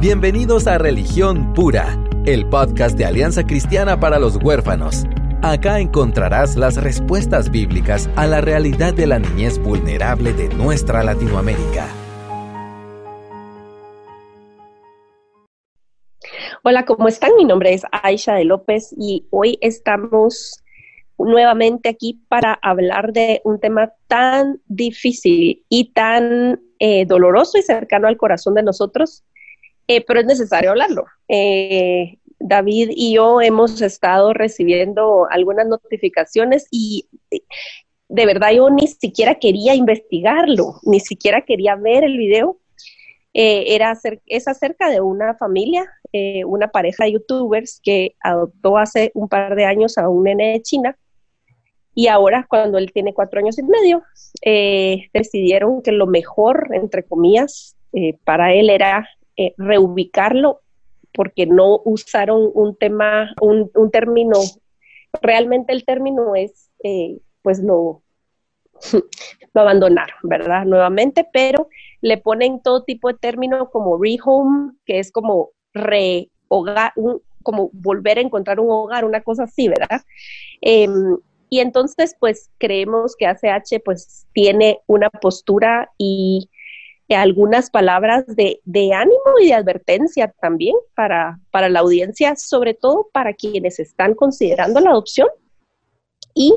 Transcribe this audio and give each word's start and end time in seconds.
Bienvenidos 0.00 0.66
a 0.66 0.78
Religión 0.78 1.52
Pura, 1.52 2.02
el 2.24 2.48
podcast 2.48 2.96
de 2.96 3.04
Alianza 3.04 3.44
Cristiana 3.44 4.00
para 4.00 4.18
los 4.18 4.42
Huérfanos. 4.42 5.04
Acá 5.42 5.78
encontrarás 5.78 6.56
las 6.56 6.82
respuestas 6.82 7.50
bíblicas 7.50 8.08
a 8.16 8.26
la 8.26 8.40
realidad 8.40 8.94
de 8.94 9.06
la 9.06 9.18
niñez 9.18 9.58
vulnerable 9.58 10.32
de 10.32 10.48
nuestra 10.54 11.04
Latinoamérica. 11.04 11.86
Hola, 16.62 16.86
¿cómo 16.86 17.06
están? 17.06 17.32
Mi 17.36 17.44
nombre 17.44 17.74
es 17.74 17.82
Aisha 17.92 18.32
de 18.36 18.46
López 18.46 18.94
y 18.96 19.26
hoy 19.28 19.58
estamos 19.60 20.64
nuevamente 21.18 21.90
aquí 21.90 22.24
para 22.28 22.58
hablar 22.62 23.12
de 23.12 23.42
un 23.44 23.60
tema 23.60 23.92
tan 24.08 24.62
difícil 24.64 25.66
y 25.68 25.92
tan 25.92 26.62
eh, 26.78 27.04
doloroso 27.04 27.58
y 27.58 27.62
cercano 27.62 28.08
al 28.08 28.16
corazón 28.16 28.54
de 28.54 28.62
nosotros, 28.62 29.24
eh, 29.96 30.04
pero 30.06 30.20
es 30.20 30.26
necesario 30.26 30.70
hablarlo. 30.70 31.04
Eh, 31.28 32.18
David 32.38 32.90
y 32.92 33.14
yo 33.14 33.40
hemos 33.40 33.80
estado 33.82 34.32
recibiendo 34.32 35.26
algunas 35.30 35.66
notificaciones 35.66 36.66
y 36.70 37.06
de 38.08 38.26
verdad 38.26 38.52
yo 38.52 38.70
ni 38.70 38.86
siquiera 38.86 39.34
quería 39.34 39.74
investigarlo, 39.74 40.80
ni 40.84 41.00
siquiera 41.00 41.42
quería 41.42 41.76
ver 41.76 42.04
el 42.04 42.16
video. 42.16 42.58
era 43.32 43.96
es 44.26 44.48
acerca 44.48 44.90
de 44.90 45.00
una 45.00 45.34
familia, 45.34 45.84
una 46.46 46.68
pareja 46.68 47.04
de 47.04 47.12
youtubers 47.12 47.80
que 47.82 48.16
adoptó 48.20 48.78
hace 48.78 49.12
un 49.14 49.28
par 49.28 49.54
de 49.54 49.64
años 49.64 49.98
a 49.98 50.08
un 50.08 50.24
nene 50.24 50.52
de 50.52 50.62
China 50.62 50.96
y 51.94 52.06
ahora, 52.06 52.46
cuando 52.48 52.78
él 52.78 52.92
tiene 52.92 53.12
cuatro 53.12 53.40
años 53.40 53.58
y 53.58 53.62
medio, 53.62 54.02
eh, 54.42 55.08
decidieron 55.12 55.82
que 55.82 55.92
lo 55.92 56.06
mejor, 56.06 56.68
entre 56.72 57.02
comillas, 57.04 57.76
eh, 57.92 58.16
para 58.24 58.54
él 58.54 58.70
era 58.70 59.08
eh, 59.40 59.54
reubicarlo 59.56 60.60
porque 61.14 61.46
no 61.46 61.80
usaron 61.84 62.50
un 62.52 62.76
tema, 62.76 63.34
un, 63.40 63.70
término, 63.90 64.38
realmente 65.22 65.72
el 65.72 65.84
término 65.86 66.36
es, 66.36 66.70
pues 67.42 67.60
lo, 67.60 68.02
lo 69.54 69.60
abandonaron, 69.60 70.18
¿verdad? 70.22 70.64
Nuevamente, 70.66 71.26
pero 71.32 71.68
le 72.00 72.18
ponen 72.18 72.60
todo 72.60 72.84
tipo 72.84 73.08
de 73.08 73.18
términos 73.18 73.68
como 73.72 73.98
rehome, 73.98 74.72
que 74.84 74.98
es 74.98 75.10
como 75.10 75.50
rehogar, 75.72 76.92
como 77.42 77.70
volver 77.72 78.18
a 78.18 78.22
encontrar 78.22 78.60
un 78.60 78.70
hogar, 78.70 79.04
una 79.04 79.22
cosa 79.22 79.44
así, 79.44 79.68
¿verdad? 79.68 80.02
Em, 80.60 81.16
y 81.48 81.60
entonces, 81.60 82.14
pues 82.20 82.50
creemos 82.58 83.16
que 83.16 83.26
ACH 83.26 83.82
pues 83.84 84.26
tiene 84.32 84.80
una 84.86 85.10
postura 85.10 85.90
y 85.98 86.50
algunas 87.16 87.70
palabras 87.70 88.24
de, 88.26 88.60
ánimo 88.94 89.38
y 89.40 89.46
de 89.46 89.54
advertencia 89.54 90.32
también 90.40 90.76
para, 90.94 91.40
para 91.50 91.68
la 91.68 91.80
audiencia, 91.80 92.36
sobre 92.36 92.74
todo 92.74 93.08
para 93.12 93.34
quienes 93.34 93.78
están 93.80 94.14
considerando 94.14 94.80
la 94.80 94.90
adopción 94.90 95.28
y 96.34 96.54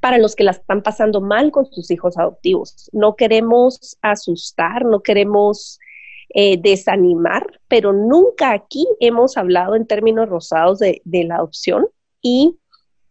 para 0.00 0.18
los 0.18 0.36
que 0.36 0.44
la 0.44 0.52
están 0.52 0.82
pasando 0.82 1.20
mal 1.20 1.50
con 1.50 1.66
sus 1.66 1.90
hijos 1.90 2.16
adoptivos. 2.16 2.88
No 2.92 3.16
queremos 3.16 3.98
asustar, 4.02 4.84
no 4.84 5.00
queremos 5.00 5.80
eh, 6.34 6.56
desanimar, 6.60 7.60
pero 7.68 7.92
nunca 7.92 8.52
aquí 8.52 8.86
hemos 9.00 9.36
hablado 9.36 9.74
en 9.74 9.86
términos 9.86 10.28
rosados 10.28 10.78
de, 10.78 11.02
de 11.04 11.24
la 11.24 11.36
adopción 11.36 11.86
y 12.22 12.58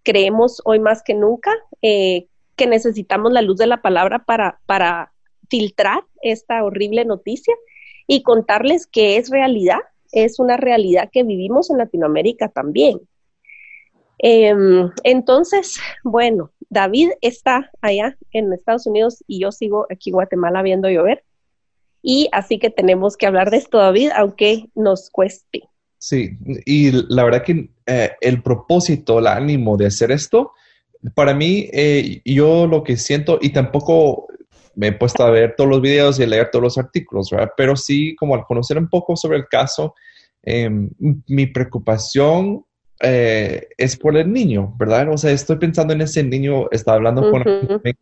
creemos 0.03 0.61
hoy 0.63 0.79
más 0.79 1.03
que 1.03 1.13
nunca 1.13 1.51
eh, 1.81 2.27
que 2.55 2.67
necesitamos 2.67 3.33
la 3.33 3.41
luz 3.41 3.57
de 3.57 3.67
la 3.67 3.81
palabra 3.81 4.23
para, 4.23 4.61
para 4.65 5.11
filtrar 5.49 6.03
esta 6.21 6.63
horrible 6.63 7.05
noticia 7.05 7.55
y 8.07 8.23
contarles 8.23 8.87
que 8.87 9.17
es 9.17 9.29
realidad, 9.29 9.79
es 10.11 10.39
una 10.39 10.57
realidad 10.57 11.09
que 11.11 11.23
vivimos 11.23 11.69
en 11.69 11.77
Latinoamérica 11.77 12.49
también. 12.49 12.99
Em, 14.19 14.89
entonces, 15.03 15.77
bueno, 16.03 16.51
David 16.69 17.11
está 17.21 17.71
allá 17.81 18.17
en 18.31 18.53
Estados 18.53 18.87
Unidos 18.87 19.23
y 19.27 19.41
yo 19.41 19.51
sigo 19.51 19.87
aquí 19.89 20.09
en 20.09 20.15
Guatemala 20.15 20.61
viendo 20.61 20.89
llover. 20.89 21.23
Y 22.01 22.29
así 22.31 22.59
que 22.59 22.69
tenemos 22.69 23.17
que 23.17 23.25
hablar 23.25 23.49
de 23.49 23.57
esto, 23.57 23.79
David, 23.79 24.11
aunque 24.15 24.69
nos 24.75 25.09
cueste. 25.09 25.63
Sí, 25.97 26.37
y 26.65 26.91
la 26.91 27.23
verdad 27.23 27.43
que 27.43 27.69
eh, 27.87 28.11
el 28.21 28.43
propósito, 28.43 29.19
el 29.19 29.27
ánimo 29.27 29.75
de 29.75 29.87
hacer 29.87 30.11
esto, 30.11 30.51
para 31.15 31.33
mí, 31.33 31.67
eh, 31.71 32.21
yo 32.25 32.67
lo 32.67 32.83
que 32.83 32.97
siento, 32.97 33.39
y 33.41 33.49
tampoco 33.49 34.27
me 34.75 34.87
he 34.87 34.91
puesto 34.91 35.23
a 35.23 35.29
ver 35.29 35.55
todos 35.55 35.69
los 35.69 35.81
videos 35.81 36.19
y 36.19 36.23
a 36.23 36.27
leer 36.27 36.49
todos 36.51 36.63
los 36.63 36.77
artículos, 36.77 37.29
¿verdad? 37.29 37.51
Pero 37.55 37.75
sí, 37.75 38.15
como 38.15 38.35
al 38.35 38.45
conocer 38.45 38.77
un 38.77 38.89
poco 38.89 39.15
sobre 39.15 39.37
el 39.37 39.47
caso, 39.47 39.95
em, 40.43 40.89
mi 41.27 41.47
preocupación 41.47 42.65
eh, 43.01 43.67
es 43.77 43.97
por 43.97 44.15
el 44.15 44.31
niño, 44.31 44.73
¿verdad? 44.77 45.11
O 45.11 45.17
sea, 45.17 45.31
estoy 45.31 45.57
pensando 45.57 45.93
en 45.93 46.01
ese 46.01 46.23
niño, 46.23 46.69
estaba 46.71 46.97
hablando 46.97 47.29
con 47.29 47.43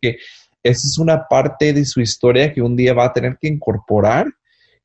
que 0.00 0.18
esa 0.62 0.88
es 0.88 0.98
una 0.98 1.26
parte 1.28 1.72
de 1.72 1.84
su 1.84 2.00
historia 2.00 2.52
que 2.52 2.62
un 2.62 2.76
día 2.76 2.94
va 2.94 3.06
a 3.06 3.12
tener 3.12 3.36
que 3.40 3.48
incorporar 3.48 4.26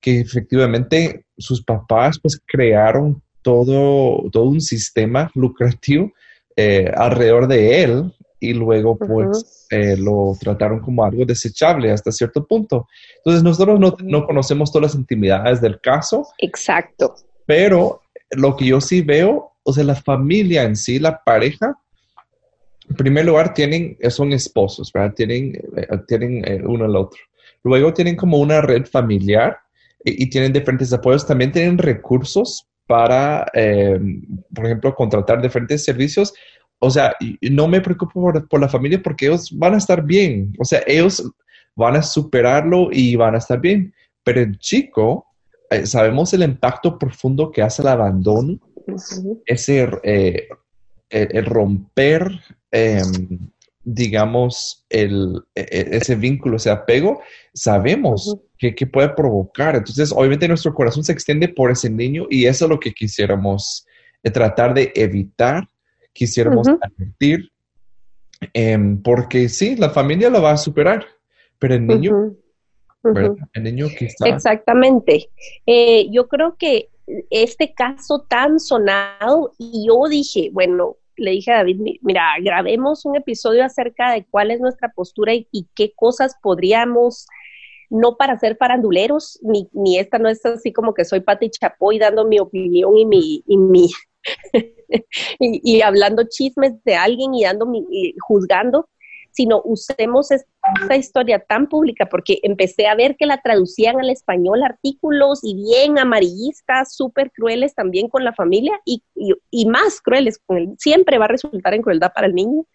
que 0.02 0.20
efectivamente 0.20 1.26
sus 1.38 1.64
papás 1.64 2.20
pues 2.22 2.40
crearon 2.46 3.22
todo, 3.42 4.30
todo 4.32 4.44
un 4.46 4.62
sistema 4.62 5.30
lucrativo 5.36 6.12
eh, 6.56 6.92
alrededor 6.96 7.48
de 7.48 7.84
él 7.84 8.14
y 8.40 8.54
luego 8.54 8.98
pues 8.98 9.68
eh, 9.70 9.98
lo 9.98 10.38
trataron 10.40 10.80
como 10.80 11.04
algo 11.04 11.26
desechable 11.26 11.92
hasta 11.92 12.12
cierto 12.12 12.46
punto. 12.46 12.88
Entonces 13.18 13.44
nosotros 13.44 13.80
no, 13.80 13.96
no, 14.02 14.26
conocemos 14.26 14.72
todas 14.72 14.94
las 14.94 15.00
intimidades 15.00 15.62
del 15.62 15.80
caso. 15.82 16.28
Exacto. 16.38 17.16
Pero 17.46 18.02
lo 18.32 18.56
que 18.56 18.66
yo 18.66 18.80
sí 18.80 19.02
veo, 19.02 19.52
o 19.64 19.74
sea, 19.74 19.84
la 19.84 19.96
familia 19.96 20.64
en 20.64 20.76
sí, 20.76 21.00
la 21.00 21.22
pareja, 21.24 21.76
en 22.90 22.96
primer 22.96 23.26
lugar 23.26 23.54
tienen, 23.54 23.98
son 24.10 24.34
esposos, 24.34 24.92
¿verdad? 24.94 25.14
Tienen, 25.16 25.56
eh, 25.76 25.88
tienen 26.08 26.66
uno 26.66 26.86
al 26.86 26.96
otro. 26.96 27.20
Luego 27.64 27.94
tienen 27.94 28.16
como 28.16 28.38
una 28.38 28.62
red 28.62 28.86
familiar 28.86 29.58
y, 30.04 30.30
tienen 30.30 30.54
diferentes 30.54 30.92
apoyos. 30.94 31.28
También 31.28 31.52
tienen 31.52 31.78
recursos 31.78 32.68
para, 32.88 33.46
eh, 33.54 34.00
por 34.54 34.66
ejemplo, 34.66 34.96
contratar 34.96 35.42
diferentes 35.42 35.84
servicios. 35.84 36.34
O 36.79 36.90
sea, 36.90 37.13
no 37.41 37.67
me 37.67 37.81
preocupo 37.81 38.34
por, 38.50 38.59
la 38.59 38.69
familia 38.69 39.01
porque 39.01 39.28
ellos 39.28 39.51
van 39.57 39.73
a 39.73 39.78
estar 39.78 40.03
bien. 40.03 40.53
O 40.57 40.66
sea, 40.66 40.81
ellos 40.88 41.29
van 41.75 41.97
a 41.97 42.03
superarlo 42.03 42.90
y 42.91 43.16
van 43.16 43.35
a 43.35 43.40
estar 43.40 43.59
bien. 43.59 43.94
Pero 44.23 44.41
el 44.41 44.57
chico, 44.59 45.25
eh, 45.69 45.85
sabemos 45.85 46.34
el 46.34 46.44
impacto 46.44 46.97
profundo 46.97 47.51
que 47.51 47.62
hace 47.62 47.81
el 47.81 47.90
abandono, 47.90 48.59
ese 49.45 49.90
eh, 50.03 50.47
el, 51.09 51.45
romper, 51.45 52.31
em, 52.72 53.50
digamos, 53.84 54.85
el, 54.90 55.41
e, 55.56 55.61
e, 55.61 55.97
ese 55.97 56.16
vínculo, 56.16 56.57
ese 56.57 56.69
apego, 56.69 57.22
sabemos 57.53 58.38
que, 58.57 58.88
puede 58.88 59.09
provocar. 59.09 59.75
Entonces, 59.75 60.11
obviamente 60.11 60.47
nuestro 60.47 60.73
corazón 60.73 61.03
se 61.03 61.13
extiende 61.13 61.47
por 61.47 61.72
ese 61.72 61.90
niño 61.90 62.28
y 62.29 62.46
eso 62.46 62.66
es 62.66 62.69
lo 62.69 62.79
que 62.79 62.94
quisiéramos 62.94 63.85
eh, 64.23 64.29
tratar 64.29 64.73
de 64.73 64.91
evitar, 64.96 65.67
quisiéramos 66.19 66.68
advertir, 66.68 67.50
em, 68.53 69.02
porque 69.02 69.47
sí, 69.47 69.78
la 69.78 69.90
familia 69.90 70.30
lo 70.30 70.41
va 70.41 70.52
a 70.52 70.57
superar, 70.57 71.06
pero 71.57 71.75
el 71.75 71.88
niño, 71.88 72.35
El 73.53 73.63
niño 73.63 73.88
quizás. 73.97 74.28
Exactamente. 74.28 75.29
Eh, 75.66 76.09
yo 76.12 76.28
creo 76.28 76.58
que 76.59 76.90
este 77.29 77.74
caso 77.74 78.25
tan 78.28 78.59
sonado, 78.59 79.53
y 79.58 79.88
yo 79.88 80.09
dije, 80.09 80.50
bueno, 80.52 80.97
le 81.16 81.31
dije 81.31 81.53
a 81.53 81.58
David, 81.58 82.00
mira, 82.02 82.24
grabemos 82.41 83.06
un 83.06 83.16
episodio 83.16 83.63
acerca 83.63 84.12
de 84.12 84.25
cuál 84.29 84.52
es 84.52 84.59
nuestra 84.59 84.91
postura 84.91 85.34
y 85.34 85.68
qué 85.74 85.94
cosas 85.96 86.35
podríamos 86.41 87.28
no 87.90 88.18
para 88.18 88.38
ser 88.38 88.58
faranduleros, 88.58 89.40
ni, 89.41 89.68
ni 89.72 89.97
esta 89.97 90.19
no 90.19 90.29
es 90.29 90.46
así 90.46 90.72
como 90.74 90.94
que 90.94 91.06
soy 91.06 91.22
Pati 91.22 91.50
Chapoy 91.50 91.97
dando 91.97 92.28
mi 92.28 92.40
opinión 92.40 92.97
y 92.97 93.05
mi, 93.05 93.44
y 93.47 93.58
mi 93.58 93.90
y, 95.40 95.82
hablando 95.82 96.24
chismes 96.30 96.74
de 96.84 96.96
alguien 96.96 97.34
y 97.34 97.44
dando 97.44 97.66
mi, 97.66 97.86
juzgando, 98.20 98.90
sino 99.32 99.62
usemos 99.64 100.32
esta 100.32 100.96
historia 100.96 101.40
tan 101.40 101.68
pública, 101.68 102.08
porque 102.08 102.40
empecé 102.44 102.88
a 102.88 102.96
ver 102.96 103.16
que 103.16 103.26
la 103.26 103.41
traducían 103.41 104.00
al 104.00 104.09
español 104.09 104.64
artículos 104.64 105.40
y 105.44 105.56
bien 105.56 106.00
amarillistas, 106.00 106.94
súper 106.96 107.32
crueles 107.32 107.76
también 107.76 108.09
con 108.09 108.24
la 108.24 108.34
familia 108.34 108.80
y, 108.86 109.03
y, 109.16 109.66
más 109.68 110.02
crueles. 110.02 110.41
Siempre 110.78 111.18
va 111.18 111.26
a 111.26 111.30
resultar 111.30 111.74
en 111.74 111.82
crueldad 111.82 112.12
para 112.14 112.28
el 112.28 112.35
niño. 112.35 112.66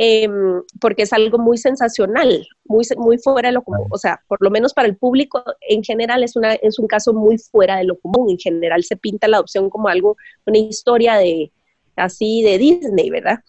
Em, 0.00 0.62
porque 0.80 1.02
es 1.02 1.12
algo 1.12 1.38
muy 1.38 1.58
sensacional, 1.58 2.46
muy, 2.66 2.84
muy 2.96 3.18
fuera 3.18 3.48
de 3.48 3.54
lo 3.54 3.62
común. 3.62 3.88
O 3.90 3.98
sea, 3.98 4.22
por 4.28 4.38
lo 4.40 4.48
menos 4.48 4.72
para 4.72 4.86
el 4.86 4.96
público 4.96 5.42
en 5.68 5.82
general 5.82 6.22
es, 6.22 6.36
una, 6.36 6.54
es 6.54 6.78
un 6.78 6.86
caso 6.86 7.12
muy 7.12 7.36
fuera 7.36 7.78
de 7.78 7.84
lo 7.84 7.98
común. 7.98 8.30
En 8.30 8.38
general 8.38 8.84
se 8.84 8.96
pinta 8.96 9.26
la 9.26 9.38
adopción 9.38 9.68
como 9.68 9.88
algo, 9.88 10.16
una 10.46 10.58
historia 10.58 11.16
de 11.16 11.52
así 11.96 12.42
de 12.42 12.58
Disney, 12.58 13.10
¿verdad? 13.10 13.40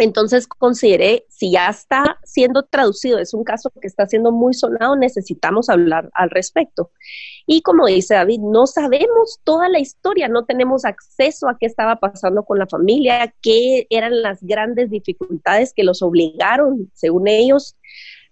Entonces 0.00 0.46
consideré, 0.46 1.26
si 1.28 1.52
ya 1.52 1.68
está 1.68 2.18
siendo 2.24 2.62
traducido, 2.62 3.18
es 3.18 3.34
un 3.34 3.44
caso 3.44 3.70
que 3.80 3.86
está 3.86 4.06
siendo 4.06 4.32
muy 4.32 4.54
sonado, 4.54 4.96
necesitamos 4.96 5.68
hablar 5.68 6.08
al 6.14 6.30
respecto. 6.30 6.90
Y 7.46 7.60
como 7.60 7.86
dice 7.86 8.14
David, 8.14 8.40
no 8.40 8.66
sabemos 8.66 9.40
toda 9.44 9.68
la 9.68 9.78
historia, 9.78 10.28
no 10.28 10.46
tenemos 10.46 10.86
acceso 10.86 11.50
a 11.50 11.58
qué 11.58 11.66
estaba 11.66 11.96
pasando 11.96 12.44
con 12.44 12.58
la 12.58 12.66
familia, 12.66 13.34
qué 13.42 13.86
eran 13.90 14.22
las 14.22 14.42
grandes 14.42 14.90
dificultades 14.90 15.74
que 15.74 15.84
los 15.84 16.00
obligaron, 16.00 16.90
según 16.94 17.28
ellos, 17.28 17.76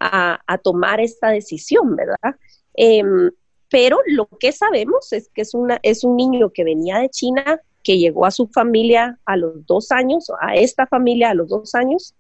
a, 0.01 0.39
tomar 0.63 1.01
esta 1.01 1.29
decisión, 1.29 1.97
¿verdad? 1.97 2.37
Em, 2.75 3.31
pero 3.69 3.99
lo 4.07 4.27
que 4.41 4.53
sabemos 4.53 5.13
es 5.13 5.29
que 5.35 5.43
es, 5.43 5.53
una, 5.53 5.79
es 5.83 6.03
un 6.03 6.17
niño 6.17 6.51
que 6.51 6.65
venía 6.65 6.99
de 6.99 7.11
China, 7.11 7.61
que 7.83 7.99
llegó 7.99 8.27
a 8.27 8.31
su 8.31 8.49
familia 8.49 9.19
a 9.25 9.37
los 9.37 9.67
dos 9.67 9.93
años, 9.93 10.31
a 10.41 10.55
esta 10.57 10.87
familia 10.87 11.31
a 11.31 11.35
los 11.35 11.49
dos 11.49 11.75
años, 11.75 12.15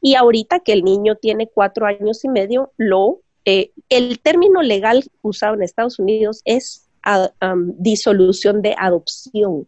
y 0.00 0.14
ahorita 0.14 0.60
que 0.60 0.72
el 0.72 0.84
niño 0.84 1.16
tiene 1.16 1.48
cuatro 1.48 1.86
años 1.86 2.24
y 2.24 2.28
medio, 2.28 2.72
lo, 2.76 3.20
eh, 3.44 3.72
el 3.88 4.20
término 4.20 4.62
legal 4.62 5.04
usado 5.22 5.54
en 5.54 5.62
Estados 5.62 5.98
Unidos 5.98 6.42
es 6.44 6.84
disolución 7.78 8.60
de 8.60 8.74
adopción, 8.78 9.66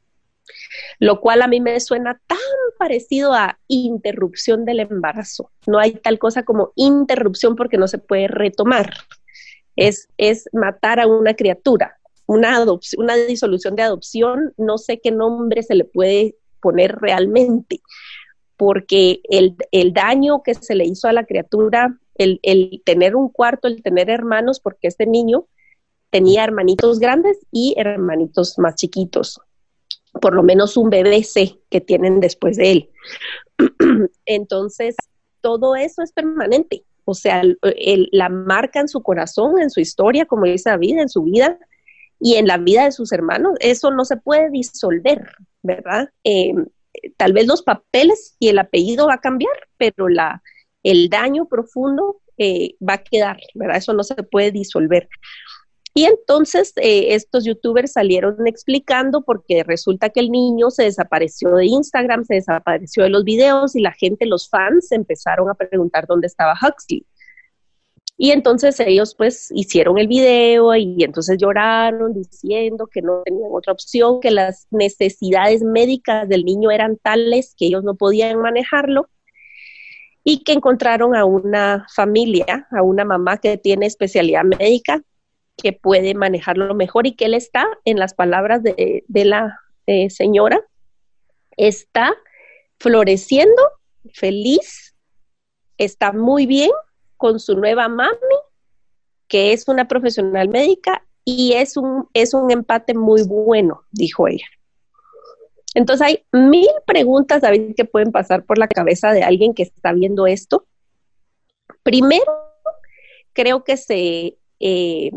lo 0.99 1.21
cual 1.21 1.41
a 1.41 1.47
mí 1.47 1.61
me 1.61 1.81
suena 1.81 2.21
tan 2.27 2.39
parecido 2.79 3.33
a 3.33 3.59
interrupción 3.67 4.67
del 4.67 4.81
embarazo. 4.81 5.51
No 5.67 5.79
hay 5.79 5.93
tal 5.93 6.19
cosa 6.19 6.43
como 6.43 6.73
interrupción 6.77 7.57
porque 7.57 7.79
no 7.79 7.89
se 7.89 7.99
puede 7.99 8.29
retomar. 8.29 8.93
Es, 9.75 10.09
es 10.19 10.51
matar 10.53 11.01
a 11.01 11.07
una 11.07 11.35
criatura 11.35 12.00
una, 12.31 12.65
una 12.97 13.17
disolución 13.17 13.75
de 13.75 13.83
adopción, 13.83 14.55
no 14.57 14.79
sé 14.79 15.01
qué 15.01 15.11
nombre 15.11 15.65
se 15.65 15.75
le 15.75 15.85
puede 15.85 16.37
poner 16.61 16.95
realmente, 17.01 17.81
porque 18.57 19.21
el, 19.25 19.57
daño 19.93 20.45
que 20.45 20.55
se 20.55 20.77
le 20.77 20.85
hizo 20.85 21.09
a 21.09 21.13
la 21.13 21.25
criatura, 21.25 21.99
el, 22.15 22.39
el, 22.45 22.83
tener 22.85 23.17
un 23.17 23.31
cuarto, 23.31 23.67
el 23.67 23.83
tener 23.83 24.11
hermanos, 24.11 24.61
porque 24.61 24.87
este 24.87 25.07
niño 25.07 25.49
tenía 26.11 26.45
hermanitos 26.45 27.01
grandes 27.01 27.37
y 27.51 27.75
hermanitos 27.77 28.57
más 28.61 28.77
chiquitos, 28.77 29.41
por 30.21 30.33
lo 30.33 30.45
menos 30.45 30.77
un 30.77 30.89
bebé 30.89 31.25
C 31.25 31.59
que 31.69 31.81
tienen 31.81 32.21
después 32.21 32.59
de 32.59 32.71
él. 32.71 32.91
Entonces, 34.25 34.95
todo 35.41 35.75
eso 35.75 36.03
es 36.03 36.13
permanente. 36.13 36.85
O 37.05 37.15
sea, 37.15 37.43
la 38.13 38.29
marca 38.29 38.79
en 38.79 38.87
su 38.87 39.03
corazón, 39.03 39.61
en 39.61 39.71
su 39.71 39.81
historia, 39.81 40.27
como 40.27 40.45
dice 40.45 40.71
David, 40.71 40.99
en 40.99 41.09
su 41.09 41.25
vida, 41.25 41.59
y 42.21 42.35
en 42.37 42.47
la 42.47 42.59
vida 42.59 42.85
de 42.85 42.93
sus 42.93 43.13
hermanos. 43.13 43.55
Eso 43.61 43.91
no 43.91 44.05
se 44.05 44.17
puede 44.17 44.51
disolver, 44.51 45.27
¿verdad? 45.63 46.11
Eh, 46.25 46.53
tal 47.17 47.33
vez 47.33 47.47
los 47.47 47.63
papeles 47.63 48.37
y 48.39 48.49
el 48.49 48.59
apellido 48.59 49.07
va 49.07 49.15
a 49.15 49.21
cambiar, 49.21 49.55
pero 49.77 50.09
la, 50.09 50.43
el 50.83 51.09
daño 51.09 51.47
profundo 51.47 52.21
eh, 52.37 52.75
va 52.87 52.95
a 52.95 53.03
quedar, 53.03 53.39
¿verdad? 53.55 53.77
Eso 53.77 53.93
no 53.95 54.05
se 54.05 54.15
puede 54.23 54.51
disolver. 54.51 55.09
Y 55.93 56.05
entonces 56.05 56.73
eh, 56.77 57.15
estos 57.15 57.45
youtubers 57.45 57.93
salieron 57.93 58.47
explicando 58.47 59.23
porque 59.23 59.65
resulta 59.65 60.11
que 60.11 60.21
el 60.21 60.31
niño 60.31 60.71
se 60.71 60.85
desapareció 60.85 61.57
de 61.57 61.67
Instagram, 61.67 62.25
se 62.25 62.35
desapareció 62.35 63.03
de 63.03 63.11
los 63.11 63.25
videos 63.25 63.75
y 63.75 63.81
la 63.81 63.93
gente, 63.93 64.27
los 64.27 64.49
fans, 64.49 64.93
empezaron 64.93 65.51
a 65.51 65.55
preguntar 65.55 66.07
dónde 66.07 66.29
estaba 66.29 66.55
Huxley. 66.55 67.05
Y 68.23 68.33
entonces 68.33 68.79
ellos 68.81 69.15
pues 69.15 69.51
hicieron 69.51 69.97
el 69.97 70.07
video 70.07 70.77
y 70.77 71.03
entonces 71.03 71.39
lloraron 71.39 72.13
diciendo 72.13 72.87
que 72.87 73.01
no 73.01 73.23
tenían 73.25 73.49
otra 73.51 73.73
opción, 73.73 74.21
que 74.21 74.31
las 74.31 74.67
necesidades 74.71 75.63
médicas 75.63 76.29
del 76.29 76.45
niño 76.45 76.71
eran 76.71 76.99
tales 76.99 77.55
que 77.57 77.65
ellos 77.65 77.83
no 77.83 77.95
podían 77.95 78.39
manejarlo 78.39 79.09
y 80.23 80.45
que 80.45 80.53
encontraron 80.53 81.17
a 81.17 81.25
una 81.25 81.87
familia, 81.95 82.69
a 82.73 82.83
una 82.83 83.07
mamá 83.07 83.39
que 83.39 83.57
tiene 83.57 83.87
especialidad 83.87 84.45
médica 84.45 85.01
que 85.57 85.73
puede 85.73 86.13
manejarlo 86.13 86.75
mejor 86.75 87.07
y 87.07 87.13
que 87.13 87.25
él 87.25 87.33
está, 87.33 87.67
en 87.87 87.99
las 87.99 88.13
palabras 88.13 88.63
de, 88.63 89.03
la 89.09 89.59
eh, 89.87 90.11
señora, 90.11 90.61
está 91.57 92.15
floreciendo, 92.79 93.63
feliz, 94.13 94.95
está 95.79 96.13
muy 96.13 96.45
bien 96.45 96.71
con 97.21 97.39
su 97.39 97.55
nueva 97.55 97.87
mami, 97.87 98.39
que 99.29 99.53
es 99.53 99.69
una 99.69 99.87
profesional 99.87 100.49
médica, 100.49 101.05
y 101.23 101.53
es 101.53 101.77
un, 101.77 102.09
es 102.15 102.33
un 102.33 102.51
empate 102.51 102.95
muy 102.95 103.23
bueno, 103.25 103.83
dijo 103.91 104.27
ella. 104.27 104.47
Entonces 105.75 106.07
hay 106.07 106.25
mil 106.33 106.67
preguntas, 106.87 107.43
David, 107.43 107.75
que 107.77 107.85
pueden 107.85 108.11
pasar 108.11 108.47
por 108.47 108.57
la 108.57 108.69
cabeza 108.69 109.13
de 109.13 109.23
alguien 109.23 109.53
que 109.53 109.65
está 109.65 109.93
viendo 109.93 110.27
esto. 110.27 110.65
Primero, 111.83 112.25
creo 113.35 113.65
que 113.65 113.77
se 113.77 114.39
eh, 114.59 115.11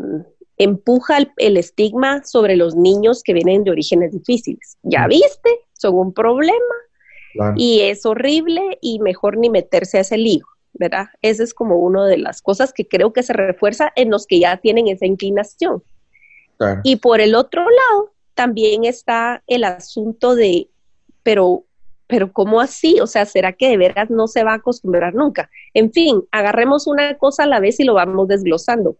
empuja 0.58 1.16
el, 1.38 1.56
estigma 1.56 2.22
sobre 2.22 2.56
los 2.56 2.76
niños 2.76 3.22
que 3.22 3.32
vienen 3.32 3.64
de 3.64 3.70
orígenes 3.70 4.12
difíciles. 4.12 4.76
Ya 4.82 5.06
viste, 5.08 5.58
son 5.72 5.94
un 5.94 6.12
problema 6.12 6.74
y 7.56 7.80
es 7.80 8.04
horrible 8.04 8.78
y 8.82 9.00
mejor 9.00 9.38
ni 9.38 9.48
meterse 9.48 9.96
a 9.96 10.02
ese 10.02 10.18
lío. 10.18 10.44
¿Verdad? 10.74 11.06
Esa 11.22 11.42
es 11.42 11.54
como 11.54 11.78
una 11.78 12.06
de 12.06 12.18
las 12.18 12.42
cosas 12.42 12.72
que 12.72 12.86
creo 12.86 13.12
que 13.12 13.22
se 13.22 13.32
refuerza 13.32 13.92
en 13.96 14.10
los 14.10 14.26
que 14.26 14.40
ya 14.40 14.56
tienen 14.58 14.88
esa 14.88 15.06
inclinación. 15.06 15.82
Y 16.82 16.96
por 16.96 17.20
el 17.20 17.34
otro 17.34 17.62
lado, 17.62 18.12
también 18.34 18.84
está 18.84 19.42
el 19.46 19.64
asunto 19.64 20.34
de, 20.34 20.68
pero, 21.22 21.64
pero 22.06 22.32
¿cómo 22.32 22.60
así? 22.60 23.00
O 23.00 23.06
sea, 23.06 23.26
¿será 23.26 23.52
que 23.52 23.68
de 23.68 23.76
veras 23.76 24.10
no 24.10 24.28
se 24.28 24.44
va 24.44 24.52
a 24.52 24.56
acostumbrar 24.56 25.14
nunca? 25.14 25.50
En 25.74 25.92
fin, 25.92 26.22
agarremos 26.30 26.86
una 26.86 27.16
cosa 27.18 27.44
a 27.44 27.46
la 27.46 27.60
vez 27.60 27.80
y 27.80 27.84
lo 27.84 27.94
vamos 27.94 28.28
desglosando. 28.28 28.96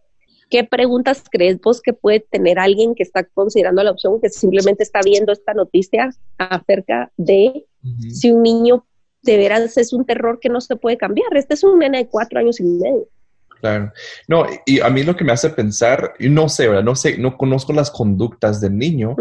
¿Qué 0.49 0.63
preguntas 0.63 1.23
crees 1.31 1.59
vos 1.59 1.81
que 1.81 1.93
puede 1.93 2.19
tener 2.19 2.59
alguien 2.59 2.93
que 2.93 3.03
está 3.03 3.23
considerando 3.23 3.81
la 3.81 3.91
opción, 3.91 4.21
que 4.21 4.29
simplemente 4.29 4.83
está 4.83 4.99
viendo 5.03 5.31
esta 5.31 5.53
noticia 5.53 6.09
acerca 6.37 7.11
de 7.17 7.65
si 8.09 8.31
un 8.31 8.43
niño 8.43 8.85
de 9.25 9.37
veras 9.37 9.77
es 9.77 9.93
un 9.93 10.05
terror 10.05 10.39
que 10.39 10.49
no 10.49 10.61
se 10.61 10.75
puede 10.75 10.97
cambiar. 10.97 11.35
Este 11.35 11.55
es 11.55 11.63
un 11.63 11.79
nene 11.79 11.99
de 11.99 12.07
cuatro 12.07 12.39
años 12.39 12.59
y 12.59 12.63
medio. 12.63 13.07
Claro. 13.59 13.91
No, 14.27 14.45
y 14.65 14.79
a 14.79 14.89
mí 14.89 15.03
lo 15.03 15.15
que 15.15 15.23
me 15.23 15.31
hace 15.31 15.49
pensar, 15.49 16.13
y 16.19 16.29
no 16.29 16.49
sé, 16.49 16.67
¿verdad? 16.67 16.83
No 16.83 16.95
sé, 16.95 17.17
no 17.17 17.37
conozco 17.37 17.73
las 17.73 17.89
conductas 17.89 18.61
del 18.61 18.77
niño. 18.77 19.15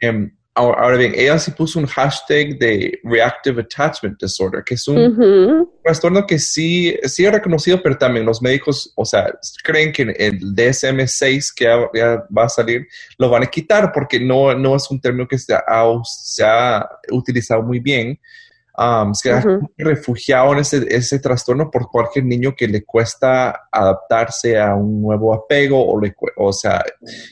Em, 0.00 0.34
ahora, 0.54 0.96
bien, 0.96 1.12
ella 1.14 1.38
sí 1.38 1.50
puso 1.52 1.78
un 1.78 1.86
hashtag 1.86 2.58
de 2.58 2.98
Reactive 3.04 3.62
Attachment 3.62 4.20
Disorder, 4.20 4.64
que 4.64 4.74
es 4.74 4.88
un 4.88 5.68
trastorno 5.84 6.26
que 6.26 6.38
sí, 6.38 6.96
sí 7.04 7.26
es 7.26 7.32
reconocido, 7.32 7.80
pero 7.82 7.96
también 7.98 8.24
los 8.24 8.40
médicos, 8.40 8.92
o 8.96 9.04
sea, 9.04 9.32
creen 9.62 9.92
que 9.92 10.02
el 10.02 10.40
DSM-6 10.54 11.52
que 11.54 11.64
ya, 11.94 12.24
va 12.36 12.44
a 12.44 12.48
salir 12.48 12.88
lo 13.18 13.28
van 13.28 13.42
a 13.44 13.46
quitar 13.46 13.92
porque 13.92 14.18
no, 14.18 14.54
no 14.54 14.74
es 14.74 14.90
un 14.90 15.00
término 15.00 15.28
que 15.28 15.38
se 15.38 15.54
se 16.04 16.44
ha 16.44 16.88
utilizado 17.10 17.62
muy 17.62 17.78
bien 17.78 18.18
um, 18.78 19.14
se 19.14 19.32
ha 19.32 19.42
refugiado 19.76 20.52
en 20.52 20.60
ese, 20.60 20.86
ese, 20.88 21.18
trastorno 21.18 21.70
por 21.70 21.88
cualquier 21.90 22.24
niño 22.24 22.54
que 22.56 22.68
le 22.68 22.84
cuesta 22.84 23.68
adaptarse 23.70 24.58
a 24.58 24.74
un 24.74 25.02
nuevo 25.02 25.34
apego 25.34 25.84
o, 25.84 26.00
le, 26.00 26.14
o 26.36 26.52
sea, 26.52 26.84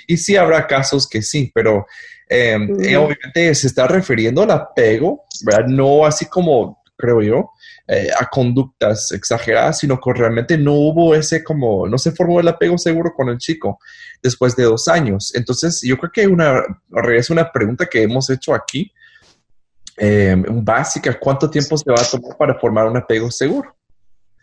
y 0.07 0.17
sí 0.17 0.37
habrá 0.37 0.67
casos 0.67 1.09
que 1.09 1.23
sí, 1.23 1.51
pero 1.55 1.87
em, 2.29 2.71
obviamente 2.73 3.55
se 3.55 3.67
está 3.67 3.87
refiriendo 3.87 4.43
al 4.43 4.51
apego, 4.51 5.25
¿verdad? 5.45 5.67
No 5.67 6.07
así 6.07 6.27
como, 6.27 6.83
creo 6.97 7.23
yo, 7.23 7.51
eh, 7.87 8.09
a 8.19 8.31
conductas 8.31 9.13
exageradas, 9.13 9.81
sino 9.81 10.01
que 10.01 10.13
realmente 10.15 10.57
no 10.57 10.73
hubo 10.73 11.15
ese 11.15 11.45
como, 11.45 11.87
no 11.87 11.99
se 11.99 12.13
formó 12.13 12.41
el 12.41 12.49
apego 12.49 12.79
seguro 12.79 13.13
con 13.15 13.29
el 13.29 13.37
chico 13.37 13.79
después 14.23 14.57
de 14.57 14.65
dos 14.65 14.89
años. 14.89 15.35
Entonces, 15.35 15.83
yo 15.83 15.99
creo 15.99 16.11
que 16.11 16.27
una, 16.27 16.63
es 17.15 17.29
una 17.29 17.53
pregunta 17.53 17.85
que 17.85 18.03
hemos 18.03 18.31
hecho 18.31 18.55
aquí, 18.55 18.91
eh, 19.97 20.35
básica, 20.37 21.19
¿cuánto 21.19 21.49
tiempo 21.51 21.77
se 21.77 21.91
va 21.91 22.01
a 22.01 22.05
tomar 22.05 22.37
para 22.37 22.55
formar 22.59 22.87
un 22.87 22.97
apego 22.97 23.31
seguro? 23.31 23.75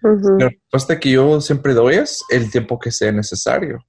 La 0.01 0.50
respuesta 0.50 1.00
que 1.00 1.12
yo 1.12 1.39
siempre 1.41 1.74
doy 1.74 1.96
es 1.96 2.24
el 2.29 2.50
tiempo 2.50 2.79
que 2.79 2.91
sea 2.91 3.12
necesario. 3.12 3.86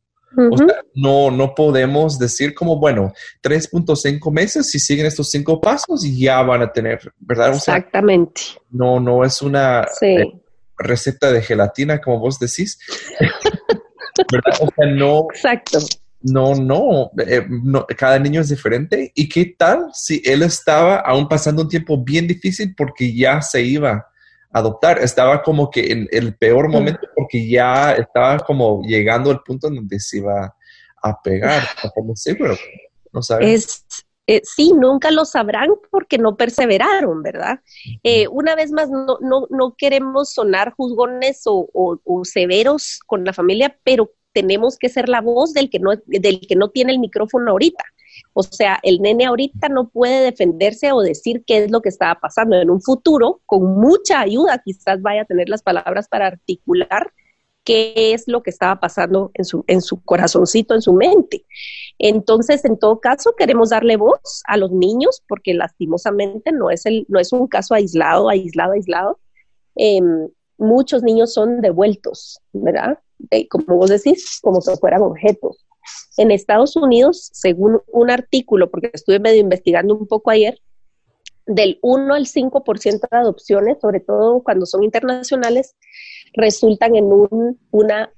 O 0.50 0.56
sea, 0.56 0.82
no, 0.94 1.30
no 1.30 1.54
podemos 1.54 2.18
decir 2.18 2.54
como, 2.54 2.78
bueno, 2.78 3.12
3.5 3.42 4.32
meses, 4.32 4.70
si 4.70 4.78
siguen 4.78 5.06
estos 5.06 5.30
cinco 5.30 5.60
pasos, 5.60 6.02
ya 6.04 6.40
van 6.42 6.62
a 6.62 6.72
tener, 6.72 7.12
¿verdad? 7.18 7.54
Exactamente. 7.54 8.40
no, 8.70 8.98
no 8.98 9.24
es 9.24 9.42
una 9.42 9.86
eh, 10.00 10.32
receta 10.78 11.30
de 11.30 11.42
gelatina, 11.42 12.00
como 12.00 12.18
vos 12.18 12.38
decís. 12.38 12.78
¿verdad? 14.32 14.54
O 14.60 14.68
sea, 14.74 14.86
no. 14.86 15.26
Exacto 15.34 15.78
no, 16.24 17.10
eh, 17.26 17.46
no, 17.48 17.86
cada 17.96 18.18
niño 18.18 18.40
es 18.40 18.48
diferente. 18.48 19.12
¿Y 19.14 19.28
qué 19.28 19.54
tal 19.56 19.90
si 19.92 20.22
él 20.24 20.42
estaba 20.42 20.96
aún 20.96 21.28
pasando 21.28 21.62
un 21.62 21.68
tiempo 21.68 22.02
bien 22.02 22.26
difícil 22.26 22.74
porque 22.76 23.14
ya 23.14 23.40
se 23.42 23.62
iba 23.62 23.90
a 23.92 24.58
adoptar? 24.58 24.98
Estaba 24.98 25.42
como 25.42 25.70
que 25.70 25.92
en 25.92 26.08
el 26.10 26.36
peor 26.36 26.68
mm. 26.68 26.72
momento 26.72 27.08
porque 27.16 27.48
ya 27.48 27.92
estaba 27.92 28.38
como 28.40 28.82
llegando 28.82 29.30
al 29.30 29.42
punto 29.42 29.68
en 29.68 29.76
donde 29.76 30.00
se 30.00 30.18
iba 30.18 30.54
a 31.02 31.22
pegar, 31.22 31.62
como 31.94 32.14
seguro, 32.16 32.56
¿no 33.12 33.22
sabes? 33.22 33.64
Es, 33.64 34.04
eh, 34.28 34.40
sí, 34.44 34.72
nunca 34.72 35.10
lo 35.10 35.24
sabrán 35.24 35.70
porque 35.90 36.16
no 36.16 36.36
perseveraron, 36.36 37.22
¿verdad? 37.22 37.60
Eh, 38.04 38.28
una 38.28 38.54
vez 38.54 38.70
más, 38.70 38.88
no, 38.88 39.18
no, 39.20 39.48
no 39.50 39.74
queremos 39.76 40.32
sonar 40.32 40.72
juzgones 40.76 41.42
o, 41.46 41.68
o, 41.72 42.24
severos 42.24 43.00
con 43.06 43.24
la 43.24 43.32
familia, 43.32 43.76
pero 43.82 44.12
tenemos 44.32 44.78
que 44.78 44.88
ser 44.88 45.08
la 45.08 45.20
voz 45.20 45.52
del 45.52 45.70
que 45.70 45.78
no, 45.78 45.92
del 46.06 46.40
que 46.40 46.56
no 46.56 46.70
tiene 46.70 46.92
el 46.92 46.98
micrófono 46.98 47.50
ahorita. 47.50 47.84
O 48.34 48.42
sea, 48.42 48.78
el 48.82 49.00
nene 49.00 49.26
ahorita 49.26 49.68
no 49.68 49.88
puede 49.88 50.24
defenderse 50.24 50.92
o 50.92 51.00
decir 51.00 51.44
qué 51.46 51.64
es 51.64 51.70
lo 51.70 51.82
que 51.82 51.88
estaba 51.88 52.18
pasando. 52.20 52.56
En 52.56 52.70
un 52.70 52.80
futuro, 52.80 53.40
con 53.46 53.80
mucha 53.80 54.20
ayuda, 54.20 54.62
quizás 54.64 55.00
vaya 55.02 55.22
a 55.22 55.26
tener 55.26 55.48
las 55.48 55.62
palabras 55.62 56.08
para 56.08 56.26
articular 56.26 57.12
qué 57.64 58.12
es 58.12 58.24
lo 58.26 58.42
que 58.42 58.50
estaba 58.50 58.80
pasando 58.80 59.30
en 59.34 59.44
su, 59.44 59.64
en 59.66 59.82
su 59.82 60.02
corazoncito, 60.02 60.74
en 60.74 60.82
su 60.82 60.92
mente. 60.92 61.44
Entonces, 61.98 62.64
en 62.64 62.78
todo 62.78 63.00
caso, 63.00 63.34
queremos 63.36 63.70
darle 63.70 63.96
voz 63.96 64.42
a 64.46 64.56
los 64.56 64.72
niños 64.72 65.22
porque 65.28 65.54
lastimosamente 65.54 66.52
no 66.52 66.70
es, 66.70 66.86
el, 66.86 67.06
no 67.08 67.20
es 67.20 67.32
un 67.32 67.46
caso 67.46 67.74
aislado, 67.74 68.28
aislado, 68.28 68.72
aislado. 68.72 69.20
Em, 69.76 70.28
muchos 70.58 71.02
niños 71.02 71.32
son 71.34 71.60
devueltos, 71.60 72.40
¿verdad? 72.52 72.98
Como 73.48 73.76
vos 73.76 73.90
decís, 73.90 74.40
como 74.42 74.60
si 74.60 74.74
fueran 74.76 75.02
objetos. 75.02 75.64
En 76.16 76.30
Estados 76.30 76.76
Unidos, 76.76 77.30
según 77.32 77.80
un 77.88 78.10
artículo, 78.10 78.70
porque 78.70 78.90
estuve 78.92 79.18
medio 79.18 79.40
investigando 79.40 79.94
un 79.96 80.06
poco 80.06 80.30
ayer, 80.30 80.60
del 81.46 81.78
1 81.82 82.14
al 82.14 82.26
5% 82.26 83.00
de 83.10 83.16
adopciones, 83.16 83.78
sobre 83.80 84.00
todo 84.00 84.42
cuando 84.42 84.66
son 84.66 84.84
internacionales, 84.84 85.74
resultan 86.34 86.94
en 86.94 87.10
una 87.70 88.12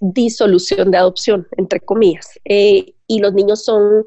disolución 0.00 0.90
de 0.90 0.98
adopción, 0.98 1.46
entre 1.56 1.80
comillas. 1.80 2.38
Eh, 2.44 2.94
y 3.06 3.20
los 3.20 3.34
niños 3.34 3.64
son, 3.64 4.06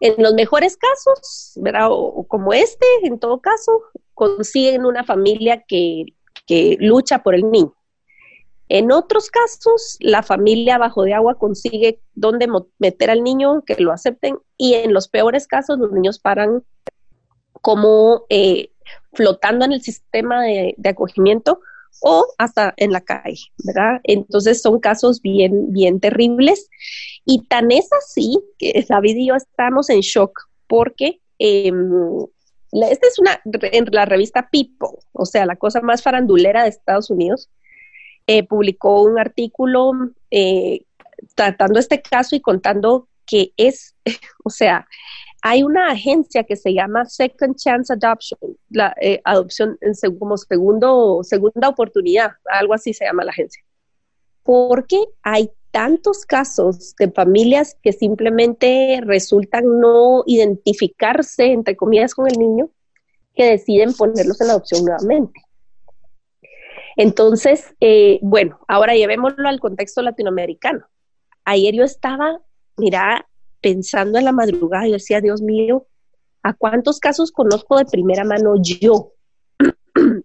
en 0.00 0.22
los 0.22 0.34
mejores 0.34 0.76
casos, 0.76 1.52
¿verdad? 1.56 1.88
O, 1.90 2.24
como 2.24 2.52
este, 2.52 2.86
en 3.02 3.18
todo 3.18 3.40
caso, 3.40 3.82
consiguen 4.14 4.84
una 4.84 5.04
familia 5.04 5.64
que, 5.66 6.04
que 6.46 6.76
lucha 6.78 7.22
por 7.22 7.34
el 7.34 7.50
niño. 7.50 7.74
En 8.68 8.92
otros 8.92 9.30
casos, 9.30 9.96
la 10.00 10.22
familia 10.22 10.78
bajo 10.78 11.02
de 11.02 11.14
agua 11.14 11.38
consigue 11.38 12.00
dónde 12.14 12.48
meter 12.78 13.10
al 13.10 13.22
niño, 13.22 13.62
que 13.64 13.76
lo 13.76 13.92
acepten, 13.92 14.38
y 14.56 14.74
en 14.74 14.92
los 14.92 15.08
peores 15.08 15.46
casos 15.46 15.78
los 15.78 15.90
niños 15.92 16.18
paran 16.18 16.64
como 17.62 18.24
eh, 18.28 18.70
flotando 19.12 19.64
en 19.64 19.72
el 19.72 19.82
sistema 19.82 20.44
de, 20.44 20.76
acogimiento 20.84 21.60
o 22.00 22.26
hasta 22.38 22.74
en 22.76 22.92
la 22.92 23.00
calle, 23.00 23.40
¿verdad? 23.64 24.00
Entonces 24.04 24.62
son 24.62 24.78
casos 24.78 25.20
bien, 25.20 25.72
bien 25.72 25.98
terribles. 25.98 26.68
Y 27.24 27.46
tan 27.46 27.72
es 27.72 27.88
así 27.92 28.38
que 28.58 28.84
David 28.88 29.16
y 29.16 29.28
yo 29.28 29.34
estamos 29.34 29.90
en 29.90 30.00
shock 30.00 30.48
porque 30.68 31.20
eh, 31.38 31.72
esta 32.72 33.06
es 33.06 33.18
una, 33.18 33.40
en 33.44 33.86
la 33.90 34.04
revista 34.04 34.48
People, 34.50 35.00
o 35.12 35.24
sea, 35.24 35.46
la 35.46 35.56
cosa 35.56 35.80
más 35.80 36.02
farandulera 36.02 36.62
de 36.62 36.68
Estados 36.68 37.10
Unidos, 37.10 37.48
eh, 38.28 38.46
publicó 38.46 39.04
un 39.04 39.18
artículo 39.18 39.92
eh, 40.30 40.84
tratando 41.34 41.80
este 41.80 42.02
caso 42.02 42.36
y 42.36 42.40
contando 42.40 43.08
que 43.24 43.52
es, 43.56 43.96
o 44.44 44.50
sea, 44.50 44.86
hay 45.40 45.62
una 45.62 45.90
agencia 45.90 46.44
que 46.44 46.54
se 46.54 46.74
llama 46.74 47.06
Second 47.06 47.56
Chance 47.56 47.90
Adoption, 47.94 48.38
la 48.68 48.94
eh, 49.00 49.22
adopción 49.24 49.78
en 49.80 49.94
como 50.18 50.36
segundo, 50.36 51.20
segunda 51.22 51.70
oportunidad, 51.70 52.32
algo 52.50 52.74
así 52.74 52.92
se 52.92 53.06
llama 53.06 53.24
la 53.24 53.30
agencia. 53.30 53.64
Porque 54.42 55.02
hay 55.22 55.50
tantos 55.70 56.26
casos 56.26 56.94
de 56.96 57.10
familias 57.10 57.78
que 57.82 57.92
simplemente 57.94 59.00
resultan 59.04 59.80
no 59.80 60.22
identificarse, 60.26 61.46
entre 61.46 61.76
comillas, 61.76 62.14
con 62.14 62.26
el 62.26 62.38
niño, 62.38 62.68
que 63.34 63.44
deciden 63.44 63.94
ponerlos 63.94 64.38
en 64.42 64.50
adopción 64.50 64.84
nuevamente. 64.84 65.47
Entonces, 66.98 67.76
eh, 67.80 68.18
bueno, 68.22 68.58
ahora 68.66 68.96
llevémoslo 68.96 69.48
al 69.48 69.60
contexto 69.60 70.02
latinoamericano. 70.02 70.84
Ayer 71.44 71.72
yo 71.72 71.84
estaba, 71.84 72.40
mira, 72.76 73.28
pensando 73.60 74.18
en 74.18 74.24
la 74.24 74.32
madrugada, 74.32 74.88
yo 74.88 74.94
decía, 74.94 75.20
Dios 75.20 75.40
mío, 75.40 75.86
¿a 76.42 76.54
cuántos 76.54 76.98
casos 76.98 77.30
conozco 77.30 77.78
de 77.78 77.84
primera 77.84 78.24
mano 78.24 78.54
yo? 78.60 79.12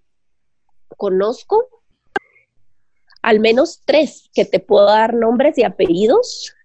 conozco 0.98 1.68
al 3.22 3.40
menos 3.40 3.84
tres 3.86 4.32
que 4.34 4.44
te 4.44 4.60
puedo 4.60 4.88
dar 4.88 5.14
nombres 5.14 5.60
y 5.60 5.64
apellidos. 5.64 6.56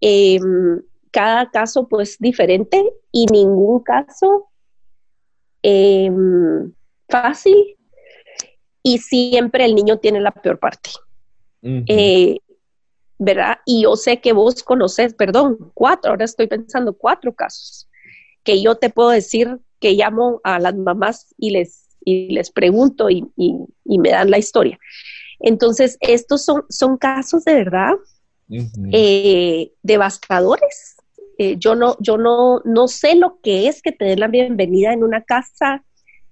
Em, 0.00 0.80
cada 1.10 1.50
caso 1.50 1.88
pues 1.88 2.18
diferente 2.20 2.88
y 3.10 3.26
ningún 3.26 3.80
caso 3.82 4.48
em, 5.62 6.72
fácil 7.08 7.75
y 8.86 8.98
siempre 8.98 9.64
el 9.64 9.74
niño 9.74 9.98
tiene 9.98 10.20
la 10.20 10.30
peor 10.30 10.60
parte. 10.60 10.90
Eh, 11.60 12.38
¿Verdad? 13.18 13.58
Y 13.66 13.82
yo 13.82 13.96
sé 13.96 14.20
que 14.20 14.32
vos 14.32 14.62
conoces, 14.62 15.12
perdón, 15.12 15.72
cuatro, 15.74 16.12
ahora 16.12 16.24
estoy 16.24 16.46
pensando 16.46 16.92
cuatro 16.92 17.34
casos, 17.34 17.88
que 18.44 18.62
yo 18.62 18.76
te 18.76 18.88
puedo 18.88 19.08
decir 19.10 19.58
que 19.80 19.94
llamo 19.94 20.40
a 20.44 20.60
las 20.60 20.76
mamás 20.76 21.34
y 21.36 21.50
les, 21.50 21.96
y 22.04 22.32
les 22.32 22.52
pregunto 22.52 23.10
y, 23.10 23.24
me 23.84 24.10
dan 24.10 24.30
la 24.30 24.38
historia. 24.38 24.78
Entonces, 25.40 25.96
estos 25.98 26.44
son, 26.44 26.62
son 26.68 26.96
casos 26.96 27.42
de 27.44 27.54
verdad 27.54 27.94
eh, 28.92 29.72
devastadores. 29.82 30.94
Eh, 31.38 31.56
yo 31.58 31.74
no, 31.74 31.96
yo 31.98 32.18
no, 32.18 32.60
no 32.64 32.86
sé 32.86 33.16
lo 33.16 33.40
que 33.42 33.66
es 33.66 33.82
que 33.82 33.90
te 33.90 34.04
den 34.04 34.20
la 34.20 34.28
bienvenida 34.28 34.92
en 34.92 35.02
una 35.02 35.24
casa 35.24 35.84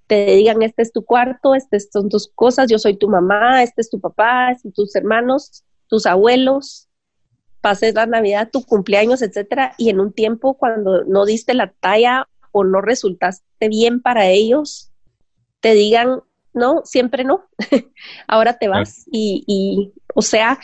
te 0.07 0.25
digan, 0.35 0.61
este 0.61 0.83
es 0.83 0.91
tu 0.91 1.03
cuarto, 1.03 1.55
estas 1.55 1.89
son 1.91 2.09
tus 2.09 2.27
cosas, 2.27 2.69
yo 2.69 2.77
soy 2.77 2.97
tu 2.97 3.09
mamá, 3.09 3.63
este 3.63 3.81
es 3.81 3.89
tu 3.89 3.99
papá, 3.99 4.51
estos 4.51 4.61
son 4.61 4.73
tus 4.73 4.95
hermanos, 4.95 5.63
tus 5.87 6.05
abuelos, 6.05 6.87
pases 7.61 7.95
la 7.95 8.05
Navidad, 8.05 8.49
tu 8.51 8.63
cumpleaños, 8.63 9.21
etcétera, 9.21 9.73
y 9.77 9.89
en 9.89 9.99
un 9.99 10.13
tiempo 10.13 10.55
cuando 10.55 11.03
no 11.05 11.25
diste 11.25 11.53
la 11.53 11.71
talla 11.79 12.27
o 12.51 12.63
no 12.63 12.81
resultaste 12.81 13.69
bien 13.69 14.01
para 14.01 14.27
ellos, 14.27 14.91
te 15.61 15.73
digan, 15.73 16.21
no, 16.53 16.81
siempre 16.85 17.23
no, 17.23 17.45
ahora 18.27 18.57
te 18.57 18.67
vas. 18.67 19.05
Y, 19.11 19.43
y, 19.47 19.93
o 20.13 20.21
sea, 20.21 20.59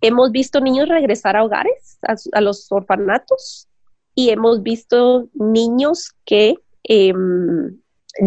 hemos 0.00 0.32
visto 0.32 0.60
niños 0.60 0.88
regresar 0.88 1.36
a 1.36 1.44
hogares, 1.44 1.98
a, 2.02 2.40
los 2.40 2.70
orfanatos, 2.70 3.68
y 4.14 4.30
hemos 4.30 4.62
visto 4.62 5.28
niños 5.34 6.12
que 6.24 6.56
em, 6.82 7.78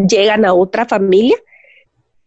llegan 0.08 0.44
a 0.44 0.54
otra 0.54 0.86
familia 0.86 1.36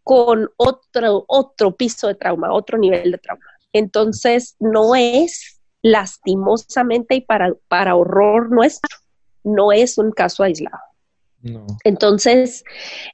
con 0.04 0.50
otro, 0.58 1.26
otro 1.28 1.76
piso 1.76 2.08
de 2.08 2.16
trauma, 2.16 2.54
otro 2.54 2.78
nivel 2.78 3.12
de 3.12 3.18
trauma. 3.18 3.46
Entonces, 3.74 4.56
no 4.60 4.96
es 4.96 5.60
lastimosamente 5.82 7.16
y 7.16 7.22
para, 7.22 7.54
para 7.68 7.96
horror 7.96 8.52
nuestro, 8.52 8.98
no 9.44 9.72
es 9.72 9.98
un 9.98 10.12
caso 10.12 10.44
aislado. 10.44 10.80
Entonces, 11.86 12.64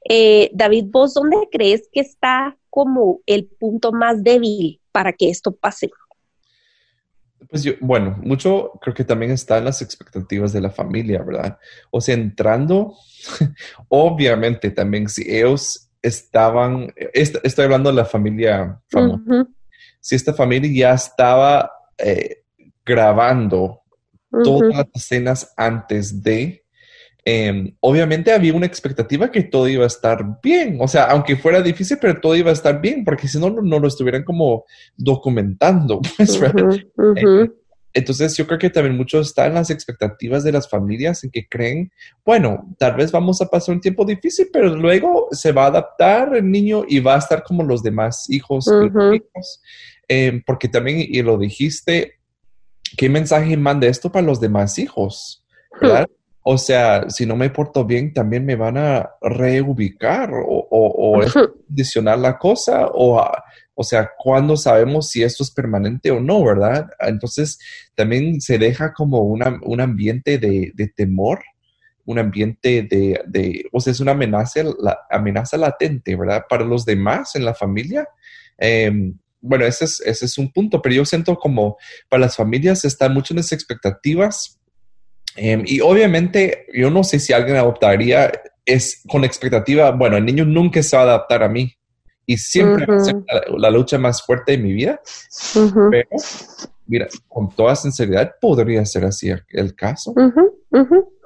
eh, 0.08 0.50
David, 0.52 0.86
¿vos 0.88 1.14
dónde 1.14 1.48
crees 1.50 1.88
que 1.92 2.00
está 2.00 2.56
como 2.70 3.20
el 3.26 3.46
punto 3.46 3.92
más 3.92 4.24
débil 4.24 4.80
para 4.90 5.12
que 5.12 5.30
esto 5.30 5.52
pase? 5.52 5.90
Pues 7.48 7.62
yo, 7.62 7.72
bueno, 7.80 8.18
mucho 8.22 8.72
creo 8.80 8.94
que 8.94 9.04
también 9.04 9.32
está 9.32 9.58
en 9.58 9.64
las 9.64 9.82
expectativas 9.82 10.52
de 10.52 10.60
la 10.60 10.70
familia, 10.70 11.22
¿verdad? 11.22 11.58
O 11.90 12.00
sea, 12.00 12.14
entrando, 12.14 12.94
obviamente 13.88 14.70
también 14.70 15.08
si 15.08 15.22
ellos 15.30 15.90
estaban, 16.02 16.92
estoy 17.12 17.64
hablando 17.64 17.90
de 17.90 17.96
la 17.96 18.04
familia 18.04 18.80
famosa, 18.88 19.48
si 20.00 20.14
esta 20.14 20.32
familia 20.32 20.70
ya 20.72 20.94
estaba 20.94 21.70
eh, 21.98 22.42
grabando 22.84 23.82
todas 24.44 24.74
las 24.74 24.86
escenas 24.94 25.52
antes 25.56 26.22
de, 26.22 26.65
Em, 27.28 27.74
obviamente 27.80 28.30
había 28.30 28.54
una 28.54 28.66
expectativa 28.66 29.32
que 29.32 29.42
todo 29.42 29.66
iba 29.66 29.82
a 29.82 29.88
estar 29.88 30.38
bien, 30.40 30.78
o 30.80 30.86
sea, 30.86 31.06
aunque 31.06 31.34
fuera 31.34 31.60
difícil, 31.60 31.98
pero 32.00 32.20
todo 32.20 32.36
iba 32.36 32.50
a 32.50 32.52
estar 32.52 32.80
bien, 32.80 33.04
porque 33.04 33.26
si 33.26 33.40
no, 33.40 33.50
no 33.50 33.80
lo 33.80 33.88
estuvieran 33.88 34.22
como 34.22 34.64
documentando. 34.96 36.00
Pues, 36.16 36.40
eh, 37.16 37.50
entonces 37.92 38.36
yo 38.36 38.46
creo 38.46 38.60
que 38.60 38.70
también 38.70 38.96
mucho 38.96 39.20
está 39.20 39.46
en 39.46 39.54
las 39.54 39.70
expectativas 39.70 40.44
de 40.44 40.52
las 40.52 40.68
familias 40.68 41.24
en 41.24 41.30
que 41.30 41.48
creen, 41.48 41.90
bueno, 42.24 42.64
tal 42.78 42.94
vez 42.94 43.10
vamos 43.10 43.42
a 43.42 43.46
pasar 43.46 43.74
un 43.74 43.80
tiempo 43.80 44.04
difícil, 44.04 44.48
pero 44.52 44.76
luego 44.76 45.26
se 45.32 45.50
va 45.50 45.64
a 45.64 45.68
adaptar 45.68 46.36
el 46.36 46.48
niño 46.48 46.84
y 46.86 47.00
va 47.00 47.16
a 47.16 47.18
estar 47.18 47.42
como 47.42 47.64
los 47.64 47.82
demás 47.82 48.30
hijos. 48.30 48.70
Em, 50.06 50.42
porque 50.46 50.68
también, 50.68 50.98
y 51.00 51.22
lo 51.22 51.38
dijiste, 51.38 52.20
¿qué 52.96 53.08
mensaje 53.08 53.56
manda 53.56 53.88
esto 53.88 54.12
para 54.12 54.24
los 54.24 54.40
demás 54.40 54.78
hijos? 54.78 55.44
¿Verdad? 55.80 56.06
O 56.48 56.58
sea, 56.58 57.10
si 57.10 57.26
no 57.26 57.34
me 57.34 57.50
porto 57.50 57.84
bien, 57.84 58.12
también 58.12 58.46
me 58.46 58.54
van 58.54 58.76
a 58.76 59.10
reubicar 59.20 60.30
o, 60.32 60.68
o, 60.70 61.20
condicionar 61.66 62.20
la 62.20 62.38
cosa. 62.38 62.86
O, 62.92 63.20
o 63.74 63.82
sea, 63.82 64.12
¿cuándo 64.16 64.56
sabemos 64.56 65.10
si 65.10 65.24
esto 65.24 65.42
es 65.42 65.50
permanente 65.50 66.12
o 66.12 66.20
no, 66.20 66.44
verdad? 66.44 66.88
Entonces, 67.00 67.58
también 67.96 68.40
se 68.40 68.58
deja 68.58 68.92
como 68.92 69.22
una, 69.22 69.58
un 69.64 69.80
ambiente 69.80 70.38
de, 70.38 70.72
temor 70.94 71.42
un 72.04 72.20
ambiente 72.20 72.86
de, 72.88 73.64
o 73.72 73.80
sea, 73.80 73.90
es 73.90 73.98
una 73.98 74.12
amenaza, 74.12 74.62
la, 74.78 75.00
amenaza 75.10 75.56
latente, 75.56 76.14
¿verdad? 76.14 76.44
Para 76.48 76.64
los 76.64 76.84
demás 76.84 77.34
en 77.34 77.44
la 77.44 77.54
familia. 77.54 78.06
Em, 78.56 79.18
bueno, 79.40 79.64
ese 79.64 79.86
es, 79.86 80.00
ese 80.00 80.26
es 80.26 80.38
un 80.38 80.52
punto, 80.52 80.80
pero 80.80 80.94
yo 80.94 81.04
siento 81.04 81.34
como 81.34 81.76
para 82.08 82.20
las 82.20 82.36
familias 82.36 82.84
están 82.84 83.12
mucho 83.12 83.34
en 83.34 83.38
las 83.38 83.50
expectativas 83.50 84.60
em, 85.36 85.62
y 85.66 85.80
obviamente 85.80 86.66
yo 86.74 86.90
no 86.90 87.04
sé 87.04 87.18
si 87.18 87.32
alguien 87.32 87.56
adoptaría 87.56 88.32
es 88.64 89.02
con 89.08 89.24
expectativa, 89.24 89.90
bueno, 89.92 90.16
el 90.16 90.24
niño 90.24 90.44
nunca 90.44 90.82
se 90.82 90.96
va 90.96 91.02
a 91.02 91.06
adaptar 91.06 91.42
a 91.42 91.48
mí 91.48 91.72
y 92.26 92.36
siempre 92.36 92.84
va 92.86 92.96
a 92.96 93.00
ser 93.00 93.16
la, 93.56 93.70
lucha 93.70 93.98
más 93.98 94.22
fuerte 94.22 94.52
de 94.52 94.58
mi 94.58 94.72
vida, 94.72 95.00
pero 95.90 96.08
mira, 96.86 97.06
con 97.28 97.48
toda 97.50 97.76
sinceridad 97.76 98.34
podría 98.40 98.84
ser 98.84 99.04
así 99.04 99.30
el 99.50 99.74
caso. 99.76 100.12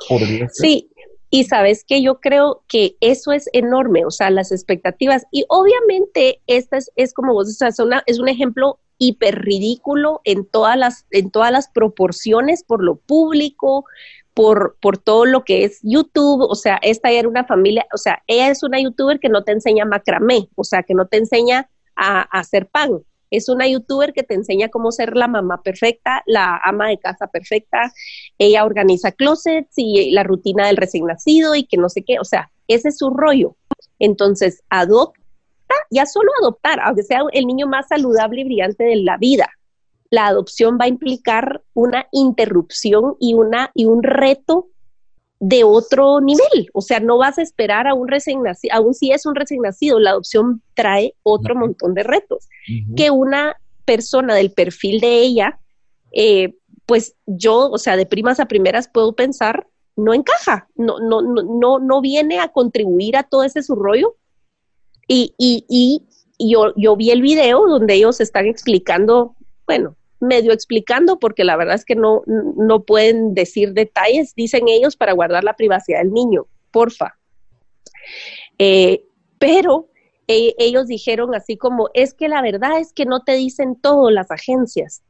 Podría 0.06 0.48
ser. 0.48 0.50
Sí, 0.50 0.90
y 1.30 1.44
sabes 1.44 1.84
que 1.84 2.02
yo 2.02 2.20
creo 2.20 2.64
que 2.68 2.96
eso 3.00 3.30
es 3.32 3.48
enorme, 3.52 4.04
o 4.04 4.10
sea, 4.10 4.30
las 4.30 4.50
expectativas. 4.50 5.24
Y 5.30 5.44
obviamente 5.48 6.40
esta 6.48 6.78
es, 6.96 7.14
como 7.14 7.32
vos 7.32 7.46
decís, 7.46 7.78
es 8.06 8.18
un 8.18 8.28
ejemplo 8.28 8.80
hiper 9.00 9.40
ridículo 9.40 10.20
en 10.24 10.44
todas 10.44 10.76
las, 10.76 11.06
en 11.10 11.30
todas 11.30 11.50
las 11.50 11.68
proporciones 11.68 12.62
por 12.62 12.84
lo 12.84 12.96
público, 12.96 13.84
por, 14.34 14.76
por 14.80 14.98
todo 14.98 15.24
lo 15.24 15.42
que 15.44 15.64
es 15.64 15.80
YouTube, 15.82 16.42
o 16.42 16.54
sea, 16.54 16.78
esta 16.82 17.10
era 17.10 17.28
una 17.28 17.44
familia, 17.44 17.86
o 17.92 17.98
sea, 17.98 18.22
ella 18.28 18.48
es 18.48 18.62
una 18.62 18.78
youtuber 18.80 19.18
que 19.18 19.28
no 19.28 19.42
te 19.42 19.52
enseña 19.52 19.84
macramé, 19.84 20.48
o 20.54 20.62
sea, 20.62 20.82
que 20.82 20.94
no 20.94 21.06
te 21.06 21.16
enseña 21.16 21.68
a, 21.96 22.20
hacer 22.38 22.68
pan, 22.68 23.00
es 23.30 23.48
una 23.48 23.66
youtuber 23.66 24.12
que 24.12 24.22
te 24.22 24.34
enseña 24.34 24.68
cómo 24.68 24.92
ser 24.92 25.16
la 25.16 25.28
mamá 25.28 25.62
perfecta, 25.62 26.22
la 26.26 26.60
ama 26.62 26.88
de 26.88 26.98
casa 26.98 27.28
perfecta. 27.28 27.92
Ella 28.38 28.64
organiza 28.64 29.12
closets 29.12 29.72
y 29.76 30.10
la 30.10 30.24
rutina 30.24 30.66
del 30.66 30.76
recién 30.76 31.06
nacido 31.06 31.54
y 31.54 31.64
que 31.64 31.76
no 31.76 31.88
sé 31.88 32.02
qué. 32.02 32.18
O 32.18 32.24
sea, 32.24 32.50
ese 32.66 32.88
es 32.88 32.98
su 32.98 33.10
rollo. 33.10 33.56
Entonces, 34.00 34.64
ya 35.90 36.06
solo 36.06 36.30
adoptar, 36.40 36.80
aunque 36.80 37.02
sea 37.02 37.20
el 37.32 37.46
niño 37.46 37.66
más 37.66 37.88
saludable 37.88 38.42
y 38.42 38.44
brillante 38.44 38.84
de 38.84 38.96
la 38.96 39.16
vida. 39.16 39.48
La 40.10 40.26
adopción 40.26 40.78
va 40.80 40.86
a 40.86 40.88
implicar 40.88 41.62
una 41.74 42.06
interrupción 42.12 43.16
y, 43.20 43.34
una, 43.34 43.70
y 43.74 43.84
un 43.84 44.02
reto 44.02 44.68
de 45.40 45.64
otro 45.64 46.20
nivel. 46.20 46.68
O 46.74 46.82
sea, 46.82 47.00
no 47.00 47.16
vas 47.16 47.38
a 47.38 47.42
esperar 47.42 47.86
a 47.88 47.94
un 47.94 48.08
recién 48.08 48.42
nacido, 48.42 48.74
aún 48.74 48.94
si 48.94 49.10
es 49.10 49.24
un 49.24 49.34
recién 49.34 49.62
nacido, 49.62 49.98
la 49.98 50.10
adopción 50.10 50.62
trae 50.74 51.14
otro 51.22 51.54
montón 51.56 51.94
de 51.94 52.02
retos 52.02 52.48
que 52.94 53.10
una 53.10 53.56
persona 53.86 54.34
del 54.34 54.52
perfil 54.52 55.00
de 55.00 55.18
ella, 55.18 55.58
eh, 56.12 56.54
pues 56.86 57.16
yo, 57.26 57.70
o 57.70 57.78
sea, 57.78 57.96
de 57.96 58.06
primas 58.06 58.38
a 58.38 58.46
primeras 58.46 58.88
puedo 58.88 59.14
pensar, 59.14 59.66
no 59.96 60.14
encaja, 60.14 60.68
no, 60.76 60.98
no, 61.00 61.22
no, 61.22 61.78
no 61.78 62.00
viene 62.00 62.38
a 62.38 62.48
contribuir 62.48 63.16
a 63.16 63.22
todo 63.22 63.42
ese 63.42 63.62
su 63.62 63.74
rollo. 63.74 64.16
Y, 65.12 65.34
y, 65.38 65.64
y 66.38 66.52
yo, 66.52 66.72
vi 66.96 67.10
el 67.10 67.20
video 67.20 67.66
donde 67.66 67.94
ellos 67.94 68.20
están 68.20 68.46
explicando, 68.46 69.34
bueno, 69.66 69.96
medio 70.20 70.52
explicando, 70.52 71.18
porque 71.18 71.42
la 71.42 71.56
verdad 71.56 71.74
es 71.74 71.84
que 71.84 71.96
no, 71.96 72.22
no 72.26 72.84
pueden 72.84 73.34
decir 73.34 73.72
detalles, 73.72 74.36
dicen 74.36 74.68
ellos, 74.68 74.96
para 74.96 75.12
guardar 75.12 75.42
la 75.42 75.56
privacidad 75.56 75.98
del 75.98 76.12
niño, 76.12 76.46
porfa. 76.70 77.18
Eh, 78.56 79.02
pero 79.40 79.88
e, 80.28 80.54
ellos 80.58 80.86
dijeron 80.86 81.34
así 81.34 81.56
como, 81.56 81.90
es 81.92 82.14
que 82.14 82.28
la 82.28 82.40
verdad 82.40 82.78
es 82.78 82.92
que 82.92 83.04
no 83.04 83.24
te 83.24 83.32
dicen 83.32 83.74
todo 83.80 84.12
las 84.12 84.30
agencias. 84.30 85.02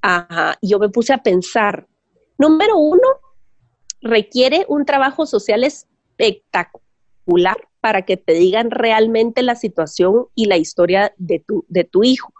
Ajá, 0.00 0.56
yo 0.62 0.78
me 0.78 0.88
puse 0.88 1.12
a 1.12 1.22
pensar, 1.22 1.86
número 2.38 2.78
uno, 2.78 3.08
requiere 4.00 4.64
un 4.68 4.86
trabajo 4.86 5.26
social 5.26 5.64
espectacular 5.64 7.58
para 7.80 8.02
que 8.02 8.16
te 8.16 8.34
digan 8.34 8.70
realmente 8.70 9.42
la 9.42 9.54
situación 9.54 10.26
y 10.34 10.46
la 10.46 10.56
historia 10.56 11.12
de 11.16 11.40
tu, 11.40 11.64
de 11.68 11.84
tu 11.84 12.04
hijo 12.04 12.32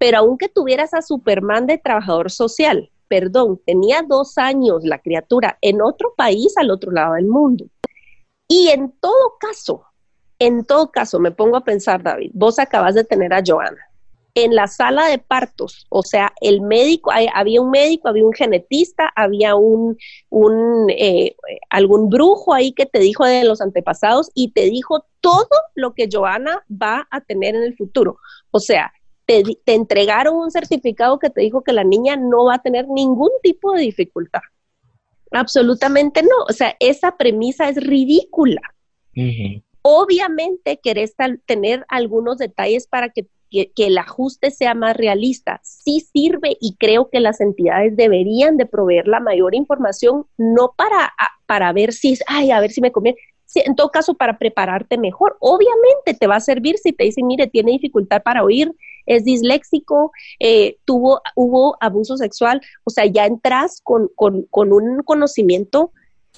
pero 0.00 0.16
aunque 0.16 0.48
tuvieras 0.48 0.94
a 0.94 1.02
Superman 1.02 1.66
de 1.66 1.76
trabajador 1.76 2.30
social, 2.30 2.90
perdón, 3.06 3.60
tenía 3.66 4.00
dos 4.00 4.38
años 4.38 4.82
la 4.82 4.98
criatura 4.98 5.58
en 5.60 5.82
otro 5.82 6.14
país 6.16 6.56
al 6.56 6.70
otro 6.70 6.90
lado 6.90 7.14
del 7.14 7.26
mundo. 7.26 7.66
Y 8.48 8.68
en 8.68 8.92
todo 8.98 9.36
caso, 9.38 9.84
en 10.38 10.64
todo 10.64 10.90
caso, 10.90 11.20
me 11.20 11.32
pongo 11.32 11.58
a 11.58 11.64
pensar, 11.64 12.02
David, 12.02 12.30
vos 12.32 12.58
acabas 12.58 12.94
de 12.94 13.04
tener 13.04 13.34
a 13.34 13.42
Joana 13.46 13.89
en 14.34 14.54
la 14.54 14.68
sala 14.68 15.06
de 15.06 15.18
partos, 15.18 15.86
o 15.88 16.02
sea, 16.02 16.32
el 16.40 16.60
médico, 16.60 17.10
había 17.34 17.60
un 17.60 17.70
médico, 17.70 18.08
había 18.08 18.24
un 18.24 18.32
genetista, 18.32 19.10
había 19.16 19.56
un, 19.56 19.96
un 20.28 20.86
eh, 20.90 21.36
algún 21.68 22.08
brujo 22.08 22.54
ahí 22.54 22.72
que 22.72 22.86
te 22.86 23.00
dijo 23.00 23.24
de 23.24 23.44
los 23.44 23.60
antepasados 23.60 24.30
y 24.34 24.52
te 24.52 24.66
dijo 24.66 25.04
todo 25.20 25.48
lo 25.74 25.94
que 25.94 26.08
Joana 26.10 26.64
va 26.70 27.08
a 27.10 27.20
tener 27.20 27.54
en 27.56 27.64
el 27.64 27.76
futuro. 27.76 28.18
O 28.50 28.60
sea, 28.60 28.92
te, 29.64 29.74
entregaron 29.74 30.36
un 30.36 30.50
certificado 30.50 31.18
que 31.18 31.30
te 31.30 31.40
dijo 31.40 31.62
que 31.62 31.72
la 31.72 31.84
niña 31.84 32.16
no 32.16 32.46
va 32.46 32.56
a 32.56 32.62
tener 32.62 32.88
ningún 32.88 33.30
tipo 33.42 33.72
de 33.72 33.82
dificultad. 33.82 34.40
Absolutamente 35.30 36.22
no. 36.22 36.44
O 36.48 36.52
sea, 36.52 36.76
esa 36.80 37.16
premisa 37.16 37.68
es 37.68 37.76
ridícula. 37.76 38.62
Obviamente 39.82 40.80
querés 40.82 41.14
tener 41.46 41.84
algunos 41.88 42.38
detalles 42.38 42.86
para 42.86 43.10
que, 43.10 43.26
el 43.50 43.98
ajuste 43.98 44.50
sea 44.50 44.74
más 44.74 44.96
realista. 44.96 45.60
Sí 45.62 46.00
sirve 46.00 46.56
y 46.60 46.76
creo 46.76 47.10
que 47.10 47.20
las 47.20 47.40
entidades 47.40 47.96
deberían 47.96 48.56
de 48.56 48.66
proveer 48.66 49.08
la 49.08 49.20
mayor 49.20 49.54
información, 49.54 50.26
no 50.38 50.74
para, 50.76 51.12
para 51.46 51.72
ver 51.72 51.92
si, 51.92 52.16
ay, 52.26 52.50
a 52.50 52.60
ver 52.60 52.70
si 52.70 52.80
me 52.80 52.92
conviene, 52.92 53.18
en 53.54 53.74
todo 53.74 53.90
caso 53.90 54.14
para 54.14 54.38
prepararte 54.38 54.98
mejor. 54.98 55.36
Obviamente 55.40 56.14
te 56.18 56.26
va 56.26 56.36
a 56.36 56.40
servir 56.40 56.78
si 56.78 56.92
te 56.92 57.04
dicen, 57.04 57.26
mire, 57.26 57.46
tiene 57.46 57.72
dificultad 57.72 58.22
para 58.22 58.44
oír, 58.44 58.72
es 59.06 59.24
disléxico, 59.24 60.12
eh, 60.38 60.76
tuvo, 60.84 61.20
hubo 61.34 61.76
abuso 61.80 62.16
sexual, 62.16 62.60
o 62.84 62.90
sea, 62.90 63.06
ya 63.06 63.26
entras 63.26 63.80
con, 63.82 64.10
un 64.16 65.02
conocimiento, 65.04 65.92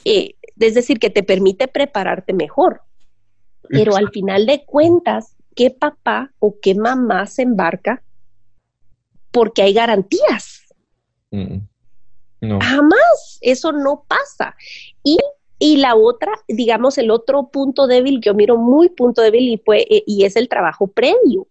eh, 0.05 0.35
es 0.59 0.75
decir, 0.75 0.98
que 0.98 1.11
te 1.11 1.22
permite 1.22 1.68
prepararte 1.68 2.33
mejor. 2.33 2.83
Pero 3.68 3.96
al 3.96 4.11
final 4.11 4.46
de 4.46 4.64
cuentas, 4.64 5.37
¿qué 5.54 5.70
papá 5.70 6.32
o 6.38 6.56
qué 6.60 6.74
mamá 6.74 7.26
se 7.26 7.42
embarca? 7.42 8.02
Porque 9.30 9.62
hay 9.62 9.72
garantías. 9.72 10.66
Mm, 11.30 11.58
no. 12.42 12.58
Jamás, 12.60 13.38
eso 13.40 13.72
no 13.72 14.04
pasa. 14.08 14.54
Y 15.02 15.18
y 15.64 15.76
la 15.76 15.94
otra, 15.94 16.32
digamos, 16.48 16.98
el 16.98 17.12
otro 17.12 17.48
punto 17.52 17.86
débil 17.86 18.20
que 18.20 18.30
yo 18.30 18.34
miro 18.34 18.56
muy 18.56 18.88
punto 18.88 19.22
débil 19.22 19.48
y, 19.48 19.58
fue, 19.58 19.82
eh, 19.82 20.02
y 20.08 20.24
es 20.24 20.34
el 20.34 20.48
trabajo 20.48 20.88
previo. 20.88 21.46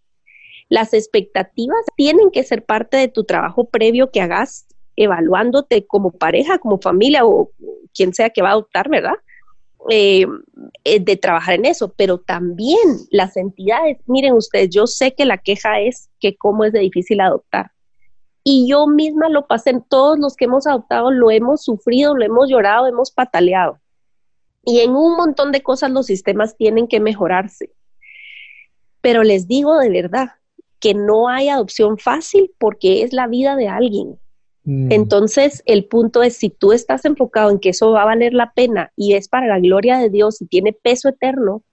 Las 0.67 0.93
expectativas 0.93 1.79
tienen 1.95 2.29
que 2.29 2.43
ser 2.43 2.65
parte 2.65 2.97
de 2.97 3.07
tu 3.07 3.23
trabajo 3.23 3.69
previo 3.69 4.11
que 4.11 4.19
hagas 4.19 4.67
evaluándote 4.97 5.87
como 5.87 6.11
pareja, 6.11 6.57
como 6.57 6.81
familia 6.81 7.25
o 7.25 7.51
quien 7.93 8.13
sea 8.13 8.31
que 8.31 8.41
va 8.41 8.49
a 8.49 8.51
adoptar, 8.51 8.89
¿verdad? 8.89 9.15
Eh, 9.89 10.27
eh, 10.83 10.99
de 10.99 11.17
trabajar 11.17 11.55
en 11.55 11.65
eso, 11.65 11.91
pero 11.97 12.19
también 12.19 12.77
las 13.09 13.35
entidades, 13.35 13.97
miren 14.05 14.33
ustedes, 14.33 14.69
yo 14.69 14.85
sé 14.85 15.15
que 15.15 15.25
la 15.25 15.39
queja 15.39 15.79
es 15.79 16.11
que 16.19 16.37
cómo 16.37 16.65
es 16.65 16.71
de 16.71 16.79
difícil 16.79 17.19
adoptar. 17.19 17.71
Y 18.43 18.67
yo 18.69 18.85
misma 18.87 19.27
lo 19.29 19.47
pasé, 19.47 19.73
todos 19.89 20.19
los 20.19 20.35
que 20.35 20.45
hemos 20.45 20.67
adoptado 20.67 21.11
lo 21.11 21.31
hemos 21.31 21.63
sufrido, 21.63 22.15
lo 22.15 22.23
hemos 22.23 22.49
llorado, 22.49 22.87
hemos 22.87 23.11
pataleado. 23.11 23.79
Y 24.63 24.81
en 24.81 24.91
un 24.91 25.15
montón 25.15 25.51
de 25.51 25.63
cosas 25.63 25.89
los 25.89 26.05
sistemas 26.05 26.55
tienen 26.55 26.87
que 26.87 26.99
mejorarse. 26.99 27.71
Pero 29.01 29.23
les 29.23 29.47
digo 29.47 29.79
de 29.79 29.89
verdad 29.89 30.29
que 30.79 30.93
no 30.93 31.27
hay 31.27 31.49
adopción 31.49 31.97
fácil 31.97 32.51
porque 32.59 33.03
es 33.03 33.13
la 33.13 33.27
vida 33.27 33.55
de 33.55 33.67
alguien. 33.67 34.19
Mm. 34.63 34.91
Entonces, 34.91 35.63
el 35.65 35.85
punto 35.85 36.23
es, 36.23 36.37
si 36.37 36.49
tú 36.49 36.71
estás 36.71 37.05
enfocado 37.05 37.49
en 37.49 37.59
que 37.59 37.69
eso 37.69 37.91
va 37.91 38.03
a 38.03 38.05
valer 38.05 38.33
la 38.33 38.51
pena 38.53 38.91
y 38.95 39.13
es 39.13 39.27
para 39.27 39.47
la 39.47 39.59
gloria 39.59 39.97
de 39.97 40.09
Dios 40.09 40.41
y 40.41 40.45
tiene 40.45 40.73
peso 40.73 41.09
eterno, 41.09 41.63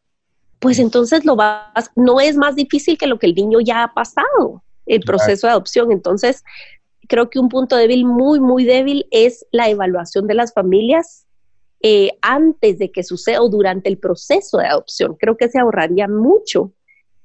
pues 0.58 0.78
entonces 0.78 1.24
lo 1.24 1.36
vas, 1.36 1.90
no 1.94 2.20
es 2.20 2.36
más 2.36 2.56
difícil 2.56 2.98
que 2.98 3.06
lo 3.06 3.18
que 3.18 3.26
el 3.26 3.34
niño 3.34 3.60
ya 3.60 3.84
ha 3.84 3.94
pasado, 3.94 4.62
el 4.86 5.00
proceso 5.00 5.46
de 5.46 5.52
adopción. 5.52 5.92
Entonces, 5.92 6.42
creo 7.08 7.30
que 7.30 7.38
un 7.38 7.48
punto 7.48 7.76
débil 7.76 8.04
muy, 8.04 8.40
muy 8.40 8.64
débil 8.64 9.06
es 9.10 9.46
la 9.52 9.68
evaluación 9.68 10.26
de 10.26 10.34
las 10.34 10.52
familias 10.52 11.26
eh, 11.80 12.10
antes 12.22 12.78
de 12.78 12.90
que 12.90 13.04
suceda 13.04 13.40
o 13.40 13.48
durante 13.48 13.88
el 13.88 13.98
proceso 13.98 14.58
de 14.58 14.66
adopción. 14.66 15.16
Creo 15.18 15.36
que 15.36 15.48
se 15.48 15.60
ahorraría 15.60 16.08
mucho 16.08 16.72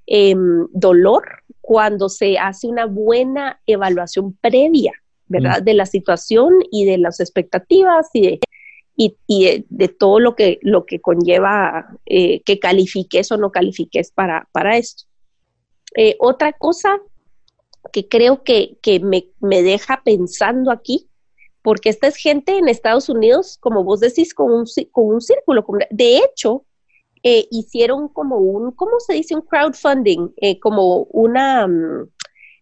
em, 0.06 0.68
dolor 0.72 1.24
cuando 1.60 2.10
se 2.10 2.38
hace 2.38 2.68
una 2.68 2.86
buena 2.86 3.60
evaluación 3.66 4.38
previa, 4.42 4.92
¿verdad? 5.34 5.62
Mm. 5.62 5.66
De 5.66 5.74
la 5.74 5.86
situación 5.86 6.54
y 6.72 6.86
de 6.86 6.98
las 6.98 7.20
expectativas 7.20 8.08
y 8.14 8.22
de, 8.22 8.40
y, 9.28 9.66
de, 9.70 9.88
todo 9.88 10.20
lo 10.20 10.36
que, 10.36 10.60
lo 10.62 10.86
que 10.86 11.02
conlleva 11.02 11.98
eh, 12.06 12.42
que 12.44 12.60
califiques 12.60 13.32
o 13.32 13.38
no 13.38 13.52
califiques 13.52 14.12
para, 14.12 14.48
para 14.52 14.78
esto. 14.78 15.04
Eh, 15.96 16.16
otra 16.20 16.54
cosa 16.54 17.00
que 17.92 18.08
creo 18.08 18.44
que, 18.44 18.78
que 18.82 19.00
me, 19.00 19.28
me, 19.42 19.62
deja 19.62 20.02
pensando 20.06 20.72
aquí 20.72 21.10
porque 21.64 21.90
esta 21.90 22.08
es 22.08 22.18
gente 22.18 22.58
en 22.58 22.68
Estados 22.68 23.10
Unidos, 23.10 23.58
como 23.60 23.84
vos 23.84 24.00
decís, 24.00 24.34
con 24.34 24.52
un, 24.52 24.66
con 24.92 25.06
un 25.06 25.22
círculo. 25.22 25.66
De 25.90 26.18
hecho, 26.18 26.66
eh, 27.24 27.48
hicieron 27.52 28.10
como 28.10 28.38
un, 28.38 28.72
¿cómo 28.72 29.00
se 29.00 29.14
dice? 29.14 29.34
Un 29.34 29.44
crowdfunding, 29.44 30.34
eh, 30.38 30.60
como 30.60 31.04
una, 31.04 31.66
mm, 31.68 32.10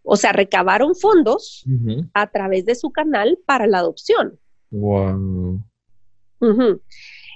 o 0.03 0.15
sea, 0.15 0.31
recabaron 0.31 0.95
fondos 0.95 1.63
a 2.13 2.29
través 2.31 2.65
de 2.65 2.75
su 2.75 2.91
canal 2.91 3.37
para 3.45 3.67
la 3.67 3.79
adopción. 3.79 4.39
Wow. 4.71 5.63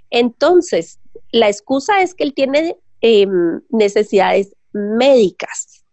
Entonces, 0.10 0.99
la 1.32 1.47
excusa 1.47 2.01
es 2.01 2.13
que 2.13 2.23
él 2.23 2.34
tiene 2.34 2.78
em, 3.01 3.62
necesidades 3.69 4.56
médicas. 4.73 5.86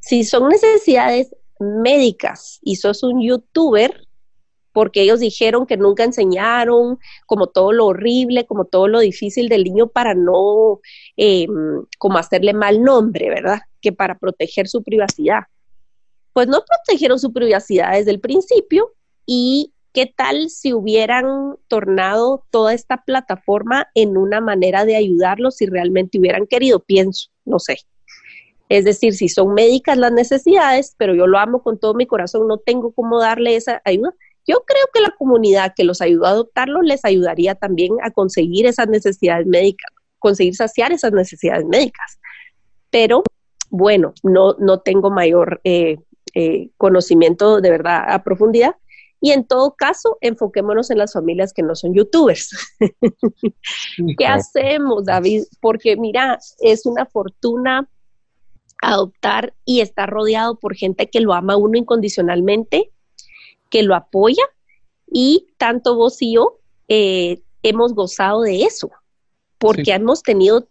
Si 0.00 0.24
son 0.24 0.48
necesidades 0.48 1.34
médicas 1.60 2.58
y 2.62 2.76
sos 2.76 3.02
un 3.02 3.22
youtuber, 3.22 4.03
porque 4.74 5.00
ellos 5.00 5.20
dijeron 5.20 5.64
que 5.64 5.78
nunca 5.78 6.04
enseñaron 6.04 6.98
como 7.24 7.46
todo 7.46 7.72
lo 7.72 7.86
horrible, 7.86 8.44
como 8.44 8.66
todo 8.66 8.88
lo 8.88 9.00
difícil 9.00 9.48
del 9.48 9.64
niño 9.64 9.86
para 9.86 10.14
no 10.14 10.80
em, 11.16 11.86
como 11.96 12.18
hacerle 12.18 12.52
mal 12.52 12.82
nombre, 12.82 13.30
¿verdad? 13.30 13.60
Que 13.80 13.92
para 13.92 14.18
proteger 14.18 14.68
su 14.68 14.82
privacidad. 14.82 15.44
Pues 16.34 16.48
no 16.48 16.62
protegieron 16.66 17.18
su 17.18 17.32
privacidad 17.32 17.92
desde 17.92 18.10
el 18.10 18.20
principio 18.20 18.92
y 19.24 19.70
¿Qué 19.94 20.12
tal 20.12 20.50
si 20.50 20.72
hubieran 20.72 21.54
tornado 21.68 22.44
toda 22.50 22.74
esta 22.74 23.04
plataforma 23.04 23.86
en 23.94 24.16
una 24.16 24.40
manera 24.40 24.84
de 24.84 24.96
ayudarlos 24.96 25.54
si 25.54 25.66
realmente 25.66 26.18
hubieran 26.18 26.48
querido? 26.48 26.80
Pienso, 26.80 27.28
no 27.44 27.60
sé. 27.60 27.76
Es 28.68 28.84
decir, 28.84 29.14
si 29.14 29.28
son 29.28 29.54
médicas 29.54 29.96
las 29.96 30.10
necesidades, 30.10 30.96
pero 30.98 31.14
yo 31.14 31.28
lo 31.28 31.38
amo 31.38 31.62
con 31.62 31.78
todo 31.78 31.94
mi 31.94 32.06
corazón, 32.06 32.48
no 32.48 32.58
tengo 32.58 32.92
cómo 32.92 33.20
darle 33.20 33.54
esa 33.54 33.82
ayuda. 33.84 34.12
Yo 34.46 34.62
creo 34.66 34.84
que 34.92 35.00
la 35.00 35.14
comunidad 35.18 35.72
que 35.74 35.84
los 35.84 36.00
ayudó 36.00 36.26
a 36.26 36.30
adoptarlo 36.30 36.82
les 36.82 37.04
ayudaría 37.04 37.54
también 37.54 37.94
a 38.02 38.10
conseguir 38.10 38.66
esas 38.66 38.88
necesidades 38.88 39.46
médicas, 39.46 39.90
conseguir 40.18 40.54
saciar 40.54 40.92
esas 40.92 41.12
necesidades 41.12 41.64
médicas. 41.66 42.18
Pero 42.90 43.22
bueno, 43.70 44.14
no, 44.22 44.54
no 44.58 44.80
tengo 44.80 45.10
mayor 45.10 45.60
eh, 45.64 45.98
eh, 46.34 46.70
conocimiento 46.76 47.60
de 47.60 47.70
verdad 47.70 48.04
a 48.06 48.22
profundidad, 48.22 48.76
y 49.24 49.32
en 49.32 49.46
todo 49.46 49.74
caso, 49.74 50.18
enfoquémonos 50.20 50.90
en 50.90 50.98
las 50.98 51.14
familias 51.14 51.54
que 51.54 51.62
no 51.62 51.74
son 51.74 51.94
youtubers. 51.94 52.76
¿Qué 54.18 54.26
hacemos, 54.26 55.06
David? 55.06 55.44
Porque 55.62 55.96
mira, 55.96 56.38
es 56.60 56.84
una 56.84 57.06
fortuna 57.06 57.88
adoptar 58.82 59.54
y 59.64 59.80
estar 59.80 60.10
rodeado 60.10 60.58
por 60.58 60.74
gente 60.74 61.08
que 61.08 61.22
lo 61.22 61.32
ama 61.32 61.54
a 61.54 61.56
uno 61.56 61.78
incondicionalmente, 61.78 62.92
que 63.74 63.82
lo 63.82 63.96
apoya 63.96 64.44
y 65.10 65.48
tanto 65.58 65.96
vos 65.96 66.22
y 66.22 66.34
yo 66.34 66.60
eh, 66.86 67.42
hemos 67.64 67.92
gozado 67.92 68.42
de 68.42 68.62
eso, 68.62 68.88
porque 69.58 69.90
hemos 69.90 70.22
tenido 70.22 70.68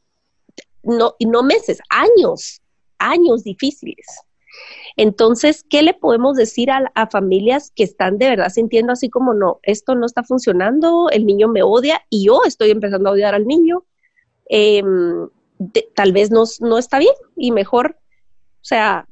no, 0.83 1.13
no 1.19 1.43
meses, 1.43 1.79
años, 1.89 2.61
años 2.99 3.43
difíciles. 3.43 4.05
Entonces, 4.95 5.65
¿qué 5.69 5.81
le 5.81 5.93
podemos 5.93 6.37
decir 6.37 6.69
a, 6.71 7.07
familias 7.07 7.73
que 7.75 7.83
están 7.83 8.17
de 8.19 8.29
verdad 8.29 8.47
sintiendo 8.47 8.93
así 8.93 9.09
como, 9.09 9.33
no, 9.33 9.59
esto 9.63 9.95
no 9.95 10.05
está 10.05 10.23
funcionando, 10.23 11.09
el 11.09 11.25
niño 11.25 11.49
me 11.49 11.61
odia 11.61 12.05
y 12.09 12.27
yo 12.27 12.43
estoy 12.45 12.71
empezando 12.71 13.09
a 13.09 13.11
odiar 13.11 13.35
al 13.35 13.45
niño? 13.45 13.83
Em, 14.45 15.27
tal 15.93 16.13
vez 16.13 16.31
no, 16.31 16.45
no 16.61 16.77
está 16.77 16.99
bien 16.99 17.15
y 17.35 17.51
mejor, 17.51 17.97
o 18.61 18.65
sea, 18.65 19.09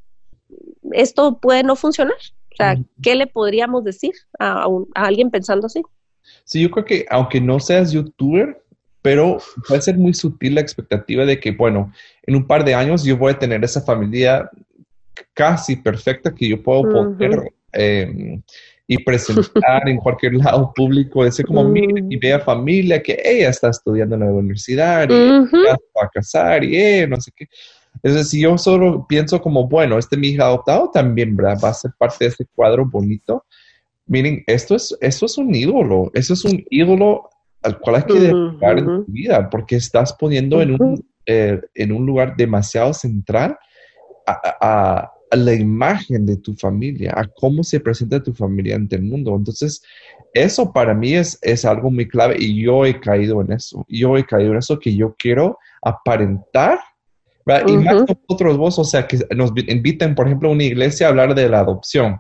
esto 0.94 1.40
puede 1.42 1.64
no 1.64 1.76
funcionar. 1.76 2.16
O 2.52 2.56
sea, 2.56 2.78
¿qué 3.02 3.16
le 3.16 3.28
podríamos 3.28 3.84
decir 3.84 4.12
a, 4.40 4.66
a 4.96 5.06
alguien 5.06 5.32
pensando 5.32 5.68
así? 5.68 5.82
Sí, 6.44 6.62
yo 6.62 6.70
creo 6.72 6.86
que 6.86 7.06
aunque 7.10 7.40
no 7.42 7.60
seas 7.60 7.92
youtuber, 7.92 8.62
pero 9.02 9.38
puede 9.68 9.82
ser 9.82 9.98
muy 9.98 10.14
sutil 10.14 10.56
la 10.56 10.62
expectativa 10.62 11.26
de 11.26 11.40
que, 11.40 11.52
bueno, 11.52 11.92
en 12.24 12.36
un 12.36 12.46
par 12.46 12.64
de 12.64 12.76
años 12.76 13.04
yo 13.04 13.18
voy 13.18 13.34
a 13.34 13.40
tener 13.40 13.64
esa 13.64 13.82
familia 13.82 14.50
casi 15.34 15.76
perfecta 15.76 16.34
que 16.34 16.48
yo 16.48 16.62
puedo 16.62 16.84
poner 16.90 17.52
em, 17.72 18.42
y 18.88 18.98
presentar 19.04 19.88
en 19.88 19.98
cualquier 19.98 20.34
lado 20.34 20.72
público, 20.76 21.24
decir 21.24 21.46
como, 21.46 21.64
mire, 21.64 22.02
mi 22.02 22.18
bella 22.18 22.40
familia, 22.40 23.02
que 23.02 23.20
ella 23.24 23.50
está 23.50 23.70
estudiando 23.70 24.16
en 24.16 24.22
la 24.22 24.32
universidad 24.32 25.10
y 25.10 25.14
va 25.14 26.04
a 26.04 26.10
casar 26.10 26.64
y 26.64 26.76
eh, 26.76 27.08
no 27.08 27.20
sé 27.20 27.32
qué. 27.36 27.48
Es 28.04 28.16
decir, 28.16 28.42
yo 28.42 28.58
solo 28.58 29.06
pienso 29.08 29.42
como, 29.42 29.68
bueno, 29.68 29.98
este 29.98 30.18
mi 30.18 30.30
hija 30.30 30.46
adoptado 30.46 30.90
también, 30.92 31.36
¿verdad? 31.36 31.60
Va 31.64 31.70
a 31.70 31.74
ser 31.74 31.92
parte 31.98 32.26
de 32.26 32.30
este 32.30 32.46
cuadro 32.56 32.86
bonito. 32.86 33.46
Miren, 34.08 34.44
esto 34.48 34.76
es, 34.76 34.98
esto 35.02 35.26
es 35.26 35.38
un 35.38 35.54
ídolo, 35.54 36.12
eso 36.14 36.34
es 36.34 36.44
un 36.44 36.64
ídolo 36.70 37.30
al 37.62 37.80
cual 37.80 37.98
hay 37.98 38.04
que 38.04 38.20
dedicar 38.20 38.80
en 38.80 38.86
tu 38.86 39.06
vida, 39.08 39.50
porque 39.50 39.76
estás 39.76 40.14
poniendo 40.14 40.62
en, 40.62 40.82
un, 40.82 41.06
eh, 41.26 41.62
en 41.76 41.92
un 41.92 42.06
lugar 42.06 42.36
demasiado 42.36 42.94
central 42.94 43.58
a, 44.26 45.12
la 45.34 45.54
imagen 45.54 46.26
de 46.26 46.36
tu 46.36 46.54
familia, 46.56 47.14
a 47.16 47.26
cómo 47.26 47.64
se 47.64 47.80
presenta 47.80 48.22
tu 48.22 48.34
familia 48.34 48.76
ante 48.76 48.98
el 48.98 49.04
mundo. 49.04 49.34
Entonces, 49.34 49.82
eso 50.34 50.74
para 50.74 50.94
mí 50.94 51.14
es, 51.14 51.40
es 51.42 51.64
algo 51.64 51.90
muy 51.90 52.06
clave 52.06 52.36
y 52.38 52.62
yo 52.62 52.86
he 52.86 53.00
caído 53.00 53.40
en 53.40 53.54
eso. 53.54 53.86
Yo 53.88 54.18
he 54.18 54.26
caído 54.26 54.52
en 54.52 54.58
eso 54.58 54.78
que 54.78 54.94
yo 54.94 55.16
quiero 55.18 55.58
aparentar. 55.82 56.80
Y 57.68 57.78
más 57.78 58.06
nosotros 58.08 58.58
vos, 58.58 58.80
o 58.80 58.84
sea, 58.84 59.08
que 59.08 59.20
nos 59.36 59.52
inviten, 59.68 60.16
por 60.16 60.28
ejemplo, 60.28 60.50
a 60.50 60.54
una 60.54 60.64
iglesia 60.64 61.08
a 61.08 61.10
hablar 61.10 61.36
de 61.36 61.50
la 61.50 61.60
adopción. 61.60 62.20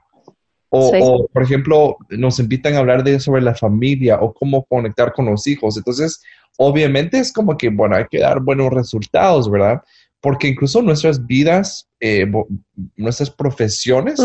O, 0.69 1.27
por 1.34 1.43
ejemplo, 1.43 1.97
nos 2.10 2.39
invitan 2.39 2.75
a 2.75 2.79
hablar 2.79 3.03
de 3.03 3.19
sobre 3.19 3.41
la 3.41 3.53
familia 3.53 4.19
o 4.21 4.34
cómo 4.34 4.63
conectar 4.65 5.12
con 5.12 5.25
los 5.25 5.45
hijos. 5.45 5.75
Entonces, 5.77 6.21
obviamente 6.57 7.19
es 7.19 7.34
como 7.34 7.57
que, 7.57 7.69
bueno, 7.69 7.97
hay 7.97 8.05
que 8.10 8.19
dar 8.19 8.39
buenos 8.39 8.71
resultados, 8.71 9.51
¿verdad? 9.51 9.81
porque 10.21 10.47
incluso 10.47 10.81
nuestras 10.81 11.25
vidas, 11.25 11.89
eh, 11.99 12.31
nuestras 12.95 13.31
profesiones, 13.31 14.19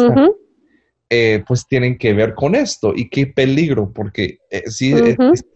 eh, 1.08 1.42
pues 1.48 1.66
tienen 1.66 1.96
que 1.96 2.12
ver 2.12 2.34
con 2.34 2.54
esto. 2.54 2.92
Y 2.94 3.08
qué 3.08 3.26
peligro, 3.26 3.90
porque 3.92 4.38
eh, 4.50 4.64
sí, 4.66 4.94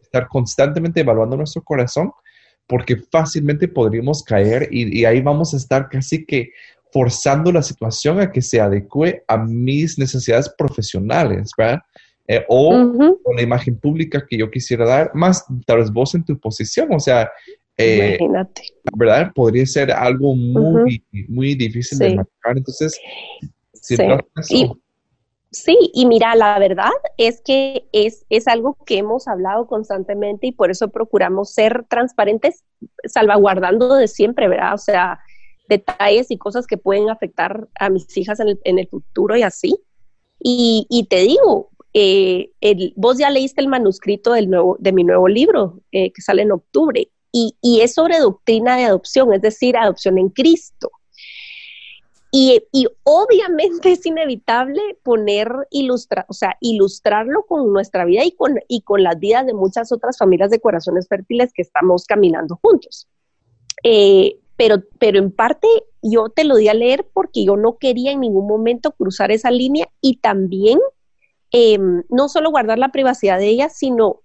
estar 0.02 0.28
constantemente 0.28 1.00
evaluando 1.00 1.36
nuestro 1.36 1.62
corazón, 1.62 2.10
porque 2.70 2.96
fácilmente 3.10 3.66
podríamos 3.66 4.22
caer 4.22 4.68
y, 4.70 5.04
ahí 5.04 5.20
vamos 5.20 5.52
a 5.52 5.56
estar 5.56 5.88
casi 5.88 6.24
que 6.24 6.52
forzando 6.92 7.50
la 7.50 7.62
situación 7.62 8.20
a 8.20 8.30
que 8.30 8.40
se 8.40 8.60
adecue 8.60 9.24
a 9.26 9.36
mis 9.36 9.98
necesidades 9.98 10.48
profesionales, 10.56 11.50
¿verdad? 11.58 11.80
o 12.46 13.18
con 13.24 13.34
la 13.34 13.42
imagen 13.42 13.76
pública 13.76 14.24
que 14.24 14.38
yo 14.38 14.48
quisiera 14.48 14.86
dar, 14.86 15.10
más 15.14 15.44
tal 15.66 15.78
vez 15.78 15.90
vos 15.90 16.14
en 16.14 16.24
tu 16.24 16.38
posición, 16.38 16.88
o 16.92 17.00
sea, 17.00 17.28
eh, 17.76 18.16
Imagínate. 18.20 18.62
¿Verdad? 18.96 19.32
Podría 19.34 19.66
ser 19.66 19.90
algo 19.90 20.36
muy, 20.36 21.02
muy 21.28 21.54
difícil 21.54 21.98
de 21.98 22.14
marcar. 22.16 22.58
Entonces, 22.58 23.00
sí. 23.72 23.96
Y, 24.50 24.70
sí, 25.50 25.76
y 25.94 26.06
mira, 26.06 26.34
la 26.34 26.58
verdad 26.58 26.90
es 27.16 27.40
que 27.42 27.88
es, 27.92 28.24
es 28.30 28.48
algo 28.48 28.76
que 28.86 28.98
hemos 28.98 29.28
hablado 29.28 29.66
constantemente 29.66 30.48
y 30.48 30.52
por 30.52 30.70
eso 30.70 30.88
procuramos 30.88 31.52
ser 31.52 31.84
transparentes, 31.88 32.64
salvaguardando 33.04 33.94
de 33.94 34.08
siempre, 34.08 34.48
¿verdad? 34.48 34.74
O 34.74 34.78
sea, 34.78 35.20
detalles 35.68 36.30
y 36.30 36.38
cosas 36.38 36.66
que 36.66 36.76
pueden 36.76 37.10
afectar 37.10 37.68
a 37.78 37.90
mis 37.90 38.16
hijas 38.16 38.40
en 38.40 38.48
el, 38.48 38.60
en 38.64 38.78
el 38.78 38.88
futuro 38.88 39.36
y 39.36 39.42
así. 39.42 39.78
Y, 40.42 40.86
y 40.88 41.06
te 41.06 41.18
digo, 41.18 41.70
eh, 41.92 42.52
el, 42.60 42.92
vos 42.96 43.18
ya 43.18 43.30
leíste 43.30 43.60
el 43.60 43.68
manuscrito 43.68 44.32
del 44.32 44.48
nuevo, 44.48 44.76
de 44.78 44.92
mi 44.92 45.04
nuevo 45.04 45.28
libro 45.28 45.80
eh, 45.90 46.12
que 46.12 46.22
sale 46.22 46.42
en 46.42 46.52
octubre 46.52 47.10
y, 47.32 47.80
es 47.80 47.94
sobre 47.94 48.18
doctrina 48.18 48.76
de 48.76 48.84
adopción, 48.84 49.32
es 49.32 49.40
decir, 49.40 49.76
adopción 49.76 50.18
en 50.18 50.30
Cristo. 50.30 50.90
Y, 52.32 52.62
obviamente 53.02 53.92
es 53.92 54.06
inevitable 54.06 54.80
poner, 55.02 55.50
ilustrar, 55.70 56.26
o 56.28 56.32
sea, 56.32 56.56
ilustrarlo 56.60 57.44
con 57.46 57.72
nuestra 57.72 58.04
vida 58.04 58.24
y 58.24 58.32
con, 58.32 58.60
y 58.68 58.82
con 58.82 59.02
las 59.02 59.18
vidas 59.18 59.46
de 59.46 59.54
muchas 59.54 59.90
otras 59.90 60.16
familias 60.16 60.50
de 60.50 60.60
corazones 60.60 61.08
fértiles 61.08 61.52
que 61.52 61.62
estamos 61.62 62.04
caminando 62.04 62.58
juntos. 62.62 63.08
Eh, 63.82 64.38
pero, 64.56 64.76
pero 64.98 65.18
en 65.18 65.32
parte 65.32 65.66
yo 66.02 66.28
te 66.28 66.44
lo 66.44 66.56
di 66.56 66.68
a 66.68 66.74
leer 66.74 67.08
porque 67.12 67.44
yo 67.44 67.56
no 67.56 67.78
quería 67.78 68.12
en 68.12 68.20
ningún 68.20 68.46
momento 68.46 68.92
cruzar 68.92 69.32
esa 69.32 69.50
línea 69.50 69.88
y 70.00 70.18
también 70.18 70.78
em, 71.50 72.04
no 72.10 72.28
solo 72.28 72.50
guardar 72.50 72.78
la 72.78 72.92
privacidad 72.92 73.38
de 73.38 73.48
ella, 73.48 73.70
sino 73.70 74.20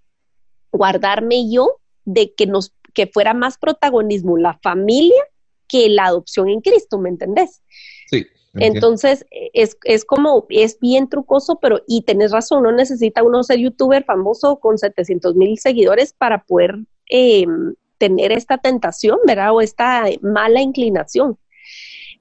guardarme 0.71 1.49
yo 1.49 1.79
de 2.03 2.33
que 2.35 2.45
nos 2.45 2.73
que 2.93 3.07
fuera 3.07 3.33
más 3.33 3.57
protagonismo 3.57 4.37
la 4.37 4.57
familia 4.61 5.21
que 5.67 5.89
la 5.89 6.05
adopción 6.05 6.49
en 6.49 6.61
Cristo, 6.61 6.97
¿me 6.97 7.09
entendés? 7.09 7.61
Sí. 8.09 8.25
Entonces, 8.57 9.25
es, 9.53 9.77
es, 9.83 10.05
como, 10.05 10.45
es 10.49 10.79
bien 10.79 11.09
trucoso, 11.09 11.59
pero, 11.59 11.81
y 11.87 12.03
tenés 12.03 12.31
razón, 12.31 12.63
no 12.63 12.71
necesita 12.71 13.21
uno 13.21 13.43
ser 13.43 13.59
youtuber 13.59 14.05
famoso 14.05 14.59
con 14.61 14.77
700 14.77 15.35
mil 15.35 15.57
seguidores 15.59 16.13
para 16.13 16.45
poder 16.45 16.77
em, 17.07 17.73
tener 17.97 18.31
esta 18.31 18.57
tentación, 18.57 19.19
¿verdad? 19.27 19.53
O 19.53 19.59
esta 19.59 20.05
mala 20.21 20.61
inclinación. 20.61 21.37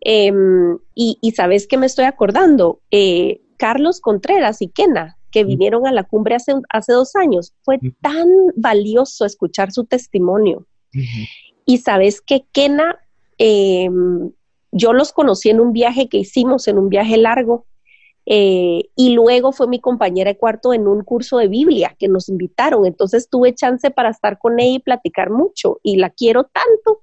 Em, 0.01 0.77
y, 0.95 1.19
y, 1.21 1.31
sabes 1.33 1.69
que 1.69 1.79
me 1.79 1.87
estoy 1.87 2.05
acordando, 2.07 2.81
eh, 2.91 3.41
Carlos 3.57 4.01
Contreras 4.01 4.61
y 4.61 4.69
Kena, 4.69 5.17
que 5.31 5.45
vinieron 5.45 5.87
a 5.87 5.93
la 5.93 6.05
cumbre 6.05 6.37
hace, 6.37 6.53
hace 6.69 6.93
dos 6.93 7.17
años. 7.17 7.55
Fue 7.63 7.79
tan 8.01 8.29
valioso 8.55 9.25
escuchar 9.25 9.73
su 9.73 9.85
testimonio. 9.85 10.67
Y 11.67 11.79
sabes 11.79 12.21
que 12.21 12.45
Kena, 12.53 13.01
em, 13.39 14.31
yo 14.75 14.93
los 14.93 15.13
conocí 15.13 15.51
en 15.51 15.61
un 15.61 15.73
viaje 15.73 16.09
que 16.09 16.19
hicimos, 16.19 16.67
en 16.67 16.79
un 16.79 16.89
viaje 16.89 17.17
largo, 17.17 17.65
eh, 18.27 18.91
y 18.97 19.11
luego 19.11 19.53
fue 19.53 19.69
mi 19.69 19.79
compañera 19.81 20.33
de 20.33 20.37
cuarto 20.37 20.75
en 20.75 20.89
un 20.89 21.05
curso 21.05 21.39
de 21.39 21.47
Biblia 21.47 21.95
que 21.97 22.09
nos 22.09 22.29
invitaron. 22.29 22.85
Entonces 22.85 23.29
tuve 23.31 23.55
chance 23.55 23.91
para 23.91 24.11
estar 24.11 24.39
con 24.39 24.59
ella 24.59 24.77
y 24.77 24.79
platicar 24.81 25.31
mucho 25.31 25.79
y 25.83 25.97
la 25.97 26.11
quiero 26.11 26.45
tanto. 26.45 27.03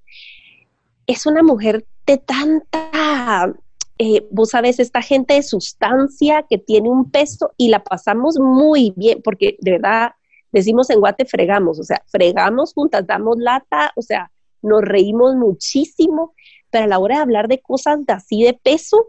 Es 1.07 1.25
una 1.25 1.43
mujer 1.43 1.85
de 2.05 2.17
tanta, 2.17 3.53
eh, 3.97 4.27
vos 4.31 4.49
sabes, 4.49 4.79
esta 4.79 5.01
gente 5.01 5.35
de 5.35 5.43
sustancia 5.43 6.45
que 6.49 6.57
tiene 6.57 6.89
un 6.89 7.09
peso 7.09 7.53
y 7.55 7.69
la 7.69 7.83
pasamos 7.83 8.37
muy 8.37 8.93
bien 8.97 9.21
porque 9.23 9.55
de 9.59 9.71
verdad 9.71 10.11
decimos 10.51 10.89
en 10.89 10.99
Guate 10.99 11.23
fregamos, 11.23 11.79
o 11.79 11.83
sea, 11.83 12.03
fregamos 12.07 12.73
juntas, 12.73 13.07
damos 13.07 13.37
lata, 13.37 13.93
o 13.95 14.01
sea, 14.01 14.29
nos 14.61 14.81
reímos 14.81 15.35
muchísimo, 15.35 16.33
pero 16.71 16.85
a 16.85 16.87
la 16.87 16.99
hora 16.99 17.17
de 17.17 17.21
hablar 17.21 17.47
de 17.47 17.61
cosas 17.61 18.03
de 18.05 18.13
así 18.13 18.43
de 18.43 18.53
peso, 18.53 19.07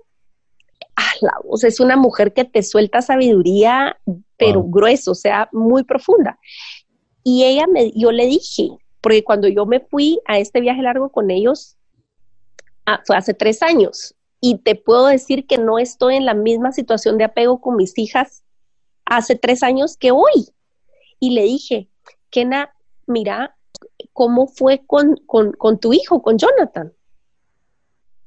ah, 0.96 1.12
la 1.20 1.33
voz 1.44 1.64
es 1.64 1.81
una 1.81 1.96
mujer 1.96 2.35
que 2.35 2.44
te 2.44 2.62
suelta 2.62 3.01
sabiduría, 3.01 3.96
pero 4.37 4.64
grueso, 4.64 5.12
o 5.12 5.14
sea, 5.14 5.48
muy 5.53 5.85
profunda. 5.85 6.38
Y 7.22 7.44
ella 7.44 7.66
me, 7.68 7.92
yo 7.92 8.11
le 8.11 8.27
dije, 8.27 8.68
porque 9.01 9.22
cuando 9.22 9.48
yo 9.48 9.64
me 9.64 9.81
fui 9.81 10.20
a 10.27 10.38
este 10.38 10.61
viaje 10.61 10.83
largo 10.83 11.11
con 11.11 11.31
ellos, 11.31 11.77
ah, 12.85 13.01
fue 13.07 13.16
hace 13.16 13.33
tres 13.33 13.62
años, 13.62 14.14
y 14.40 14.59
te 14.59 14.75
puedo 14.75 15.07
decir 15.07 15.46
que 15.46 15.57
no 15.57 15.79
estoy 15.79 16.16
en 16.16 16.27
la 16.27 16.35
misma 16.35 16.72
situación 16.72 17.16
de 17.16 17.25
apego 17.25 17.61
con 17.61 17.77
mis 17.77 17.96
hijas 17.96 18.42
hace 19.05 19.37
tres 19.37 19.62
años 19.62 19.96
que 19.96 20.11
hoy. 20.11 20.48
Y 21.20 21.31
le 21.31 21.44
dije, 21.44 21.88
Kena, 22.31 22.75
mira, 23.07 23.57
¿cómo 24.12 24.48
fue 24.48 24.85
con, 24.85 25.14
con 25.27 25.79
tu 25.79 25.92
hijo, 25.92 26.22
con 26.22 26.38
Jonathan? 26.38 26.92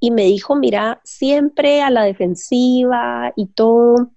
Y 0.06 0.12
me 0.12 0.26
dijo, 0.26 0.56
mira, 0.56 1.02
siempre 1.04 1.82
a 1.82 1.90
la 1.90 2.04
defensiva 2.04 3.34
y 3.36 3.48
todo. 3.48 4.12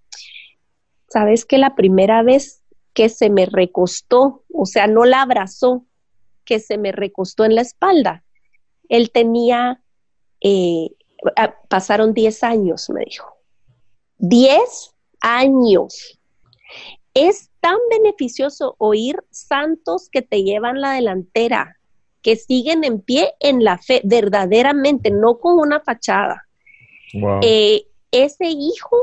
Sabes 1.09 1.47
que 1.47 1.57
la 1.57 1.75
primera 1.75 2.23
vez 2.23 2.63
que 2.93 3.09
se 3.09 3.31
me 3.31 3.47
recostó, 3.47 4.45
o 4.53 4.67
sea, 4.67 4.87
no 4.87 5.07
la 5.07 5.23
abrazó, 5.23 5.87
que 6.45 6.59
se 6.59 6.77
me 6.77 6.93
recostó 6.93 7.47
en 7.47 7.55
la 7.55 7.63
espalda, 7.63 8.23
él 8.91 9.11
tenía, 9.11 9.83
eh, 10.43 10.91
pasaron 11.69 12.13
10 12.13 12.43
años, 12.43 12.91
me 12.91 13.05
dijo. 13.07 13.35
10 14.19 14.95
años. 15.21 16.19
Es 17.15 17.51
tan 17.61 17.79
beneficioso 17.89 18.77
oír 18.77 19.17
santos 19.31 20.11
que 20.11 20.21
te 20.21 20.43
llevan 20.43 20.83
la 20.83 20.93
delantera, 20.93 21.78
que 22.23 22.37
siguen 22.37 22.85
en 22.85 23.01
pie 23.01 23.33
en 23.41 23.65
la 23.65 23.79
fe, 23.79 24.01
verdaderamente, 24.05 25.11
no 25.11 25.39
con 25.39 25.59
una 25.59 25.81
fachada. 25.81 26.47
Eh, 27.43 27.87
ese 28.11 28.47
hijo 28.47 28.97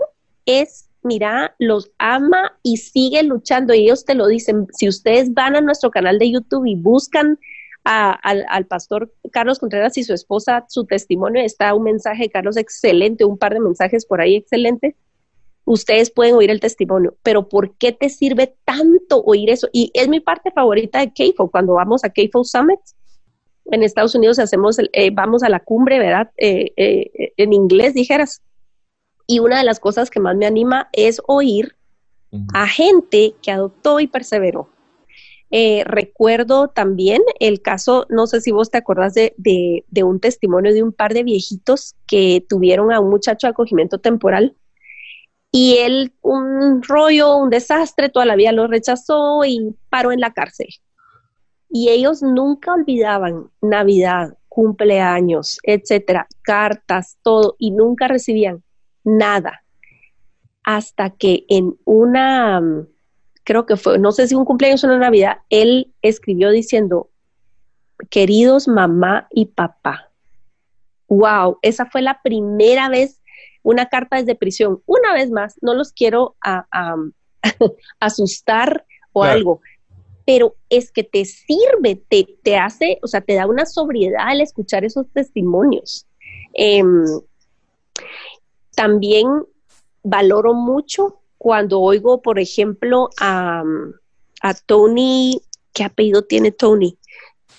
es, 0.45 0.89
mira, 1.01 1.55
los 1.59 1.91
ama 1.97 2.57
y 2.63 2.77
sigue 2.77 3.23
luchando. 3.23 3.73
Y 3.73 3.85
ellos 3.85 4.05
te 4.05 4.15
lo 4.15 4.27
dicen. 4.27 4.67
Si 4.73 4.87
ustedes 4.87 5.33
van 5.33 5.55
a 5.55 5.61
nuestro 5.61 5.91
canal 5.91 6.19
de 6.19 6.31
YouTube 6.31 6.65
y 6.65 6.75
buscan 6.75 7.39
al, 7.83 8.45
al, 8.49 8.65
pastor 8.65 9.13
Carlos 9.31 9.59
Contreras 9.59 9.95
y 9.97 10.03
su 10.03 10.13
esposa, 10.13 10.65
su 10.69 10.85
testimonio, 10.85 11.43
está 11.43 11.73
un 11.75 11.83
mensaje 11.83 12.23
de 12.23 12.29
Carlos 12.29 12.57
excelente, 12.57 13.25
un 13.25 13.37
par 13.37 13.53
de 13.53 13.59
mensajes 13.59 14.05
por 14.05 14.21
ahí 14.21 14.35
excelentes. 14.35 14.95
Ustedes 15.65 16.11
pueden 16.11 16.35
oír 16.35 16.51
el 16.51 16.59
testimonio, 16.59 17.15
pero 17.23 17.47
¿por 17.47 17.75
qué 17.77 17.91
te 17.91 18.09
sirve 18.09 18.55
tanto 18.65 19.23
oír 19.23 19.49
eso? 19.49 19.67
Y 19.71 19.91
es 19.93 20.07
mi 20.07 20.19
parte 20.19 20.51
favorita 20.51 20.99
de 20.99 21.11
KFO, 21.11 21.49
cuando 21.49 21.73
vamos 21.73 22.03
a 22.03 22.09
KFO 22.09 22.43
Summit, 22.43 22.79
en 23.71 23.83
Estados 23.83 24.15
Unidos 24.15 24.39
hacemos, 24.39 24.77
eh, 24.79 25.09
vamos 25.11 25.43
a 25.43 25.49
la 25.49 25.59
cumbre, 25.59 25.99
¿verdad? 25.99 26.31
Eh, 26.37 26.73
eh, 26.77 27.33
en 27.37 27.53
inglés 27.53 27.93
dijeras. 27.93 28.41
Y 29.27 29.39
una 29.39 29.57
de 29.57 29.63
las 29.63 29.79
cosas 29.79 30.09
que 30.09 30.19
más 30.19 30.35
me 30.35 30.45
anima 30.45 30.89
es 30.93 31.21
oír 31.27 31.75
a 32.53 32.67
gente 32.67 33.33
que 33.41 33.49
adoptó 33.49 34.01
y 34.01 34.07
perseveró. 34.07 34.69
recuerdo 35.85 36.67
también 36.67 37.21
el 37.39 37.61
caso, 37.61 38.05
no 38.09 38.27
sé 38.27 38.41
si 38.41 38.51
vos 38.51 38.69
te 38.69 38.77
acordás 38.77 39.13
de, 39.13 39.33
de, 39.37 40.03
un 40.03 40.19
testimonio 40.19 40.73
de 40.73 40.83
un 40.83 40.91
par 40.91 41.13
de 41.13 41.23
viejitos 41.23 41.95
que 42.05 42.45
tuvieron 42.47 42.91
a 42.91 42.99
un 42.99 43.09
muchacho 43.09 43.47
de 43.47 43.51
acogimiento 43.51 43.99
temporal 43.99 44.53
y 45.49 45.77
él, 45.77 46.11
un 46.21 46.83
rollo, 46.83 47.37
un 47.37 47.49
desastre, 47.49 48.09
toda 48.09 48.25
la 48.25 48.35
vida 48.35 48.51
lo 48.51 48.67
rechazó 48.67 49.45
y 49.45 49.73
paró 49.89 50.11
en 50.11 50.19
la 50.19 50.33
cárcel 50.33 50.67
y 51.77 51.89
ellos 51.89 52.23
nunca 52.23 52.71
olvidaban 52.73 53.49
Navidad, 53.61 54.37
cumpleaños, 54.47 55.59
etcétera, 55.61 56.25
cartas, 56.41 57.17
todo, 57.21 57.57
y 57.59 57.71
nunca 57.71 58.07
recibían 58.07 58.63
nada. 59.03 59.61
Hasta 60.63 61.09
que 61.09 61.43
en 61.49 61.75
una, 61.83 62.61
creo 63.43 63.65
que 63.65 63.75
fue, 63.75 63.99
no 63.99 64.13
sé 64.13 64.29
si 64.29 64.35
un 64.35 64.45
cumpleaños 64.45 64.85
o 64.85 64.87
una 64.87 64.99
Navidad, 64.99 65.39
él 65.49 65.91
escribió 66.01 66.49
diciendo, 66.49 67.09
queridos 68.09 68.69
mamá 68.69 69.27
y 69.29 69.47
papá. 69.47 70.11
Wow, 71.09 71.59
esa 71.61 71.87
fue 71.87 72.01
la 72.01 72.21
primera 72.21 72.87
vez, 72.87 73.21
una 73.63 73.87
carta 73.87 74.15
desde 74.15 74.35
prisión. 74.35 74.81
Una 74.85 75.13
vez 75.13 75.29
más, 75.29 75.57
no 75.61 75.73
los 75.73 75.91
quiero 75.91 76.37
asustar 77.99 78.85
o 79.11 79.25
algo, 79.25 79.59
pero 80.25 80.55
es 80.69 80.91
que 80.91 81.03
te 81.03 81.23
sirve, 81.23 82.03
te, 82.09 82.27
te, 82.43 82.57
hace, 82.57 82.99
o 83.03 83.07
sea, 83.07 83.21
te 83.21 83.35
da 83.35 83.47
una 83.47 83.65
sobriedad 83.65 84.23
al 84.27 84.41
escuchar 84.41 84.83
esos 84.83 85.07
testimonios. 85.13 86.07
Em, 86.53 87.05
también 88.75 89.27
valoro 90.03 90.53
mucho 90.53 91.19
cuando 91.37 91.79
oigo, 91.79 92.21
por 92.21 92.39
ejemplo, 92.39 93.09
a, 93.19 93.63
a 94.41 94.53
Tony, 94.53 95.41
¿qué 95.73 95.83
apellido 95.83 96.23
tiene 96.23 96.51
Tony? 96.51 96.97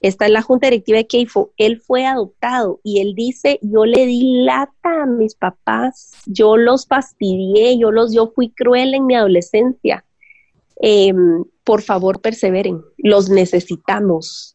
Está 0.03 0.27
en 0.27 0.35
la 0.35 0.43
junta 0.43 0.67
directiva 0.67 0.99
de 0.99 1.07
Keifo, 1.07 1.53
él 1.57 1.81
fue 1.81 2.05
adoptado 2.05 2.81
y 2.83 3.01
él 3.01 3.15
dice, 3.15 3.59
yo 3.63 3.87
le 3.87 4.07
di 4.07 4.43
lata 4.43 5.03
a 5.03 5.07
mis 5.07 5.35
papás, 5.35 6.13
yo 6.27 6.57
los 6.57 6.87
fastidié, 6.87 7.79
yo 7.79 7.91
los, 7.91 8.13
yo 8.13 8.33
fui 8.35 8.51
cruel 8.51 8.95
en 8.95 9.07
mi 9.07 9.15
adolescencia. 9.15 10.05
Em, 10.79 11.45
por 11.65 11.81
favor 11.81 12.21
perseveren, 12.21 12.83
los 12.99 13.31
necesitamos. 13.31 14.55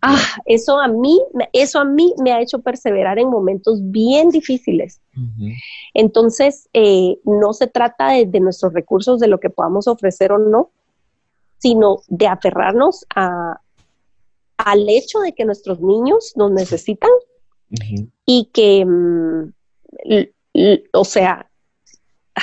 Ah, 0.00 0.16
eso 0.46 0.78
a 0.78 0.88
mí, 0.88 1.20
eso 1.52 1.80
a 1.80 1.84
mí 1.84 2.14
me 2.22 2.32
ha 2.32 2.40
hecho 2.40 2.60
perseverar 2.60 3.18
en 3.18 3.28
momentos 3.28 3.80
bien 3.82 4.30
difíciles. 4.30 5.00
Entonces, 5.94 6.68
eh, 6.72 7.18
no 7.24 7.52
se 7.52 7.66
trata 7.66 8.12
de, 8.12 8.40
nuestros 8.40 8.72
recursos, 8.72 9.18
de 9.18 9.26
lo 9.26 9.40
que 9.40 9.50
podamos 9.50 9.88
ofrecer 9.88 10.32
o 10.32 10.38
no, 10.38 10.70
sino 11.58 11.98
de 12.06 12.28
aferrarnos 12.28 13.04
a, 13.14 13.60
al 14.56 14.88
hecho 14.88 15.18
de 15.18 15.34
que 15.34 15.44
nuestros 15.44 15.80
niños 15.80 16.34
nos 16.36 16.52
necesitan 16.52 17.10
y 18.24 18.48
que, 18.52 18.86
mm, 18.86 19.52
o 20.92 21.04
sea, 21.04 21.50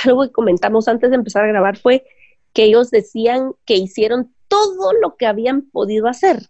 algo 0.04 0.22
que 0.22 0.32
comentamos 0.32 0.86
antes 0.86 1.08
de 1.10 1.16
empezar 1.16 1.44
a 1.44 1.48
grabar 1.48 1.76
fue 1.78 2.04
que 2.56 2.64
ellos 2.64 2.90
decían 2.90 3.52
que 3.66 3.74
hicieron 3.74 4.34
todo 4.48 4.94
lo 4.94 5.16
que 5.16 5.26
habían 5.26 5.60
podido 5.60 6.08
hacer, 6.08 6.48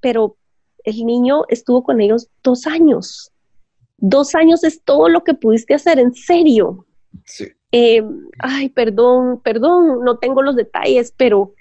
pero 0.00 0.36
el 0.82 1.06
niño 1.06 1.44
estuvo 1.48 1.84
con 1.84 2.00
ellos 2.00 2.28
dos 2.42 2.66
años. 2.66 3.30
Dos 3.98 4.34
años 4.34 4.64
es 4.64 4.82
todo 4.82 5.08
lo 5.08 5.22
que 5.22 5.34
pudiste 5.34 5.74
hacer, 5.74 6.00
en 6.00 6.12
serio. 6.12 6.86
Sí. 7.24 7.52
Eh, 7.70 8.02
ay, 8.40 8.68
perdón, 8.70 9.40
perdón, 9.44 10.02
no 10.02 10.18
tengo 10.18 10.42
los 10.42 10.56
detalles, 10.56 11.14
pero 11.16 11.54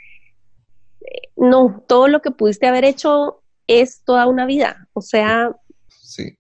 eh, 1.02 1.30
no, 1.36 1.84
todo 1.88 2.08
lo 2.08 2.24
que 2.24 2.32
pudiste 2.32 2.66
haber 2.66 2.84
hecho 2.84 3.44
es 3.68 4.04
toda 4.06 4.26
una 4.26 4.48
vida. 4.48 4.88
O 4.94 5.02
sea, 5.02 5.56
sí. 5.88 6.36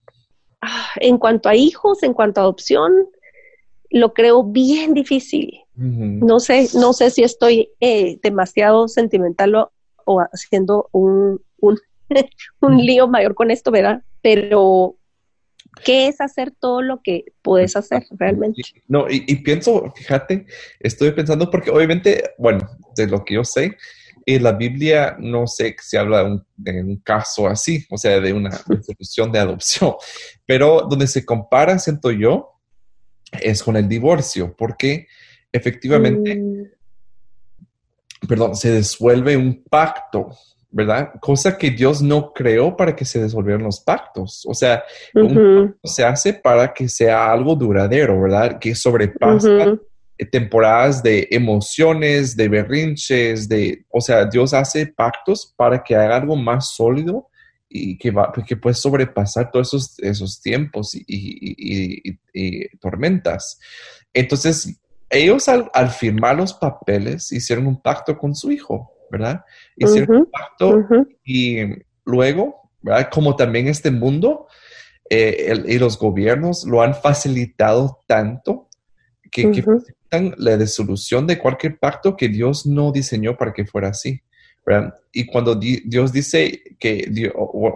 Ah, 0.59 0.89
en 0.95 1.19
cuanto 1.19 1.49
a 1.49 1.55
hijos, 1.55 2.01
en 2.01 2.15
cuanto 2.15 2.41
a 2.41 2.45
adopción, 2.45 2.91
lo 3.91 4.15
creo 4.15 4.43
bien 4.43 4.95
difícil. 4.95 5.59
No 5.79 6.41
sé, 6.41 6.67
no 6.73 6.91
sé 6.91 7.09
si 7.09 7.23
estoy 7.23 7.69
eh, 7.79 8.19
demasiado 8.21 8.89
sentimental 8.89 9.55
o, 10.05 10.19
haciendo 10.33 10.89
un, 10.91 11.41
un, 11.59 11.79
lío 12.77 13.07
mayor 13.07 13.33
con 13.33 13.49
esto, 13.49 13.71
¿verdad? 13.71 14.03
Pero, 14.21 14.97
¿qué 15.85 16.09
es 16.09 16.19
hacer 16.19 16.51
todo 16.51 16.81
lo 16.81 17.01
que 17.01 17.25
puedes 17.41 17.77
hacer 17.77 18.03
realmente? 18.11 18.61
No, 18.89 19.05
y, 19.09 19.21
pienso, 19.37 19.93
fíjate, 19.95 20.45
estoy 20.81 21.11
pensando 21.11 21.49
porque 21.49 21.71
obviamente, 21.71 22.23
bueno, 22.37 22.67
de 22.97 23.07
lo 23.07 23.23
que 23.23 23.35
yo 23.35 23.45
sé, 23.45 23.77
en 24.25 24.43
la 24.43 24.51
Biblia 24.51 25.15
no 25.17 25.47
sé 25.47 25.77
si 25.81 25.95
habla 25.95 26.25
de 26.25 26.31
un, 26.31 26.45
de 26.57 26.83
un, 26.83 26.97
caso 26.97 27.47
así, 27.47 27.85
o 27.89 27.97
sea, 27.97 28.19
de 28.19 28.33
una 28.33 28.49
institución 28.69 29.31
de 29.31 29.39
adopción, 29.39 29.93
pero 30.45 30.81
donde 30.89 31.07
se 31.07 31.25
compara, 31.25 31.79
siento 31.79 32.11
yo, 32.11 32.59
es 33.31 33.63
con 33.63 33.77
el 33.77 33.87
divorcio, 33.87 34.53
porque 34.57 35.07
efectivamente, 35.51 36.35
mm. 36.35 38.27
perdón, 38.27 38.55
se 38.55 38.77
disuelve 38.77 39.37
un 39.37 39.63
pacto, 39.69 40.29
¿verdad? 40.71 41.11
Cosa 41.19 41.57
que 41.57 41.71
Dios 41.71 42.01
no 42.01 42.31
creó 42.33 42.75
para 42.77 42.95
que 42.95 43.05
se 43.05 43.23
disolvieran 43.23 43.63
los 43.63 43.79
pactos. 43.79 44.45
O 44.47 44.53
sea, 44.53 44.83
un 45.13 45.27
pacto 45.33 45.79
se 45.83 46.03
hace 46.03 46.33
para 46.33 46.73
que 46.73 46.87
sea 46.87 47.31
algo 47.31 47.55
duradero, 47.55 48.21
¿verdad? 48.21 48.59
Que 48.59 48.75
sobrepasa 48.75 49.77
temporadas 50.25 51.01
de 51.01 51.27
emociones, 51.31 52.35
de 52.35 52.49
berrinches, 52.49 53.47
de, 53.47 53.85
o 53.89 54.01
sea, 54.01 54.25
Dios 54.25 54.53
hace 54.53 54.87
pactos 54.87 55.53
para 55.55 55.81
que 55.81 55.95
haga 55.95 56.17
algo 56.17 56.35
más 56.35 56.73
sólido 56.75 57.29
y 57.69 57.97
que, 57.97 58.11
va, 58.11 58.31
que 58.45 58.57
puede 58.57 58.73
sobrepasar 58.73 59.51
todos 59.51 59.67
esos, 59.67 59.99
esos 59.99 60.41
tiempos 60.41 60.91
y, 60.93 62.17
tormentas. 62.81 63.59
Entonces, 64.13 64.79
ellos 65.09 65.47
al, 65.49 65.89
firmar 65.89 66.37
los 66.37 66.53
papeles 66.53 67.31
hicieron 67.31 67.67
un 67.67 67.81
pacto 67.81 68.17
con 68.17 68.35
su 68.35 68.51
hijo, 68.51 68.93
¿verdad? 69.11 69.43
Hicieron 69.75 70.17
un 70.17 70.25
pacto 70.31 70.85
y 71.23 71.59
luego, 72.05 72.71
¿verdad? 72.81 73.09
Como 73.11 73.35
también 73.35 73.67
este 73.67 73.91
mundo 73.91 74.47
eh, 75.09 75.63
y 75.67 75.79
los 75.79 75.97
gobiernos 75.97 76.65
lo 76.65 76.81
han 76.81 76.93
facilitado 76.93 77.99
tanto 78.05 78.69
que, 79.31 79.51
que 79.51 79.63
facilitan 79.63 80.35
la 80.37 80.57
disolución 80.57 81.25
de 81.25 81.39
cualquier 81.39 81.79
pacto 81.79 82.15
que 82.15 82.27
Dios 82.27 82.65
no 82.65 82.91
diseñó 82.91 83.35
para 83.35 83.53
que 83.53 83.65
fuera 83.65 83.89
así. 83.89 84.21
Y 85.11 85.25
cuando 85.25 85.55
Dios 85.55 86.11
dice 86.11 86.61
que, 86.79 87.31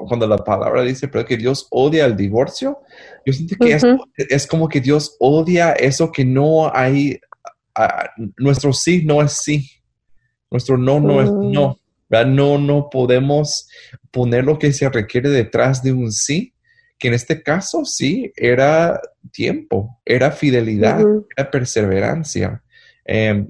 cuando 0.07 0.27
la 0.27 0.37
palabra 0.37 0.83
dice 0.83 1.07
pero 1.07 1.25
que 1.25 1.37
Dios 1.37 1.67
odia 1.71 2.05
el 2.05 2.15
divorcio, 2.15 2.79
yo 3.25 3.33
siento 3.33 3.55
que 3.59 3.77
es, 4.17 4.47
como 4.47 4.69
que 4.69 4.79
Dios 4.79 5.15
odia 5.19 5.73
eso 5.73 6.11
que 6.11 6.23
no 6.23 6.73
hay, 6.73 7.19
nuestro 8.37 8.73
sí 8.73 9.03
no 9.03 9.21
es 9.21 9.33
sí, 9.43 9.69
nuestro 10.51 10.77
no 10.77 10.99
no 10.99 11.21
es 11.21 11.31
mm. 11.31 11.51
no, 11.51 11.79
No, 12.09 12.57
no 12.59 12.89
podemos 12.91 13.67
poner 14.11 14.45
lo 14.45 14.59
que 14.59 14.71
se 14.71 14.87
requiere 14.89 15.29
detrás 15.29 15.81
de 15.81 15.91
un 15.91 16.11
sí, 16.11 16.53
que 16.99 17.07
en 17.07 17.15
este 17.15 17.41
caso 17.41 17.83
sí 17.85 18.31
era 18.35 19.01
tiempo, 19.31 19.99
era 20.05 20.31
fidelidad, 20.31 21.03
era 21.35 21.49
perseverancia. 21.49 22.63
Em, 23.03 23.47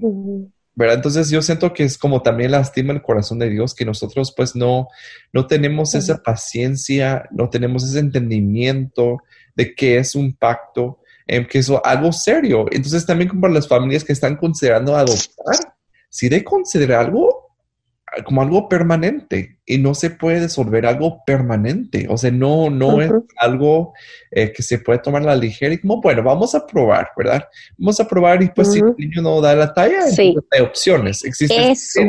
¿verdad? 0.74 0.96
Entonces 0.96 1.30
yo 1.30 1.40
siento 1.42 1.72
que 1.72 1.84
es 1.84 1.98
como 1.98 2.22
también 2.22 2.50
lastima 2.50 2.92
el 2.92 3.02
corazón 3.02 3.38
de 3.38 3.50
Dios 3.50 3.74
que 3.74 3.84
nosotros 3.84 4.32
pues 4.36 4.56
no, 4.56 4.88
no 5.32 5.46
tenemos 5.46 5.94
esa 5.94 6.22
paciencia, 6.22 7.28
no 7.30 7.48
tenemos 7.48 7.84
ese 7.84 8.00
entendimiento 8.00 9.18
de 9.54 9.74
que 9.74 9.98
es 9.98 10.14
un 10.14 10.34
pacto, 10.34 11.00
eh, 11.26 11.46
que 11.46 11.58
es 11.58 11.70
algo 11.84 12.12
serio. 12.12 12.66
Entonces 12.70 13.06
también 13.06 13.28
como 13.28 13.42
para 13.42 13.54
las 13.54 13.68
familias 13.68 14.04
que 14.04 14.12
están 14.12 14.36
considerando 14.36 14.96
adoptar, 14.96 15.74
si 16.08 16.28
de 16.28 16.42
considerar 16.42 17.06
algo 17.06 17.43
como 18.24 18.42
algo 18.42 18.68
permanente 18.68 19.58
y 19.66 19.78
no 19.78 19.94
se 19.94 20.10
puede 20.10 20.40
disolver 20.40 20.86
algo 20.86 21.22
permanente. 21.26 22.06
O 22.08 22.16
sea, 22.16 22.30
no, 22.30 22.70
no 22.70 23.00
es 23.00 23.10
algo 23.36 23.94
eh, 24.30 24.52
que 24.52 24.62
se 24.62 24.78
puede 24.78 24.98
tomar 24.98 25.22
la 25.22 25.34
ligera 25.34 25.74
y 25.74 25.78
como, 25.78 26.00
bueno, 26.00 26.22
vamos 26.22 26.54
a 26.54 26.66
probar, 26.66 27.08
¿verdad? 27.16 27.44
Vamos 27.78 27.98
a 28.00 28.06
probar 28.06 28.42
y 28.42 28.48
pues 28.48 28.72
si 28.72 28.80
el 28.80 28.94
niño 28.96 29.22
no 29.22 29.40
da 29.40 29.54
la 29.54 29.72
talla, 29.72 30.00
hay 30.16 30.60
opciones. 30.60 31.24
Existe 31.24 31.72
Eso. 31.72 32.00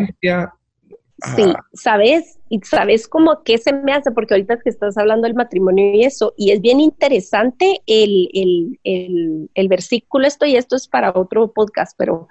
Sí, 1.36 1.46
sabes, 1.74 2.38
y 2.50 2.60
sabes 2.60 3.08
cómo 3.08 3.42
que 3.44 3.58
se 3.58 3.72
me 3.72 3.94
hace, 3.94 4.12
porque 4.12 4.34
ahorita 4.34 4.60
que 4.60 4.70
estás 4.70 4.98
hablando 4.98 5.28
del 5.28 5.34
matrimonio 5.34 5.94
y 5.94 6.04
eso, 6.04 6.34
y 6.38 6.52
es 6.52 6.62
bien 6.62 6.82
interesante 6.82 7.82
el, 7.88 8.30
el, 8.34 8.80
el, 8.84 9.50
el 9.54 9.68
versículo 9.70 10.28
esto, 10.28 10.46
y 10.46 10.58
esto 10.58 10.76
es 10.76 10.90
para 10.90 11.14
otro 11.16 11.54
podcast, 11.54 11.96
pero 11.98 12.28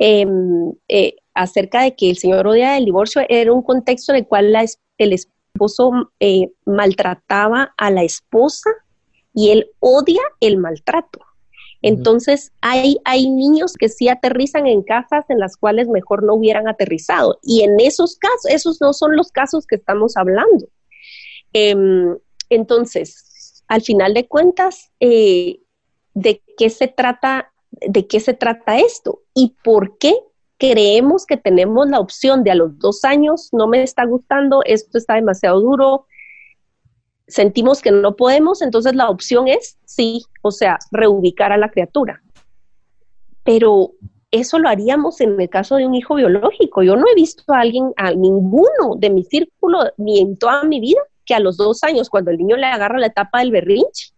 Em, 0.00 0.72
eh, 0.86 1.16
acerca 1.38 1.82
de 1.82 1.94
que 1.94 2.10
el 2.10 2.18
señor 2.18 2.48
odia 2.48 2.76
el 2.76 2.84
divorcio, 2.84 3.22
era 3.28 3.52
un 3.52 3.62
contexto 3.62 4.12
en 4.12 4.18
el 4.18 4.26
cual 4.26 4.54
el 4.98 5.12
esposo 5.12 6.10
eh, 6.18 6.50
maltrataba 6.64 7.74
a 7.78 7.90
la 7.92 8.02
esposa 8.02 8.70
y 9.32 9.50
él 9.50 9.70
odia 9.78 10.20
el 10.40 10.58
maltrato. 10.58 11.20
Entonces, 11.80 12.50
hay, 12.60 12.98
hay 13.04 13.30
niños 13.30 13.74
que 13.74 13.88
sí 13.88 14.08
aterrizan 14.08 14.66
en 14.66 14.82
casas 14.82 15.26
en 15.28 15.38
las 15.38 15.56
cuales 15.56 15.86
mejor 15.86 16.24
no 16.24 16.34
hubieran 16.34 16.66
aterrizado. 16.66 17.38
Y 17.40 17.62
en 17.62 17.78
esos 17.78 18.16
casos, 18.16 18.50
esos 18.50 18.80
no 18.80 18.92
son 18.92 19.14
los 19.14 19.30
casos 19.30 19.64
que 19.64 19.76
estamos 19.76 20.16
hablando. 20.16 20.66
Em, 21.52 22.18
entonces, 22.50 23.62
al 23.68 23.82
final 23.82 24.12
de 24.12 24.26
cuentas, 24.26 24.90
eh, 24.98 25.60
¿de 26.14 26.42
qué 26.56 26.68
se 26.68 26.88
trata 26.88 27.52
de 27.70 28.08
qué 28.08 28.18
se 28.18 28.34
trata 28.34 28.78
esto 28.78 29.20
y 29.34 29.54
por 29.62 29.98
qué 29.98 30.14
creemos 30.58 31.24
que 31.24 31.36
tenemos 31.36 31.88
la 31.88 32.00
opción 32.00 32.42
de 32.42 32.50
a 32.50 32.54
los 32.54 32.78
dos 32.78 33.04
años, 33.04 33.48
no 33.52 33.68
me 33.68 33.82
está 33.82 34.04
gustando, 34.04 34.62
esto 34.64 34.98
está 34.98 35.14
demasiado 35.14 35.60
duro, 35.60 36.06
sentimos 37.28 37.80
que 37.80 37.92
no 37.92 38.16
podemos, 38.16 38.60
entonces 38.60 38.94
la 38.94 39.08
opción 39.08 39.48
es 39.48 39.78
sí, 39.84 40.24
o 40.42 40.50
sea, 40.50 40.78
reubicar 40.90 41.52
a 41.52 41.58
la 41.58 41.70
criatura. 41.70 42.22
Pero 43.44 43.92
eso 44.30 44.58
lo 44.58 44.68
haríamos 44.68 45.20
en 45.20 45.40
el 45.40 45.48
caso 45.48 45.76
de 45.76 45.86
un 45.86 45.94
hijo 45.94 46.16
biológico. 46.16 46.82
Yo 46.82 46.96
no 46.96 47.04
he 47.10 47.14
visto 47.14 47.44
a 47.52 47.60
alguien, 47.60 47.92
a 47.96 48.10
ninguno 48.10 48.96
de 48.96 49.10
mi 49.10 49.24
círculo, 49.24 49.92
ni 49.96 50.20
en 50.20 50.36
toda 50.36 50.64
mi 50.64 50.80
vida, 50.80 51.00
que 51.24 51.34
a 51.34 51.40
los 51.40 51.56
dos 51.56 51.84
años, 51.84 52.10
cuando 52.10 52.30
el 52.30 52.38
niño 52.38 52.56
le 52.56 52.66
agarra 52.66 52.98
la 52.98 53.06
etapa 53.06 53.38
del 53.38 53.52
berrinche, 53.52 54.12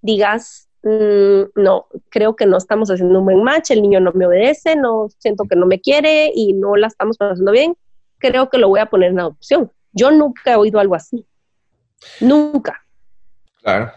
digas, 0.00 0.68
Mm, 0.82 1.42
no, 1.54 1.86
creo 2.08 2.34
que 2.34 2.44
no 2.44 2.56
estamos 2.56 2.90
haciendo 2.90 3.20
un 3.20 3.24
buen 3.24 3.42
match, 3.42 3.70
el 3.70 3.82
niño 3.82 4.00
no 4.00 4.12
me 4.12 4.26
obedece, 4.26 4.74
no 4.74 5.08
siento 5.18 5.44
que 5.44 5.54
no 5.54 5.66
me 5.66 5.80
quiere 5.80 6.32
y 6.34 6.54
no 6.54 6.76
la 6.76 6.88
estamos 6.88 7.16
pasando 7.16 7.52
bien, 7.52 7.76
creo 8.18 8.50
que 8.50 8.58
lo 8.58 8.68
voy 8.68 8.80
a 8.80 8.86
poner 8.86 9.10
en 9.10 9.20
adopción. 9.20 9.70
Yo 9.92 10.10
nunca 10.10 10.52
he 10.52 10.56
oído 10.56 10.80
algo 10.80 10.94
así. 10.94 11.26
Nunca. 12.20 12.84
Claro. 13.62 13.92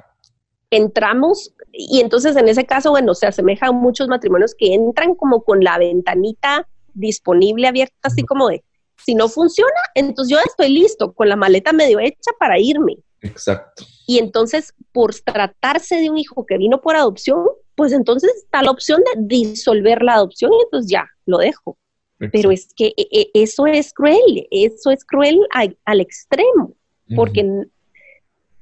Entramos 0.69 1.53
y 1.71 2.01
entonces 2.01 2.35
en 2.35 2.47
ese 2.47 2.65
caso, 2.65 2.91
bueno, 2.91 3.15
se 3.15 3.27
asemeja 3.27 3.67
a 3.67 3.71
muchos 3.71 4.07
matrimonios 4.07 4.53
que 4.55 4.73
entran 4.73 5.15
como 5.15 5.43
con 5.43 5.63
la 5.63 5.77
ventanita 5.77 6.67
disponible, 6.93 7.67
abierta, 7.67 7.95
así 8.03 8.23
como 8.23 8.47
de, 8.49 8.63
si 9.03 9.15
no 9.15 9.27
funciona, 9.27 9.71
entonces 9.95 10.31
yo 10.31 10.39
estoy 10.45 10.69
listo, 10.69 11.13
con 11.13 11.29
la 11.29 11.35
maleta 11.35 11.73
medio 11.73 11.99
hecha 11.99 12.31
para 12.39 12.59
irme. 12.59 12.97
Exacto. 13.21 13.85
Y 14.07 14.19
entonces, 14.19 14.73
por 14.91 15.13
tratarse 15.15 15.95
de 15.97 16.09
un 16.09 16.17
hijo 16.17 16.45
que 16.45 16.57
vino 16.57 16.81
por 16.81 16.95
adopción, 16.95 17.45
pues 17.75 17.91
entonces 17.91 18.31
está 18.35 18.61
la 18.61 18.71
opción 18.71 19.01
de 19.01 19.21
disolver 19.37 20.01
la 20.01 20.15
adopción 20.15 20.53
y 20.53 20.63
entonces 20.63 20.89
ya, 20.89 21.07
lo 21.25 21.37
dejo. 21.37 21.77
Pero 22.31 22.49
es 22.49 22.73
que 22.73 22.93
e, 22.95 23.07
e, 23.11 23.31
eso 23.33 23.67
es 23.67 23.93
cruel, 23.93 24.47
eso 24.49 24.89
es 24.89 25.03
cruel 25.03 25.37
al 25.51 25.99
extremo, 25.99 26.73
porque, 27.13 27.45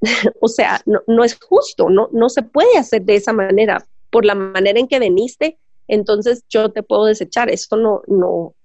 o 0.41 0.47
sea, 0.47 0.82
no, 0.86 1.23
es 1.23 1.38
justo, 1.39 1.89
no, 1.89 2.10
no 2.12 2.29
se 2.29 2.41
puede 2.41 2.77
hacer 2.77 3.03
de 3.03 3.15
esa 3.15 3.32
manera, 3.32 3.86
por 4.10 4.25
la 4.25 4.34
manera 4.34 4.79
en 4.79 4.88
que 4.88 4.97
veniste, 4.97 5.60
entonces 5.88 6.43
yo 6.49 6.71
te 6.71 6.82
puedo 6.82 7.06
desechar, 7.06 7.51
eso 7.51 7.77
no, 7.77 8.01
no, 8.08 8.56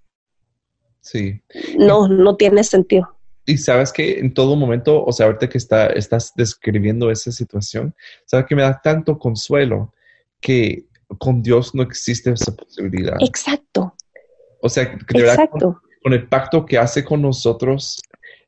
sí. 1.00 1.42
no, 1.76 2.08
no 2.08 2.36
tiene 2.36 2.64
sentido. 2.64 3.17
Y 3.48 3.56
sabes 3.56 3.94
que 3.94 4.18
en 4.18 4.34
todo 4.34 4.56
momento, 4.56 5.02
o 5.02 5.10
sea, 5.10 5.24
ahorita 5.24 5.48
que 5.48 5.56
está, 5.56 5.86
estás 5.86 6.34
describiendo 6.36 7.10
esa 7.10 7.32
situación, 7.32 7.94
sabes 8.26 8.44
que 8.44 8.54
me 8.54 8.60
da 8.60 8.78
tanto 8.84 9.18
consuelo 9.18 9.94
que 10.38 10.84
con 11.16 11.42
Dios 11.42 11.74
no 11.74 11.82
existe 11.82 12.30
esa 12.30 12.54
posibilidad. 12.54 13.16
Exacto. 13.26 13.94
O 14.60 14.68
sea, 14.68 14.94
que 14.94 15.18
de 15.18 15.24
verdad, 15.24 15.48
con, 16.02 16.12
el 16.12 16.28
pacto 16.28 16.66
que 16.66 16.76
hace 16.76 17.02
con 17.02 17.22
nosotros, 17.22 18.02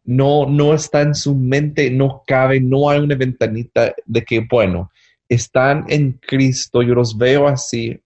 no, 0.04 0.44
no 0.44 0.74
está 0.74 1.00
en 1.00 1.14
su 1.14 1.34
mente, 1.34 1.90
no 1.90 2.22
cabe, 2.26 2.60
no 2.60 2.90
hay 2.90 3.00
una 3.00 3.14
ventanita 3.14 3.94
de 4.04 4.22
que, 4.22 4.46
bueno, 4.50 4.90
están 5.30 5.86
en 5.88 6.20
Cristo, 6.20 6.82
yo 6.82 6.94
los 6.94 7.16
veo 7.16 7.48
así, 7.48 7.98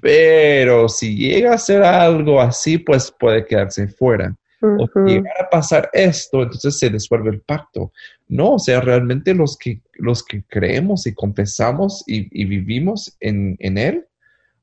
pero 0.00 0.88
si 0.88 1.14
llega 1.14 1.52
a 1.52 1.58
ser 1.58 1.82
algo 1.82 2.40
así, 2.40 2.78
pues 2.78 3.12
puede 3.18 3.44
quedarse 3.44 3.86
fuera 3.86 4.34
o 4.60 5.04
llegara 5.04 5.44
a 5.44 5.50
pasar 5.50 5.90
esto, 5.92 6.42
entonces 6.42 6.78
se 6.78 6.90
disuelve 6.90 7.30
el 7.30 7.40
pacto. 7.40 7.92
No, 8.28 8.54
o 8.54 8.58
sea, 8.58 8.80
realmente 8.80 9.34
los 9.34 9.56
que, 9.56 9.80
los 9.94 10.22
que 10.22 10.42
creemos 10.44 11.06
y 11.06 11.14
confesamos 11.14 12.04
y, 12.06 12.44
vivimos 12.44 13.16
en, 13.20 13.56
Él, 13.60 14.06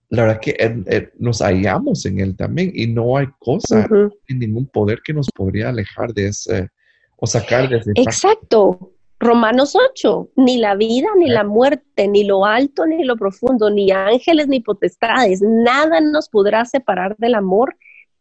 la 0.09 0.23
verdad 0.23 0.39
que 0.41 1.11
nos 1.17 1.39
hallamos 1.39 2.05
en 2.05 2.19
Él 2.19 2.35
también 2.35 2.71
y 2.73 2.87
no 2.87 3.17
hay 3.17 3.27
cosa, 3.39 3.87
ningún 4.27 4.67
poder 4.67 5.01
que 5.03 5.13
nos 5.13 5.29
podría 5.31 5.69
alejar 5.69 6.13
de 6.13 6.27
ese 6.27 6.69
o 7.17 7.25
sacar 7.25 7.69
de 7.69 7.77
ese 7.77 7.91
Exacto. 7.95 8.91
Romanos 9.17 9.77
8, 9.91 10.31
ni 10.35 10.57
la 10.57 10.75
vida, 10.75 11.07
ni 11.17 11.29
la 11.29 11.45
muerte, 11.45 12.07
ni 12.07 12.25
lo 12.25 12.45
alto, 12.45 12.85
ni 12.85 13.05
lo 13.05 13.15
profundo, 13.15 13.69
ni 13.69 13.89
ángeles, 13.89 14.49
ni 14.49 14.59
potestades, 14.59 15.41
nada 15.41 16.01
nos 16.01 16.27
podrá 16.27 16.65
separar 16.65 17.15
del 17.17 17.35
amor 17.35 17.75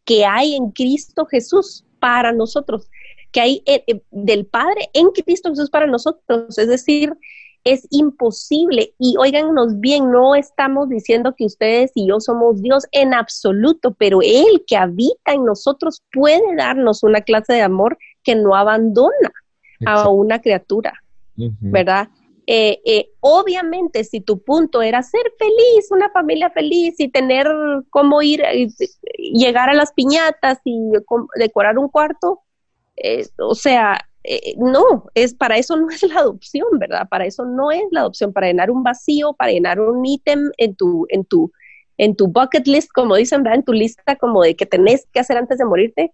que 0.05 0.25
hay 0.25 0.55
en 0.55 0.71
Cristo 0.71 1.25
Jesús 1.25 1.83
para 1.99 2.31
nosotros, 2.31 2.89
que 3.31 3.41
hay 3.41 3.63
eh, 3.65 3.83
eh, 3.87 4.01
del 4.11 4.45
Padre 4.45 4.89
en 4.93 5.09
Cristo 5.09 5.49
Jesús 5.49 5.69
para 5.69 5.87
nosotros. 5.87 6.57
Es 6.57 6.67
decir, 6.67 7.13
es 7.65 7.87
imposible. 7.89 8.93
Y 8.99 9.15
óigannos 9.17 9.79
bien, 9.79 10.11
no 10.11 10.35
estamos 10.35 10.87
diciendo 10.87 11.33
que 11.35 11.45
ustedes 11.45 11.91
y 11.95 12.07
yo 12.07 12.19
somos 12.19 12.61
Dios 12.61 12.85
en 12.91 13.13
absoluto, 13.13 13.93
pero 13.95 14.21
Él 14.21 14.63
que 14.67 14.77
habita 14.77 15.33
en 15.33 15.43
nosotros 15.43 16.03
puede 16.13 16.55
darnos 16.55 17.03
una 17.03 17.21
clase 17.21 17.53
de 17.53 17.61
amor 17.61 17.97
que 18.23 18.35
no 18.35 18.55
abandona 18.55 19.33
a 19.85 20.07
una 20.09 20.39
criatura, 20.39 20.93
¿verdad? 21.35 22.07
Eh, 22.47 22.79
eh, 22.85 23.09
obviamente, 23.21 24.03
si 24.03 24.21
tu 24.21 24.43
punto 24.43 24.81
era 24.81 25.01
ser 25.01 25.33
feliz, 25.39 25.91
una 25.91 26.09
familia 26.11 26.51
feliz 26.51 26.95
y 26.99 27.09
tener 27.09 27.47
cómo 27.89 28.21
ir, 28.21 28.43
y, 28.53 28.67
llegar 29.17 29.69
a 29.69 29.73
las 29.73 29.93
piñatas 29.93 30.59
y 30.63 30.91
decorar 31.35 31.77
un 31.79 31.89
cuarto, 31.89 32.41
eh, 32.97 33.27
o 33.39 33.55
sea, 33.55 33.99
eh, 34.27 34.55
no, 34.57 35.05
es 35.13 35.35
para 35.35 35.57
eso 35.57 35.75
no 35.75 35.89
es 35.89 36.01
la 36.03 36.19
adopción, 36.19 36.67
¿verdad? 36.79 37.07
Para 37.09 37.25
eso 37.25 37.45
no 37.45 37.71
es 37.71 37.83
la 37.91 38.01
adopción, 38.01 38.33
para 38.33 38.47
llenar 38.47 38.71
un 38.71 38.83
vacío, 38.83 39.33
para 39.33 39.51
llenar 39.51 39.79
un 39.79 40.03
ítem 40.05 40.51
en 40.57 40.75
tu, 40.75 41.05
en 41.09 41.25
tu, 41.25 41.51
en 41.97 42.15
tu 42.15 42.27
bucket 42.27 42.67
list, 42.67 42.89
como 42.93 43.15
dicen, 43.15 43.43
¿verdad? 43.43 43.59
En 43.59 43.65
tu 43.65 43.73
lista 43.73 44.15
como 44.15 44.41
de 44.41 44.55
que 44.55 44.65
tenés 44.65 45.07
que 45.13 45.19
hacer 45.19 45.37
antes 45.37 45.57
de 45.57 45.65
morirte. 45.65 46.13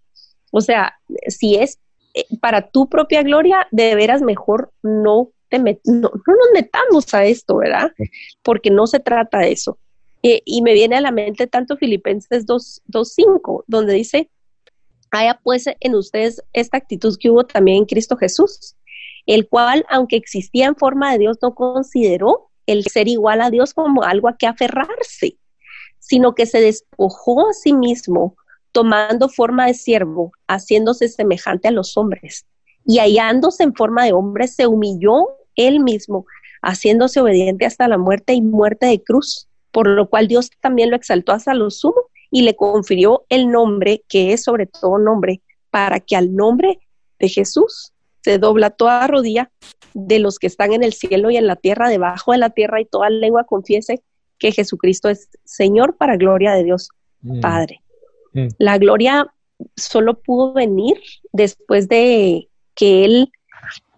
O 0.52 0.62
sea, 0.62 0.94
si 1.28 1.56
es 1.56 1.80
eh, 2.14 2.26
para 2.42 2.70
tu 2.70 2.90
propia 2.90 3.24
gloria, 3.24 3.68
de 3.72 3.96
veras 3.96 4.22
mejor 4.22 4.72
no 4.84 5.30
te 5.52 5.60
no, 5.60 6.10
nos 6.10 6.52
metamos 6.54 7.14
a 7.14 7.26
esto, 7.26 7.58
¿verdad? 7.58 7.91
Porque 8.41 8.72
no 8.72 8.88
se 8.88 8.99
trata 8.99 9.39
de 9.39 9.52
eso. 9.52 9.78
Eh, 10.24 10.41
y 10.45 10.62
me 10.62 10.74
viene 10.74 10.95
a 10.95 11.02
la 11.02 11.12
mente 11.12 11.45
tanto 11.45 11.78
Filipenses 11.78 12.45
2.5, 12.45 13.64
donde 13.68 13.93
dice, 13.93 14.30
haya 15.12 15.39
pues 15.43 15.66
en 15.80 15.95
ustedes 15.95 16.41
esta 16.54 16.78
actitud 16.78 17.18
que 17.20 17.30
hubo 17.30 17.45
también 17.45 17.80
en 17.80 17.86
Cristo 17.86 18.16
Jesús, 18.16 18.76
el 19.26 19.47
cual, 19.49 19.86
aunque 19.89 20.16
existía 20.16 20.68
en 20.68 20.76
forma 20.76 21.12
de 21.12 21.20
Dios, 21.20 21.38
no 21.41 21.54
consideró 21.54 22.49
el 22.66 22.86
ser 22.86 23.08
igual 23.08 23.41
a 23.41 23.49
Dios 23.49 23.74
como 23.74 24.04
algo 24.04 24.30
a 24.30 24.38
que 24.38 24.47
aferrarse, 24.47 25.38
sino 25.99 26.34
que 26.34 26.45
se 26.45 26.62
despojó 26.62 27.49
a 27.49 27.54
sí 27.54 27.74
mismo, 27.74 28.38
tomando 28.72 29.28
forma 29.28 29.68
de 29.68 29.74
siervo, 29.74 30.32
haciéndose 30.47 31.10
semejante 31.10 31.68
a 31.68 31.72
los 31.72 31.97
hombres, 31.97 32.45
y 32.86 32.99
hallándose 32.99 33.64
en 33.64 33.76
forma 33.76 34.06
de 34.06 34.14
hombre, 34.14 34.47
se 34.47 34.66
humilló 34.66 35.28
él 35.68 35.80
mismo, 35.80 36.26
haciéndose 36.62 37.20
obediente 37.20 37.66
hasta 37.66 37.88
la 37.88 37.97
muerte 37.97 38.34
y 38.34 38.41
muerte 38.41 38.86
de 38.86 39.01
cruz, 39.01 39.47
por 39.72 39.88
lo 39.88 40.09
cual 40.09 40.28
Dios 40.28 40.51
también 40.59 40.89
lo 40.89 40.95
exaltó 40.95 41.32
hasta 41.32 41.53
lo 41.53 41.70
sumo 41.72 42.01
y 42.30 42.43
le 42.43 42.55
confirió 42.55 43.26
el 43.30 43.49
nombre 43.49 44.03
que 44.07 44.34
es 44.34 44.43
sobre 44.43 44.66
todo 44.66 44.97
nombre, 44.97 45.41
para 45.70 45.99
que 45.99 46.16
al 46.16 46.36
nombre 46.36 46.80
de 47.20 47.30
Jesús 47.30 47.93
se 48.24 48.38
dobla 48.38 48.70
toda 48.70 49.07
rodilla 49.07 49.51
de 49.93 50.20
los 50.20 50.39
que 50.39 50.47
están 50.47 50.74
en 50.74 50.84
el 50.84 50.93
cielo 50.93 51.32
y 51.32 51.38
en 51.38 51.47
la 51.47 51.55
tierra, 51.55 51.89
debajo 51.89 52.32
de 52.32 52.38
la 52.38 52.49
tierra, 52.51 52.80
y 52.80 52.86
toda 52.86 53.09
lengua 53.09 53.45
confiese 53.45 54.01
que 54.38 54.51
Jesucristo 54.51 55.09
es 55.09 55.30
Señor 55.43 55.97
para 55.97 56.18
gloria 56.18 56.53
de 56.53 56.64
Dios 56.64 56.89
mm. 57.22 57.41
Padre. 57.41 57.82
Mm. 58.34 58.47
La 58.57 58.78
gloria 58.78 59.34
solo 59.76 60.20
pudo 60.20 60.53
venir 60.53 60.99
después 61.32 61.88
de 61.88 62.47
que 62.76 63.05
Él 63.05 63.32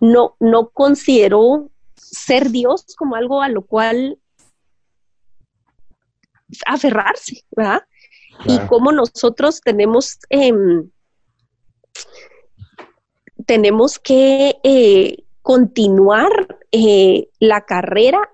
no, 0.03 0.35
no 0.39 0.69
consideró 0.69 1.69
ser 1.95 2.49
Dios 2.49 2.85
como 2.97 3.15
algo 3.15 3.41
a 3.41 3.49
lo 3.49 3.65
cual 3.65 4.19
aferrarse, 6.65 7.43
¿verdad? 7.51 7.83
y 8.45 8.59
cómo 8.67 8.91
nosotros 8.91 9.61
tenemos, 9.61 10.17
em, 10.29 10.89
tenemos 13.45 13.99
que 13.99 14.57
eh, 14.63 15.23
continuar 15.41 16.59
eh, 16.71 17.29
la 17.39 17.61
carrera 17.65 18.29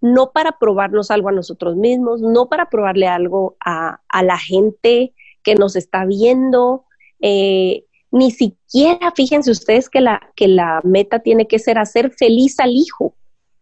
no 0.00 0.30
para 0.30 0.58
probarnos 0.58 1.10
algo 1.10 1.28
a 1.28 1.32
nosotros 1.32 1.74
mismos, 1.76 2.20
no 2.20 2.48
para 2.48 2.70
probarle 2.70 3.08
algo 3.08 3.56
a, 3.58 4.00
la 4.22 4.38
gente 4.38 5.12
que 5.42 5.56
nos 5.56 5.74
está 5.74 6.04
viendo, 6.04 6.84
eh, 7.20 7.84
ni 8.10 8.30
siquiera 8.30 9.12
fíjense 9.14 9.50
ustedes 9.50 9.88
que 9.88 10.00
la, 10.00 10.32
que 10.34 10.48
la 10.48 10.80
meta 10.84 11.20
tiene 11.20 11.46
que 11.46 11.58
ser 11.58 11.78
hacer 11.78 12.10
feliz 12.10 12.58
al 12.60 12.70
hijo, 12.70 13.14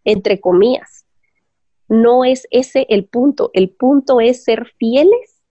entre 0.05 0.41
comillas. 0.41 1.05
No 1.89 2.25
es 2.25 2.47
ese 2.51 2.87
el 2.89 3.05
punto, 3.05 3.51
el 3.53 3.71
punto 3.71 4.21
es 4.21 4.45
ser 4.45 4.67
fieles 4.79 5.43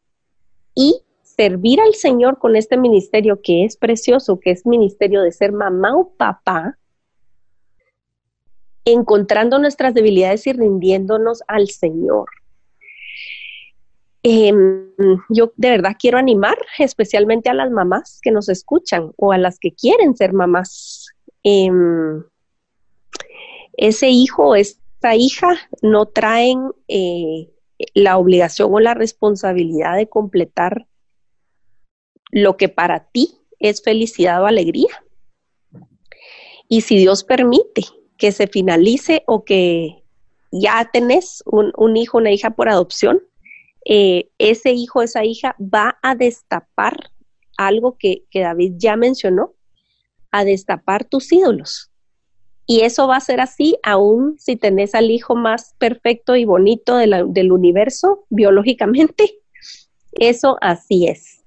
y 0.73 1.01
servir 1.23 1.81
al 1.81 1.93
Señor 1.95 2.39
con 2.39 2.55
este 2.55 2.77
ministerio 2.77 3.41
que 3.41 3.65
es 3.65 3.75
precioso, 3.77 4.39
que 4.39 4.51
es 4.51 4.65
ministerio 4.65 5.21
de 5.21 5.31
ser 5.31 5.51
mamá 5.51 5.95
o 5.97 6.13
papá, 6.15 6.77
encontrando 8.85 9.59
nuestras 9.59 9.93
debilidades 9.93 10.47
y 10.47 10.53
rindiéndonos 10.53 11.41
al 11.47 11.69
Señor. 11.69 12.27
Em, 14.27 14.89
yo 15.29 15.53
de 15.55 15.69
verdad 15.69 15.95
quiero 15.99 16.17
animar 16.17 16.57
especialmente 16.79 17.47
a 17.47 17.53
las 17.53 17.69
mamás 17.69 18.17
que 18.23 18.31
nos 18.31 18.49
escuchan 18.49 19.11
o 19.17 19.31
a 19.31 19.37
las 19.37 19.59
que 19.59 19.71
quieren 19.71 20.17
ser 20.17 20.33
mamás. 20.33 21.09
Em, 21.43 22.23
ese 23.77 24.09
hijo 24.09 24.47
o 24.47 24.55
esta 24.55 25.15
hija 25.15 25.55
no 25.83 26.07
traen 26.07 26.71
eh, 26.87 27.51
la 27.93 28.17
obligación 28.17 28.73
o 28.73 28.79
la 28.79 28.95
responsabilidad 28.95 29.95
de 29.95 30.09
completar 30.09 30.87
lo 32.31 32.57
que 32.57 32.67
para 32.67 33.07
ti 33.11 33.37
es 33.59 33.83
felicidad 33.83 34.41
o 34.41 34.47
alegría. 34.47 35.03
Y 36.67 36.81
si 36.81 36.97
Dios 36.97 37.23
permite 37.23 37.83
que 38.17 38.31
se 38.31 38.47
finalice 38.47 39.21
o 39.27 39.45
que 39.45 40.03
ya 40.51 40.89
tenés 40.91 41.43
un, 41.45 41.95
hijo, 41.95 42.17
una 42.17 42.31
hija 42.31 42.49
por 42.55 42.69
adopción, 42.69 43.21
eh, 43.85 44.29
ese 44.39 44.71
hijo, 44.71 45.01
esa 45.03 45.23
hija 45.23 45.55
va 45.59 45.97
a 46.01 46.15
destapar 46.15 47.11
algo 47.57 47.97
que, 47.97 48.23
David 48.33 48.73
ya 48.77 48.97
mencionó, 48.97 49.53
a 50.31 50.43
destapar 50.43 51.05
tus 51.05 51.31
ídolos. 51.31 51.91
Y 52.67 52.81
eso 52.81 53.07
va 53.07 53.17
a 53.17 53.21
ser 53.21 53.39
así 53.39 53.77
aún 53.83 54.37
si 54.39 54.55
tenés 54.55 54.95
al 54.95 55.11
hijo 55.11 55.35
más 55.35 55.75
perfecto 55.77 56.35
y 56.35 56.45
bonito 56.45 56.97
del 56.97 57.51
universo 57.51 58.25
biológicamente. 58.29 59.39
Eso 60.13 60.57
así 60.61 61.07
es. 61.07 61.43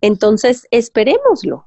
Entonces, 0.00 0.66
esperémoslo 0.70 1.66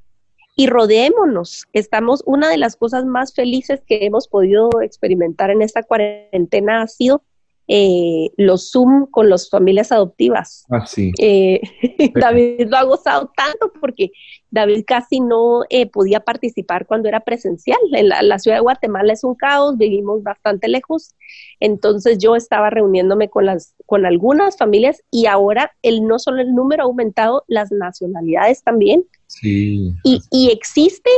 y 0.56 0.68
rodeémonos. 0.68 1.66
Estamos, 1.74 2.22
una 2.26 2.50
de 2.50 2.58
las 2.58 2.76
cosas 2.76 3.06
más 3.06 3.34
felices 3.34 3.82
que 3.88 4.06
hemos 4.06 4.28
podido 4.28 4.70
experimentar 4.82 5.50
en 5.50 5.62
esta 5.62 5.82
cuarentena 5.82 6.84
ha 6.84 6.88
sido 6.88 7.24
eh, 7.68 8.32
los 8.38 8.72
Zoom 8.72 9.06
con 9.10 9.30
las 9.30 9.50
familias 9.50 9.92
adoptivas. 9.92 10.66
Ah, 10.70 10.86
sí. 10.86 11.12
Eh, 11.20 11.62
David 12.16 12.68
lo 12.68 12.78
ha 12.78 12.84
gozado 12.84 13.32
tanto 13.36 13.72
porque 13.80 14.12
David 14.50 14.84
casi 14.86 15.20
no 15.22 15.62
eh, 15.70 15.86
podía 15.86 16.20
participar 16.20 16.86
cuando 16.86 17.08
era 17.08 17.22
presencial. 17.22 17.80
En 17.94 18.10
la, 18.10 18.40
ciudad 18.40 18.58
de 18.58 18.62
Guatemala 18.62 19.14
es 19.14 19.24
un 19.24 19.36
caos, 19.36 19.78
vivimos 19.78 20.24
bastante 20.24 20.68
lejos. 20.68 21.16
Entonces 21.60 22.18
yo 22.18 22.36
estaba 22.36 22.70
reuniéndome 22.70 23.30
con, 23.30 23.46
las, 23.46 23.74
con 23.86 24.06
algunas 24.06 24.58
familias 24.58 25.02
y 25.10 25.28
ahora 25.28 25.72
el, 25.82 26.06
no 26.06 26.20
solo 26.20 26.42
el 26.42 26.54
número 26.54 26.84
ha 26.84 26.86
aumentado, 26.86 27.46
las 27.48 27.72
nacionalidades 27.72 28.64
también. 28.64 29.06
Sí. 29.28 29.94
Y, 30.04 30.22
y 30.30 30.52
existe 30.52 31.10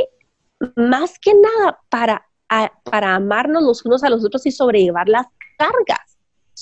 más 0.75 1.17
que 1.19 1.33
nada 1.33 1.79
para, 1.89 2.27
para 2.83 3.15
amarnos 3.15 3.63
los 3.63 3.85
unos 3.85 4.03
a 4.03 4.09
los 4.09 4.23
otros 4.23 4.45
y 4.45 4.51
sobrellevar 4.51 5.09
las 5.09 5.25
cargas 5.57 6.12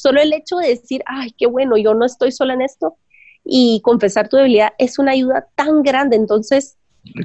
Solo 0.01 0.19
el 0.19 0.33
hecho 0.33 0.57
de 0.57 0.69
decir, 0.69 1.03
ay, 1.05 1.31
qué 1.37 1.45
bueno, 1.45 1.77
yo 1.77 1.93
no 1.93 2.05
estoy 2.05 2.31
sola 2.31 2.55
en 2.55 2.63
esto 2.63 2.95
y 3.43 3.81
confesar 3.83 4.29
tu 4.29 4.37
debilidad 4.37 4.73
es 4.79 4.97
una 4.97 5.11
ayuda 5.11 5.47
tan 5.53 5.83
grande. 5.83 6.15
Entonces, 6.15 6.75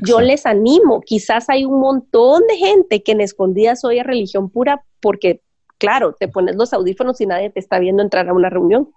yo 0.07 0.21
les 0.21 0.45
animo, 0.45 1.01
quizás 1.01 1.49
hay 1.49 1.65
un 1.65 1.81
montón 1.81 2.43
de 2.47 2.57
gente 2.57 3.03
que 3.03 3.13
en 3.13 3.23
escondidas 3.23 3.83
oye 3.83 4.03
religión 4.03 4.51
pura 4.51 4.85
porque, 5.01 5.41
claro, 5.79 6.15
te 6.21 6.29
pones 6.29 6.57
los 6.57 6.75
audífonos 6.75 7.19
y 7.23 7.27
nadie 7.27 7.49
te 7.49 7.61
está 7.61 7.79
viendo 7.79 8.03
entrar 8.03 8.29
a 8.29 8.35
una 8.35 8.51
reunión. 8.51 8.91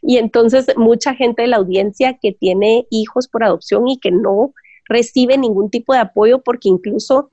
Y 0.00 0.18
entonces 0.18 0.66
mucha 0.76 1.12
gente 1.16 1.42
de 1.42 1.48
la 1.48 1.56
audiencia 1.56 2.18
que 2.22 2.30
tiene 2.30 2.86
hijos 2.88 3.26
por 3.26 3.42
adopción 3.42 3.88
y 3.88 3.98
que 3.98 4.12
no 4.12 4.54
recibe 4.84 5.36
ningún 5.38 5.70
tipo 5.70 5.92
de 5.92 5.98
apoyo 5.98 6.40
porque 6.40 6.68
incluso 6.68 7.32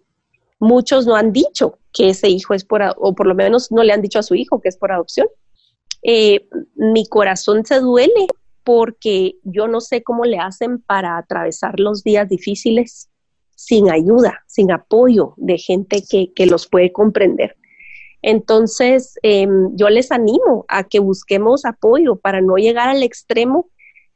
muchos 0.60 1.06
no 1.06 1.16
han 1.16 1.32
dicho 1.32 1.78
que 1.94 2.10
ese 2.10 2.28
hijo 2.28 2.56
es 2.56 2.66
por, 2.66 2.82
o 2.98 3.14
por 3.14 3.28
lo 3.28 3.36
menos 3.36 3.72
no 3.72 3.84
le 3.84 3.94
han 3.94 4.02
dicho 4.02 4.18
a 4.18 4.24
su 4.24 4.34
hijo 4.34 4.60
que 4.62 4.70
es 4.70 4.78
por 4.78 4.92
adopción. 4.92 5.28
Eh, 6.08 6.48
mi 6.76 7.08
corazón 7.08 7.66
se 7.66 7.80
duele 7.80 8.28
porque 8.64 9.38
yo 9.44 9.68
no 9.68 9.82
sé 9.82 10.04
cómo 10.04 10.24
le 10.24 10.38
hacen 10.38 10.80
para 10.80 11.18
atravesar 11.18 11.80
los 11.80 12.04
días 12.04 12.30
difíciles 12.30 13.10
sin 13.56 13.90
ayuda, 13.90 14.44
sin 14.46 14.72
apoyo 14.72 15.34
de 15.38 15.58
gente 15.58 16.04
que, 16.08 16.46
los 16.46 16.68
puede 16.68 16.92
comprender. 16.92 17.56
Entonces, 18.22 19.18
em, 19.24 19.76
yo 19.76 19.90
les 19.90 20.12
animo 20.12 20.66
a 20.68 20.84
que 20.84 21.00
busquemos 21.00 21.66
apoyo 21.66 22.18
para 22.18 22.40
no 22.40 22.58
llegar 22.58 22.90
al 22.90 23.02
extremo 23.02 23.70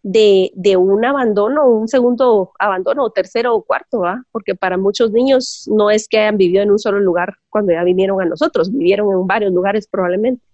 de, 0.04 0.52
de, 0.54 0.78
un 0.78 1.04
abandono, 1.06 1.68
un 1.68 1.88
segundo 1.88 2.52
abandono, 2.60 3.04
o 3.04 3.10
tercero 3.10 3.56
o 3.56 3.64
cuarto, 3.64 4.02
¿va? 4.02 4.24
Porque 4.32 4.54
para 4.54 4.78
muchos 4.78 5.12
niños 5.12 5.68
no 5.72 5.90
es 5.90 6.08
que 6.08 6.20
hayan 6.20 6.38
vivido 6.38 6.62
en 6.62 6.72
un 6.72 6.80
solo 6.80 7.00
lugar 7.00 7.34
cuando 7.50 7.74
ya 7.74 7.84
vinieron 7.84 8.22
a 8.22 8.26
nosotros, 8.26 8.72
vivieron 8.72 9.12
en 9.12 9.26
varios 9.26 9.52
lugares 9.52 9.88
probablemente. 9.88 10.49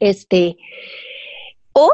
Este, 0.00 0.56
o 1.72 1.92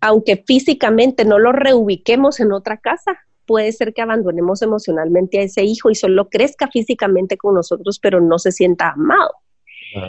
aunque 0.00 0.42
físicamente 0.46 1.24
no 1.24 1.38
lo 1.38 1.52
reubiquemos 1.52 2.40
en 2.40 2.52
otra 2.52 2.76
casa, 2.76 3.18
puede 3.46 3.72
ser 3.72 3.94
que 3.94 4.02
abandonemos 4.02 4.62
emocionalmente 4.62 5.40
a 5.40 5.42
ese 5.42 5.64
hijo 5.64 5.90
y 5.90 5.94
solo 5.94 6.28
crezca 6.28 6.68
físicamente 6.68 7.36
con 7.36 7.54
nosotros, 7.54 7.98
pero 7.98 8.20
no 8.20 8.38
se 8.38 8.52
sienta 8.52 8.90
amado. 8.90 9.32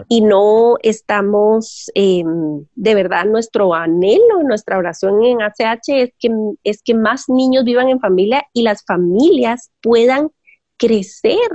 Y 0.09 0.19
no 0.19 0.75
estamos, 0.83 1.89
em, 1.95 2.65
de 2.75 2.95
verdad, 2.95 3.23
nuestro 3.23 3.73
anhelo, 3.73 4.43
nuestra 4.43 4.77
oración 4.77 5.23
en 5.23 5.41
ACH 5.41 5.87
es 5.87 6.13
que, 6.19 6.29
es 6.65 6.81
que 6.83 6.93
más 6.93 7.29
niños 7.29 7.63
vivan 7.63 7.87
en 7.87 8.01
familia 8.01 8.45
y 8.51 8.63
las 8.63 8.83
familias 8.83 9.71
puedan 9.81 10.31
crecer 10.77 11.49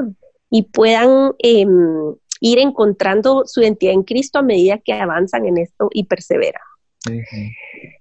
y 0.48 0.62
puedan 0.62 1.34
em, 1.38 2.14
ir 2.44 2.58
encontrando 2.58 3.44
su 3.46 3.62
identidad 3.62 3.94
en 3.94 4.02
Cristo 4.02 4.38
a 4.38 4.42
medida 4.42 4.78
que 4.78 4.92
avanzan 4.92 5.46
en 5.46 5.56
esto 5.56 5.88
y 5.90 6.04
perseveran. 6.04 6.62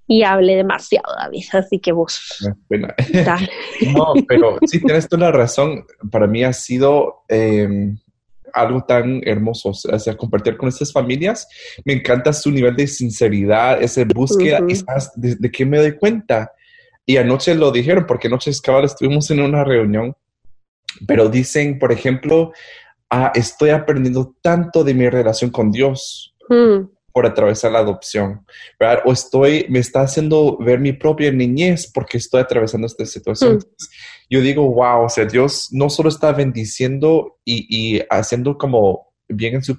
Y 0.06 0.24
hable 0.24 0.58
demasiado, 0.58 1.16
David, 1.18 1.46
así 1.54 1.80
que 1.80 1.94
vos. 1.94 2.22
no, 2.70 4.14
pero 4.28 4.58
sí, 4.66 4.82
tienes 4.82 5.08
toda 5.08 5.28
la 5.28 5.32
razón. 5.32 5.86
Para 6.12 6.28
mí 6.28 6.44
ha 6.44 6.52
sido 6.52 7.24
em, 7.30 7.98
algo 8.54 8.84
tan 8.84 9.22
hermoso, 9.26 9.70
o 9.70 10.00
sea, 10.00 10.18
compartir 10.18 10.58
con 10.58 10.68
estas 10.68 10.92
familias. 10.92 11.48
Me 11.86 11.94
encanta 11.94 12.34
su 12.34 12.52
nivel 12.52 12.76
de 12.76 12.88
sinceridad, 12.88 13.82
esa 13.82 14.04
búsqueda, 14.14 14.60
de, 15.16 15.36
de, 15.36 15.52
qué 15.52 15.66
me 15.66 15.78
doy 15.78 15.96
cuenta. 15.96 16.52
Y 17.06 17.16
anoche 17.16 17.56
lo 17.56 17.72
dijeron, 17.72 18.06
porque 18.06 18.28
anoche 18.28 18.52
cabal 18.62 18.84
estuvimos 18.84 19.32
en 19.32 19.40
una 19.40 19.64
reunión, 19.64 20.14
pero 21.08 21.30
dicen, 21.30 21.80
por 21.80 21.94
ejemplo, 21.94 22.52
ah, 23.14 23.32
estoy 23.36 23.70
aprendiendo 23.70 24.36
tanto 24.42 24.84
de 24.84 24.94
mi 24.94 25.08
relación 25.08 25.52
con 25.52 25.72
Dios. 25.72 26.36
Mm 26.50 26.88
por 27.14 27.28
atravesar 27.28 27.72
la 27.72 27.80
adopción, 27.80 28.44
¿verdad? 28.80 29.04
O 29.06 29.14
estoy, 29.14 29.68
me 29.70 29.78
está 29.78 30.02
haciendo 30.02 30.58
ver 30.58 30.80
mi 30.80 30.94
propia 30.94 31.32
niñez 31.32 31.90
porque 31.94 32.18
estoy 32.18 32.42
atravesando 32.42 32.88
esta 32.88 33.06
situación. 33.06 33.58
Hmm. 33.58 33.86
Yo 34.32 34.42
digo, 34.42 34.64
wow, 34.74 35.06
o 35.06 35.10
sea, 35.10 35.26
Dios 35.26 35.70
no 35.72 35.92
solo 35.92 36.10
está 36.10 36.32
bendiciendo 36.32 37.38
y, 37.46 37.68
y 37.70 38.02
haciendo 38.10 38.58
como 38.58 39.13
bien 39.28 39.56
en, 39.56 39.64
su, 39.64 39.78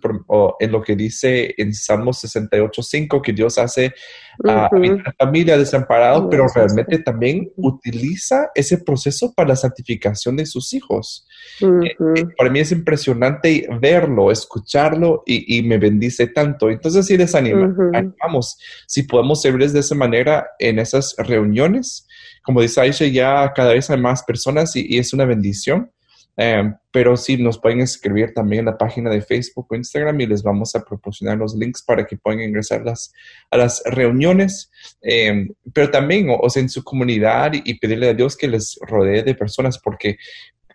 en 0.61 0.73
lo 0.73 0.83
que 0.83 0.97
dice 0.97 1.55
en 1.57 1.75
Salmo 1.75 2.13
68.5, 2.13 3.23
que 3.23 3.33
Dios 3.33 3.59
hace 3.59 3.95
a 4.45 4.69
la 4.73 5.15
familia 5.19 5.57
desamparado, 5.57 6.29
pero 6.29 6.47
realmente 6.53 6.99
también 6.99 7.53
utiliza 7.57 8.51
ese 8.55 8.79
proceso 8.79 9.33
para 9.35 9.51
la 9.51 9.57
santificación 9.57 10.37
de 10.37 10.47
sus 10.47 10.73
hijos. 10.75 11.27
Eh, 11.61 11.95
eh, 12.17 12.25
para 12.37 12.51
mí 12.51 12.61
es 12.61 12.73
impresionante 12.73 13.69
verlo, 13.81 14.31
escucharlo 14.31 15.23
y, 15.27 15.63
me 15.63 15.79
bendice 15.79 16.27
tanto. 16.27 16.69
Entonces 16.71 17.07
sí 17.07 17.17
les 17.17 17.35
animamos, 17.35 18.59
si 18.87 19.05
podemos 19.05 19.41
servir 19.41 19.71
de 19.71 19.81
esa 19.81 19.95
manera 19.95 20.49
en 20.59 20.79
esas 20.79 21.15
reuniones, 21.19 22.07
como 22.43 22.61
dice 22.61 22.81
Aisha, 22.81 23.07
ya 23.07 23.53
cada 23.55 23.73
vez 23.73 23.89
hay 23.89 24.01
más 24.01 24.23
personas 24.23 24.77
y 24.77 24.99
es 24.99 25.13
una 25.13 25.25
bendición. 25.25 25.91
Em, 26.37 26.75
pero 26.91 27.17
sí, 27.17 27.37
nos 27.37 27.59
pueden 27.59 27.81
escribir 27.81 28.35
también 28.35 28.61
en 28.61 28.67
la 28.67 28.79
página 28.79 29.09
de 29.09 29.23
Facebook 29.23 29.67
o 29.71 29.77
Instagram 29.77 30.21
y 30.21 30.27
les 30.27 30.43
vamos 30.43 30.75
a 30.75 30.85
proporcionar 30.85 31.39
los 31.39 31.55
links 31.55 31.83
para 31.83 32.05
que 32.07 32.17
puedan 32.17 32.41
ingresar 32.41 32.85
las, 32.85 33.13
a 33.51 33.57
las 33.57 33.83
reuniones, 33.87 34.71
em, 35.01 35.49
pero 35.73 35.91
también, 35.91 36.29
o, 36.31 36.51
sea, 36.51 36.63
en 36.63 36.69
su 36.69 36.83
comunidad 36.83 37.53
y, 37.53 37.75
pedirle 37.79 38.09
a 38.09 38.15
Dios 38.15 38.37
que 38.37 38.49
les 38.49 38.79
rodee 38.81 39.23
de 39.23 39.35
personas, 39.35 39.79
porque 39.79 40.17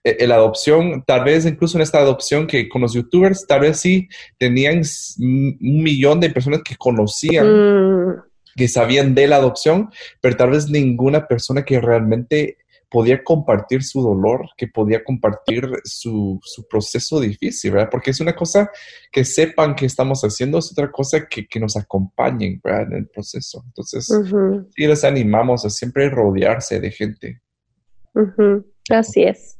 eh, 0.04 0.26
la 0.28 0.36
adopción, 0.36 1.04
tal 1.06 1.26
vez 1.26 1.46
incluso 1.46 1.78
en 1.78 1.82
esta 1.82 2.00
adopción 2.00 2.48
que 2.48 2.70
con 2.70 2.82
los 2.82 2.94
youtubers, 2.94 3.46
tal 3.46 3.62
vez 3.62 3.80
sí 3.82 4.08
tenían 4.38 4.82
un 5.20 5.58
millón 5.60 6.22
de 6.22 6.30
personas 6.30 6.62
que 6.64 6.76
conocían. 6.78 7.48
Mm. 7.48 8.24
que 8.56 8.68
sabían 8.68 9.16
de 9.16 9.28
la 9.28 9.38
adopción, 9.38 9.90
pero 10.20 10.36
tal 10.36 10.50
vez 10.50 10.70
ninguna 10.70 11.28
persona 11.28 11.64
que 11.64 11.80
realmente 11.80 12.58
podía 12.90 13.24
compartir 13.24 13.84
su 13.84 14.02
dolor, 14.02 14.50
que 14.58 14.68
podía 14.68 15.04
compartir 15.04 15.70
su, 15.84 16.40
proceso 16.70 17.20
difícil, 17.20 17.72
¿verdad? 17.72 17.90
Porque 17.92 18.12
es 18.12 18.20
una 18.20 18.36
cosa 18.36 18.70
que 19.12 19.24
sepan 19.24 19.76
que 19.76 19.86
estamos 19.86 20.22
haciendo, 20.22 20.58
es 20.58 20.72
otra 20.72 20.92
cosa 20.92 21.28
que, 21.28 21.48
nos 21.60 21.78
acompañen, 21.78 22.60
¿verdad? 22.64 22.88
En 22.92 22.94
el 22.94 23.08
proceso. 23.08 23.64
Entonces, 23.68 24.08
sí 24.76 24.88
les 24.88 25.04
animamos 25.04 25.66
a 25.66 25.70
siempre 25.70 26.10
rodearse 26.10 26.80
de 26.80 26.92
gente. 26.92 27.42
Así 28.90 29.24
es. 29.24 29.58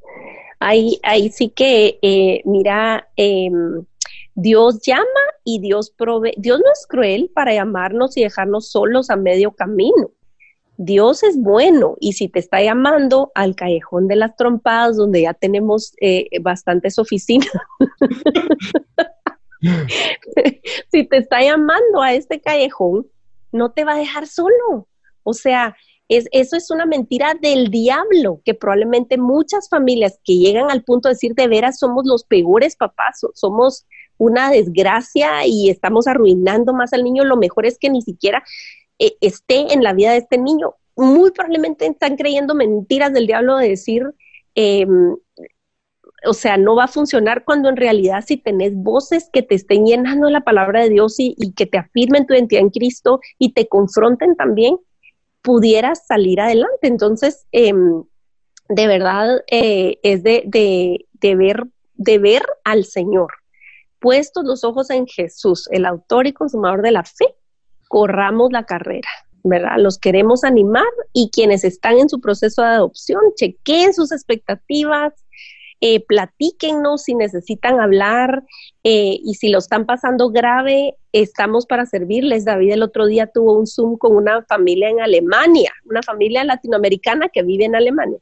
Ahí, 0.60 1.00
ahí 1.04 1.30
sí 1.30 1.50
que, 1.50 2.00
eh, 2.02 2.42
mira, 2.46 3.08
em, 3.16 3.86
Dios 4.36 4.82
llama 4.86 5.06
y 5.44 5.60
Dios 5.60 5.92
provee. 5.92 6.34
Dios 6.38 6.60
no 6.60 6.72
es 6.72 6.86
cruel 6.88 7.32
para 7.34 7.54
llamarnos 7.54 8.18
y 8.18 8.24
dejarnos 8.24 8.70
solos 8.72 9.10
a 9.10 9.16
medio 9.16 9.52
camino. 9.52 10.12
Dios 10.82 11.24
es 11.24 11.38
bueno 11.38 11.98
y 12.00 12.14
si 12.14 12.30
te 12.30 12.40
está 12.40 12.64
llamando 12.64 13.34
al 13.36 13.54
callejón 13.54 14.08
de 14.08 14.16
las 14.16 14.38
trompadas, 14.38 14.96
donde 14.96 15.24
ya 15.24 15.34
tenemos 15.34 15.92
eh, 16.00 16.30
bastantes 16.42 16.98
oficinas, 16.98 17.50
si 20.90 21.04
te 21.04 21.18
está 21.18 21.42
llamando 21.42 22.02
a 22.02 22.14
este 22.14 22.40
callejón, 22.40 23.06
no 23.52 23.74
te 23.74 23.84
va 23.84 23.96
a 23.96 24.00
dejar 24.00 24.26
solo. 24.26 24.88
O 25.24 25.34
sea, 25.34 25.76
es, 26.08 26.30
eso 26.32 26.56
es 26.56 26.72
una 26.72 26.86
mentira 26.86 27.34
del 27.34 27.70
diablo, 27.72 28.40
que 28.46 28.54
probablemente 28.54 29.18
muchas 29.18 29.68
familias 29.68 30.18
que 30.24 30.38
llegan 30.38 30.72
al 30.72 30.86
punto 30.86 31.10
de 31.10 31.16
decir 31.16 31.34
de 31.36 31.50
veras 31.50 31.78
somos 31.78 32.06
los 32.06 32.24
peores 32.24 32.78
papás, 32.78 33.20
somos 33.34 33.86
una 34.18 34.50
desgracia 34.50 35.46
y 35.46 35.70
estamos 35.70 36.08
arruinando 36.08 36.74
más 36.74 36.94
al 36.94 37.04
niño, 37.04 37.26
lo 37.26 37.36
mejor 37.36 37.66
es 37.66 37.78
que 37.78 37.90
ni 37.90 38.02
siquiera 38.02 38.44
eh, 39.00 39.18
esté 39.22 39.74
en 39.74 39.84
la 39.84 39.94
vida 39.94 40.12
de 40.12 40.18
este 40.18 40.38
niño. 40.38 40.76
Muy 40.96 41.32
probablemente 41.32 41.88
están 41.88 42.18
creyendo 42.18 42.54
mentiras 42.56 43.14
del 43.14 43.28
diablo 43.28 43.58
de 43.58 43.70
decir, 43.70 44.04
em, 44.56 45.16
o 46.26 46.34
sea, 46.34 46.58
no 46.58 46.76
va 46.76 46.86
a 46.86 46.88
funcionar 46.90 47.46
cuando 47.46 47.70
en 47.70 47.78
realidad 47.78 48.24
si 48.26 48.38
tenés 48.38 48.74
voces 48.76 49.30
que 49.32 49.42
te 49.42 49.56
estén 49.56 49.86
llenando 49.86 50.30
la 50.30 50.42
palabra 50.42 50.84
de 50.84 50.90
Dios 50.90 51.16
y, 51.18 51.36
que 51.54 51.66
te 51.66 51.78
afirmen 51.78 52.28
tu 52.28 52.34
identidad 52.34 52.62
en 52.62 52.70
Cristo 52.70 53.22
y 53.38 53.54
te 53.54 53.68
confronten 53.68 54.36
también, 54.36 54.78
pudieras 55.42 56.06
salir 56.06 56.42
adelante. 56.42 56.88
Entonces, 56.88 57.46
em, 57.52 58.04
de 58.68 58.88
verdad 58.88 59.44
eh, 59.48 60.00
es 60.04 60.24
de, 60.24 60.44
de, 60.46 61.36
ver, 61.36 61.64
de 61.96 62.18
ver 62.20 62.44
al 62.66 62.86
Señor, 62.86 63.32
puestos 64.00 64.44
los 64.44 64.64
ojos 64.64 64.90
en 64.90 65.08
Jesús, 65.08 65.68
el 65.72 65.86
autor 65.86 66.28
y 66.28 66.34
consumador 66.34 66.82
de 66.82 66.92
la 66.92 67.04
fe, 67.04 67.36
corramos 67.90 68.54
la 68.54 68.64
carrera, 68.64 69.10
¿verdad? 69.44 69.76
Los 69.78 69.98
queremos 69.98 70.46
animar 70.46 70.88
y 71.12 71.30
quienes 71.32 71.66
están 71.66 71.98
en 71.98 72.08
su 72.08 72.22
proceso 72.22 72.62
de 72.62 72.70
adopción, 72.70 73.20
chequeen 73.36 73.94
sus 73.94 74.14
expectativas, 74.14 75.14
eh, 75.82 76.06
platíquennos 76.06 77.04
si 77.04 77.16
necesitan 77.16 77.80
hablar 77.80 78.44
eh, 78.84 79.18
y 79.24 79.34
si 79.34 79.50
lo 79.50 79.58
están 79.58 79.86
pasando 79.86 80.30
grave, 80.30 80.96
estamos 81.14 81.66
para 81.66 81.86
servirles. 81.86 82.46
David 82.46 82.74
el 82.74 82.84
otro 82.84 83.08
día 83.08 83.28
tuvo 83.28 83.58
un 83.58 83.66
Zoom 83.66 83.98
con 83.98 84.16
una 84.16 84.44
familia 84.44 84.90
en 84.90 85.02
Alemania, 85.02 85.74
una 85.86 86.04
familia 86.04 86.44
latinoamericana 86.44 87.30
que 87.30 87.44
vive 87.44 87.66
en 87.66 87.76
Alemania 87.76 88.20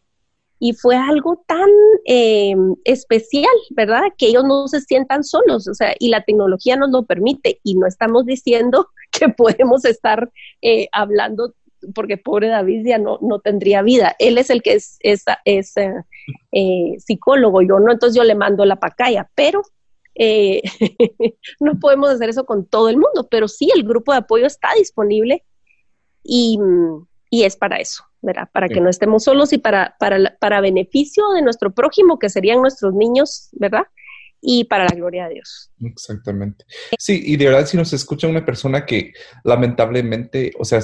y 0.59 0.73
fue 0.73 0.95
algo 0.95 1.43
tan 1.45 1.69
eh, 2.05 2.55
especial, 2.83 3.53
¿verdad? 3.71 4.03
Que 4.17 4.27
ellos 4.27 4.43
no 4.43 4.67
se 4.67 4.81
sientan 4.81 5.23
solos, 5.23 5.67
o 5.67 5.73
sea, 5.73 5.93
y 5.99 6.09
la 6.09 6.23
tecnología 6.23 6.75
nos 6.75 6.89
lo 6.91 7.03
permite 7.05 7.59
y 7.63 7.75
no 7.75 7.85
estamos 7.87 8.25
diciendo 8.25 8.89
que 9.11 9.29
podemos 9.29 9.85
estar 9.85 10.31
eh, 10.61 10.87
hablando 10.91 11.53
porque 11.93 12.17
pobre 12.17 12.47
David 12.47 12.87
ya 12.87 12.97
no, 12.97 13.19
no 13.21 13.39
tendría 13.39 13.83
vida. 13.83 14.15
Él 14.17 14.39
es 14.39 14.49
el 14.49 14.63
que 14.63 14.73
es, 14.73 14.97
es, 15.01 15.23
eh, 15.77 16.95
psicólogo, 16.97 17.61
yo 17.61 17.79
no, 17.79 17.91
entonces 17.91 18.17
yo 18.17 18.23
le 18.23 18.33
mando 18.33 18.65
la 18.65 18.77
pacaya, 18.77 19.29
pero 19.35 19.61
no 21.59 21.79
podemos 21.79 22.09
hacer 22.09 22.29
eso 22.29 22.47
con 22.47 22.65
todo 22.65 22.89
el 22.89 22.95
mundo, 22.95 23.27
pero 23.29 23.47
sí 23.47 23.69
el 23.75 23.83
grupo 23.83 24.11
de 24.11 24.17
apoyo 24.17 24.47
está 24.47 24.69
disponible 24.75 25.43
y, 26.23 26.57
y 27.29 27.43
es 27.43 27.55
para 27.55 27.77
eso. 27.77 28.06
¿Verdad? 28.21 28.49
Para 28.51 28.67
que 28.67 28.81
no 28.81 28.89
estemos 28.89 29.23
solos 29.23 29.53
y 29.53 29.57
para, 29.57 29.95
para, 29.99 30.37
para 30.39 30.61
beneficio 30.61 31.29
de 31.33 31.41
nuestro 31.41 31.73
prójimo, 31.73 32.19
que 32.19 32.29
serían 32.29 32.61
nuestros 32.61 32.93
niños, 32.93 33.49
¿verdad? 33.53 33.83
y 34.41 34.65
para 34.65 34.85
la 34.85 34.95
gloria 34.95 35.27
de 35.27 35.35
Dios. 35.35 35.71
Exactamente. 35.81 36.65
Sí, 36.99 37.21
y 37.25 37.37
de 37.37 37.45
verdad 37.45 37.65
si 37.65 37.75
nos 37.75 37.91
escucha 37.93 38.27
una 38.27 38.45
persona 38.45 38.85
que 38.85 39.11
lamentablemente, 39.43 40.53
o 40.59 40.63
sea, 40.63 40.79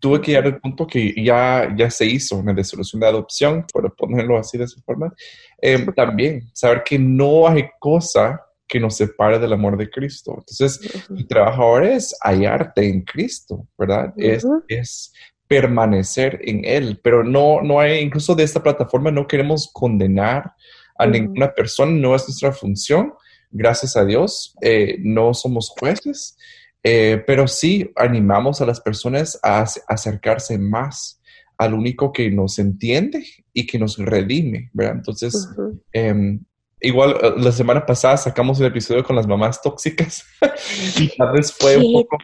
tuve 0.00 0.20
que 0.20 0.32
llegar 0.32 0.46
al 0.46 0.60
punto 0.60 0.86
que 0.86 1.14
ya, 1.22 1.74
ya 1.76 1.90
se 1.90 2.06
hizo 2.06 2.36
una 2.36 2.52
resolución 2.52 3.00
de 3.00 3.06
adopción, 3.08 3.66
por 3.72 3.94
ponerlo 3.94 4.38
así 4.38 4.58
de 4.58 4.64
esa 4.64 4.80
forma, 4.82 5.12
em, 5.60 5.86
también 5.94 6.48
saber 6.52 6.82
que 6.84 6.98
no 6.98 7.48
hay 7.48 7.68
cosa 7.78 8.40
que 8.66 8.80
nos 8.80 8.96
separe 8.96 9.38
del 9.38 9.52
amor 9.52 9.76
de 9.76 9.90
Cristo. 9.90 10.36
Entonces, 10.38 10.80
mi 11.10 11.24
trabajo 11.24 11.62
ahora 11.62 11.94
es 11.94 12.16
hallarte 12.22 12.88
en 12.88 13.02
Cristo, 13.02 13.68
¿verdad? 13.78 14.12
es, 14.16 14.44
es 14.68 15.12
permanecer 15.48 16.40
en 16.44 16.64
Él. 16.64 17.00
Pero 17.02 17.24
no, 17.24 17.62
no 17.62 17.80
hay, 17.80 18.00
incluso 18.00 18.34
de 18.34 18.44
esta 18.44 18.62
plataforma 18.62 19.10
no 19.10 19.26
queremos 19.26 19.70
condenar 19.72 20.52
a 20.96 21.06
ninguna 21.06 21.52
persona, 21.52 21.92
no 21.92 22.14
es 22.14 22.26
nuestra 22.28 22.52
función. 22.52 23.12
Gracias 23.50 23.96
a 23.96 24.04
Dios, 24.04 24.54
eh, 24.60 24.96
no 25.00 25.32
somos 25.32 25.70
jueces, 25.78 26.36
eh, 26.82 27.22
pero 27.26 27.46
sí 27.46 27.90
animamos 27.96 28.60
a 28.60 28.66
las 28.66 28.80
personas 28.80 29.38
a, 29.42 29.64
acercarse 29.88 30.58
más 30.58 31.20
al 31.56 31.74
único 31.74 32.12
que 32.12 32.30
nos 32.30 32.58
entiende 32.58 33.24
y 33.52 33.66
que 33.66 33.78
nos 33.78 33.96
redime, 33.96 34.70
¿verdad? 34.72 34.96
Entonces, 34.96 35.48
em, 35.92 36.44
igual 36.80 37.16
eh, 37.22 37.34
la 37.36 37.52
semana 37.52 37.86
pasada 37.86 38.16
sacamos 38.16 38.58
un 38.58 38.66
episodio 38.66 39.04
con 39.04 39.14
las 39.14 39.26
mamás 39.28 39.62
tóxicas 39.62 40.24
y 40.98 41.16
tal 41.16 41.32
vez 41.32 41.52
fue 41.52 41.76
un 41.76 41.92
poco 41.92 42.18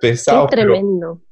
pesado. 0.00 0.48
tremendo. 0.48 1.20
Pero, 1.20 1.29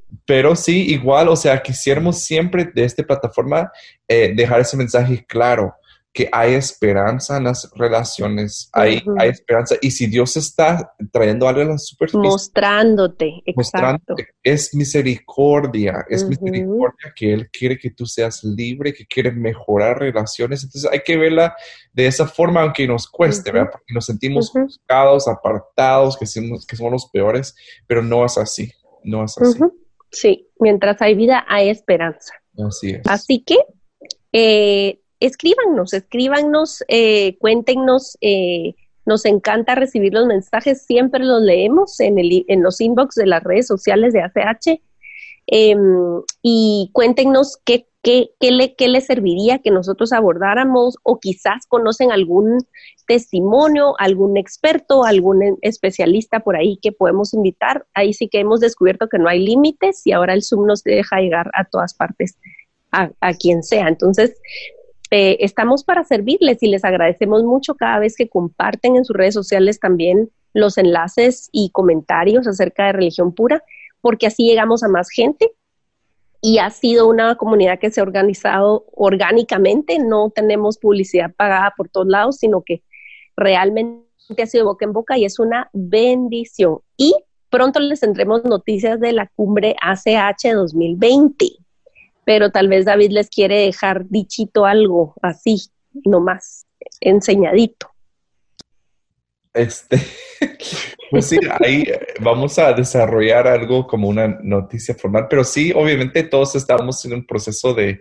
sí, 0.57 0.91
igual, 0.91 1.29
o 1.29 1.37
sea, 1.37 1.63
quisiéramos 1.63 2.21
siempre 2.21 2.65
de 2.65 2.85
esta 2.85 3.03
plataforma 3.03 3.71
dejar 4.09 4.61
ese 4.61 4.77
mensaje 4.77 5.25
claro 5.27 5.75
que 6.19 6.29
hay 6.33 6.55
esperanza 6.55 7.37
en 7.37 7.45
las 7.45 7.71
relaciones, 7.77 8.69
hay, 8.73 9.01
hay 9.19 9.29
esperanza. 9.29 9.77
Y 9.81 9.93
si 9.93 10.07
Dios 10.07 10.37
está 10.37 10.93
trayendo 11.13 11.47
algo 11.47 11.61
a 11.61 11.65
la 11.65 11.79
superficie, 11.79 12.29
mostrándote, 12.29 13.43
exacto. 13.47 14.17
es 14.43 14.75
misericordia, 14.75 16.05
es 16.09 16.27
misericordia 16.27 17.13
que 17.15 17.33
Él 17.33 17.49
quiere 17.51 17.79
que 17.79 17.91
tú 17.91 18.05
seas 18.05 18.43
libre, 18.43 18.93
que 18.93 19.07
quiere 19.07 19.31
mejorar 19.31 20.01
relaciones. 20.01 20.65
Entonces 20.65 20.91
hay 20.91 21.03
que 21.05 21.17
verla 21.17 21.55
de 21.93 22.07
esa 22.07 22.27
forma, 22.27 22.63
aunque 22.63 22.89
nos 22.89 23.07
cueste, 23.07 23.53
¿verdad? 23.53 23.71
Porque 23.71 23.95
nos 23.95 24.07
sentimos 24.07 24.51
juzgados, 24.51 25.29
apartados, 25.29 26.17
que 26.17 26.27
somos, 26.27 26.67
que 26.67 26.75
somos 26.75 26.91
los 26.91 27.07
peores, 27.11 27.55
pero 27.87 28.03
no 28.03 28.25
es 28.25 28.37
así, 28.39 28.73
no 29.05 29.25
es 29.25 29.39
así. 29.39 29.61
Sí, 30.11 30.49
mientras 30.59 31.01
hay 31.03 31.15
vida, 31.15 31.45
hay 31.49 31.69
esperanza. 31.69 32.33
Así 32.59 32.91
es. 32.91 33.03
Así 33.07 33.43
que 33.45 33.57
eh, 34.33 35.01
escríbanos, 35.21 35.93
escríbanos, 35.93 36.83
eh, 36.89 37.37
cuéntenos. 37.39 38.17
Eh, 38.21 38.75
nos 39.09 39.25
encanta 39.25 39.75
recibir 39.75 40.13
los 40.13 40.27
mensajes, 40.27 40.85
siempre 40.85 41.25
los 41.25 41.41
leemos 41.41 41.99
en, 41.99 42.19
el, 42.19 42.45
en 42.47 42.63
los 42.63 42.79
inbox 42.79 43.15
de 43.15 43.27
las 43.27 43.43
redes 43.43 43.67
sociales 43.67 44.13
de 44.13 44.21
ACH. 44.21 44.83
Em, 45.47 46.21
y 46.43 46.91
cuéntenos 46.93 47.57
qué, 47.65 47.87
qué, 48.03 48.33
qué, 48.39 48.51
le, 48.51 48.75
qué 48.75 48.87
le 48.89 49.01
serviría 49.01 49.61
que 49.61 49.71
nosotros 49.71 50.13
abordáramos 50.13 50.97
o 51.05 51.19
quizás 51.19 51.67
conocen 51.67 52.13
algún 52.13 52.59
testimonio, 53.09 53.95
algún 53.99 54.37
experto, 54.37 55.05
algún 55.05 55.59
especialista 55.63 56.41
por 56.41 56.57
ahí 56.57 56.79
que 56.81 56.93
podemos 56.93 57.35
invitar. 57.35 57.87
Ahí 57.95 58.13
sí 58.13 58.29
que 58.29 58.39
hemos 58.39 58.61
descubierto 58.61 59.09
que 59.09 59.19
no 59.19 59.29
hay 59.29 59.45
límites 59.45 60.07
y 60.07 60.13
ahora 60.13 60.35
el 60.35 60.45
Zoom 60.45 60.67
nos 60.67 60.85
deja 60.85 61.21
llegar 61.21 61.51
a 61.55 61.65
todas 61.65 61.95
partes, 61.95 62.39
a, 62.93 63.11
a 63.21 63.35
quien 63.35 63.63
sea. 63.65 63.89
Entonces, 63.89 64.37
eh, 65.11 65.39
estamos 65.41 65.85
para 65.85 66.05
servirles 66.05 66.63
y 66.63 66.69
les 66.69 66.85
agradecemos 66.85 67.43
mucho 67.43 67.75
cada 67.75 67.99
vez 67.99 68.15
que 68.15 68.29
comparten 68.29 68.97
en 68.97 69.07
sus 69.07 69.17
redes 69.17 69.35
sociales 69.35 69.81
también 69.81 70.31
los 70.53 70.77
enlaces 70.77 71.49
y 71.51 71.71
comentarios 71.71 72.47
acerca 72.47 72.87
de 72.87 72.93
religión 72.93 73.35
pura, 73.35 73.65
porque 74.03 74.27
así 74.27 74.45
llegamos 74.47 74.83
a 74.83 74.89
más 74.89 75.09
gente 75.09 75.53
y 76.41 76.59
ha 76.59 76.71
sido 76.71 77.09
una 77.09 77.37
comunidad 77.37 77.79
que 77.79 77.91
se 77.91 78.01
ha 78.01 78.05
organizado 78.05 78.85
orgánicamente, 78.95 79.99
no 79.99 80.31
tenemos 80.31 80.79
publicidad 80.79 81.33
pagada 81.35 81.73
por 81.77 81.89
todos 81.89 82.07
lados, 82.07 82.37
sino 82.37 82.63
que 82.63 82.83
realmente 83.39 84.43
ha 84.43 84.47
sido 84.47 84.67
boca 84.67 84.85
en 84.85 84.93
boca 84.93 85.17
y 85.17 85.25
es 85.25 85.39
una 85.39 85.71
bendición. 85.73 86.81
Y 86.97 87.15
pronto 87.49 87.81
les 87.81 88.01
tendremos 88.01 88.45
noticias 88.45 89.01
de 89.01 89.13
la 89.13 89.27
cumbre 89.35 89.75
ACH 89.81 90.53
2020 90.55 91.59
pero 92.29 92.51
tal 92.51 92.69
vez 92.69 92.85
David 92.85 93.13
les 93.13 93.31
quiere 93.31 93.61
dejar 93.61 94.07
dichito 94.07 94.67
algo 94.67 95.15
así, 95.23 95.71
nomás, 96.05 96.67
enseñadito. 97.01 97.91
Este, 99.55 99.97
pues 101.11 101.27
sí, 101.27 101.39
ahí 101.61 101.85
vamos 102.21 102.59
a 102.59 102.73
desarrollar 102.73 103.47
algo 103.47 103.87
como 103.87 104.09
una 104.09 104.29
noticia 104.43 104.95
formal, 104.95 105.27
pero 105.29 105.45
sí, 105.45 105.73
obviamente 105.75 106.23
todos 106.25 106.55
estamos 106.55 107.05
en 107.05 107.15
un 107.15 107.27
proceso 107.27 107.75
de, 107.75 108.01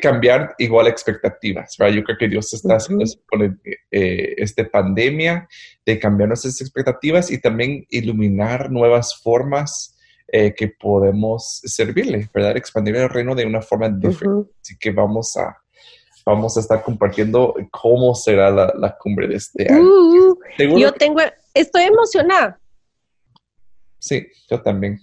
cambiar 0.00 0.54
igual 0.58 0.88
expectativas, 0.88 1.76
¿verdad? 1.78 1.96
Yo 1.96 2.04
creo 2.04 2.18
que 2.18 2.28
Dios 2.28 2.52
está 2.52 2.76
haciendo 2.76 3.04
con 3.26 3.60
eh, 3.90 4.34
esta 4.36 4.68
pandemia, 4.68 5.48
de 5.84 5.98
cambiar 5.98 6.28
nuestras 6.28 6.60
expectativas 6.60 7.30
y 7.30 7.40
también 7.40 7.86
iluminar 7.90 8.70
nuevas 8.70 9.20
formas 9.22 9.96
eh, 10.28 10.54
que 10.54 10.68
podemos 10.68 11.60
servirle, 11.64 12.28
¿verdad? 12.32 12.56
Expandir 12.56 12.96
el 12.96 13.08
reino 13.08 13.34
de 13.34 13.44
una 13.44 13.60
forma 13.60 13.88
diferente. 13.88 14.50
Así 14.62 14.76
que 14.78 14.90
vamos 14.90 15.36
a, 15.36 15.58
vamos 16.24 16.56
a 16.56 16.60
estar 16.60 16.82
compartiendo 16.82 17.54
cómo 17.70 18.14
será 18.14 18.50
la, 18.50 18.96
cumbre 18.98 19.28
de 19.28 19.34
este 19.36 19.70
año. 19.70 19.82
Uh, 19.82 20.78
yo 20.78 20.92
tengo, 20.92 21.20
estoy 21.54 21.82
emocionada. 21.82 22.60
Sí, 23.98 24.26
yo 24.50 24.60
también. 24.60 25.00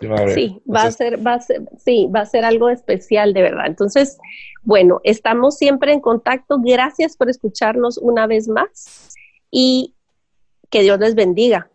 Sí, 0.00 0.62
va 0.66 0.84
a, 0.84 0.90
ser, 0.90 1.26
va 1.26 1.34
a 1.34 1.40
ser, 1.40 1.62
sí, 1.78 2.08
va 2.14 2.20
a 2.20 2.26
ser 2.26 2.44
algo 2.44 2.70
especial 2.70 3.34
de 3.34 3.42
verdad. 3.42 3.66
Entonces, 3.66 4.18
bueno, 4.62 5.00
estamos 5.04 5.58
siempre 5.58 5.92
en 5.92 6.00
contacto. 6.00 6.58
Gracias 6.62 7.16
por 7.16 7.28
escucharnos 7.28 7.98
una 7.98 8.26
vez 8.26 8.48
más 8.48 9.14
y 9.50 9.94
que 10.70 10.82
Dios 10.82 10.98
les 10.98 11.14
bendiga. 11.14 11.71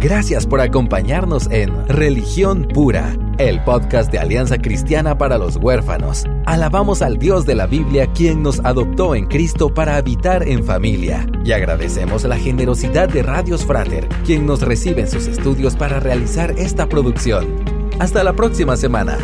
Gracias 0.00 0.46
por 0.46 0.62
acompañarnos 0.62 1.46
en 1.50 1.86
Religión 1.86 2.66
Pura, 2.72 3.14
el 3.36 3.62
podcast 3.64 4.10
de 4.10 4.18
Alianza 4.18 4.56
Cristiana 4.56 5.18
para 5.18 5.36
los 5.36 5.56
Huérfanos. 5.56 6.24
Alabamos 6.46 7.02
al 7.02 7.18
Dios 7.18 7.44
de 7.44 7.54
la 7.54 7.66
Biblia 7.66 8.10
quien 8.14 8.42
nos 8.42 8.60
adoptó 8.60 9.14
en 9.14 9.26
Cristo 9.26 9.74
para 9.74 9.96
habitar 9.96 10.48
en 10.48 10.64
familia. 10.64 11.26
Y 11.44 11.52
agradecemos 11.52 12.24
la 12.24 12.38
generosidad 12.38 13.10
de 13.10 13.22
Radios 13.22 13.66
Frater, 13.66 14.08
quien 14.24 14.46
nos 14.46 14.62
recibe 14.62 15.02
en 15.02 15.10
sus 15.10 15.26
estudios 15.26 15.76
para 15.76 16.00
realizar 16.00 16.52
esta 16.52 16.88
producción. 16.88 17.56
Hasta 17.98 18.24
la 18.24 18.32
próxima 18.32 18.78
semana. 18.78 19.18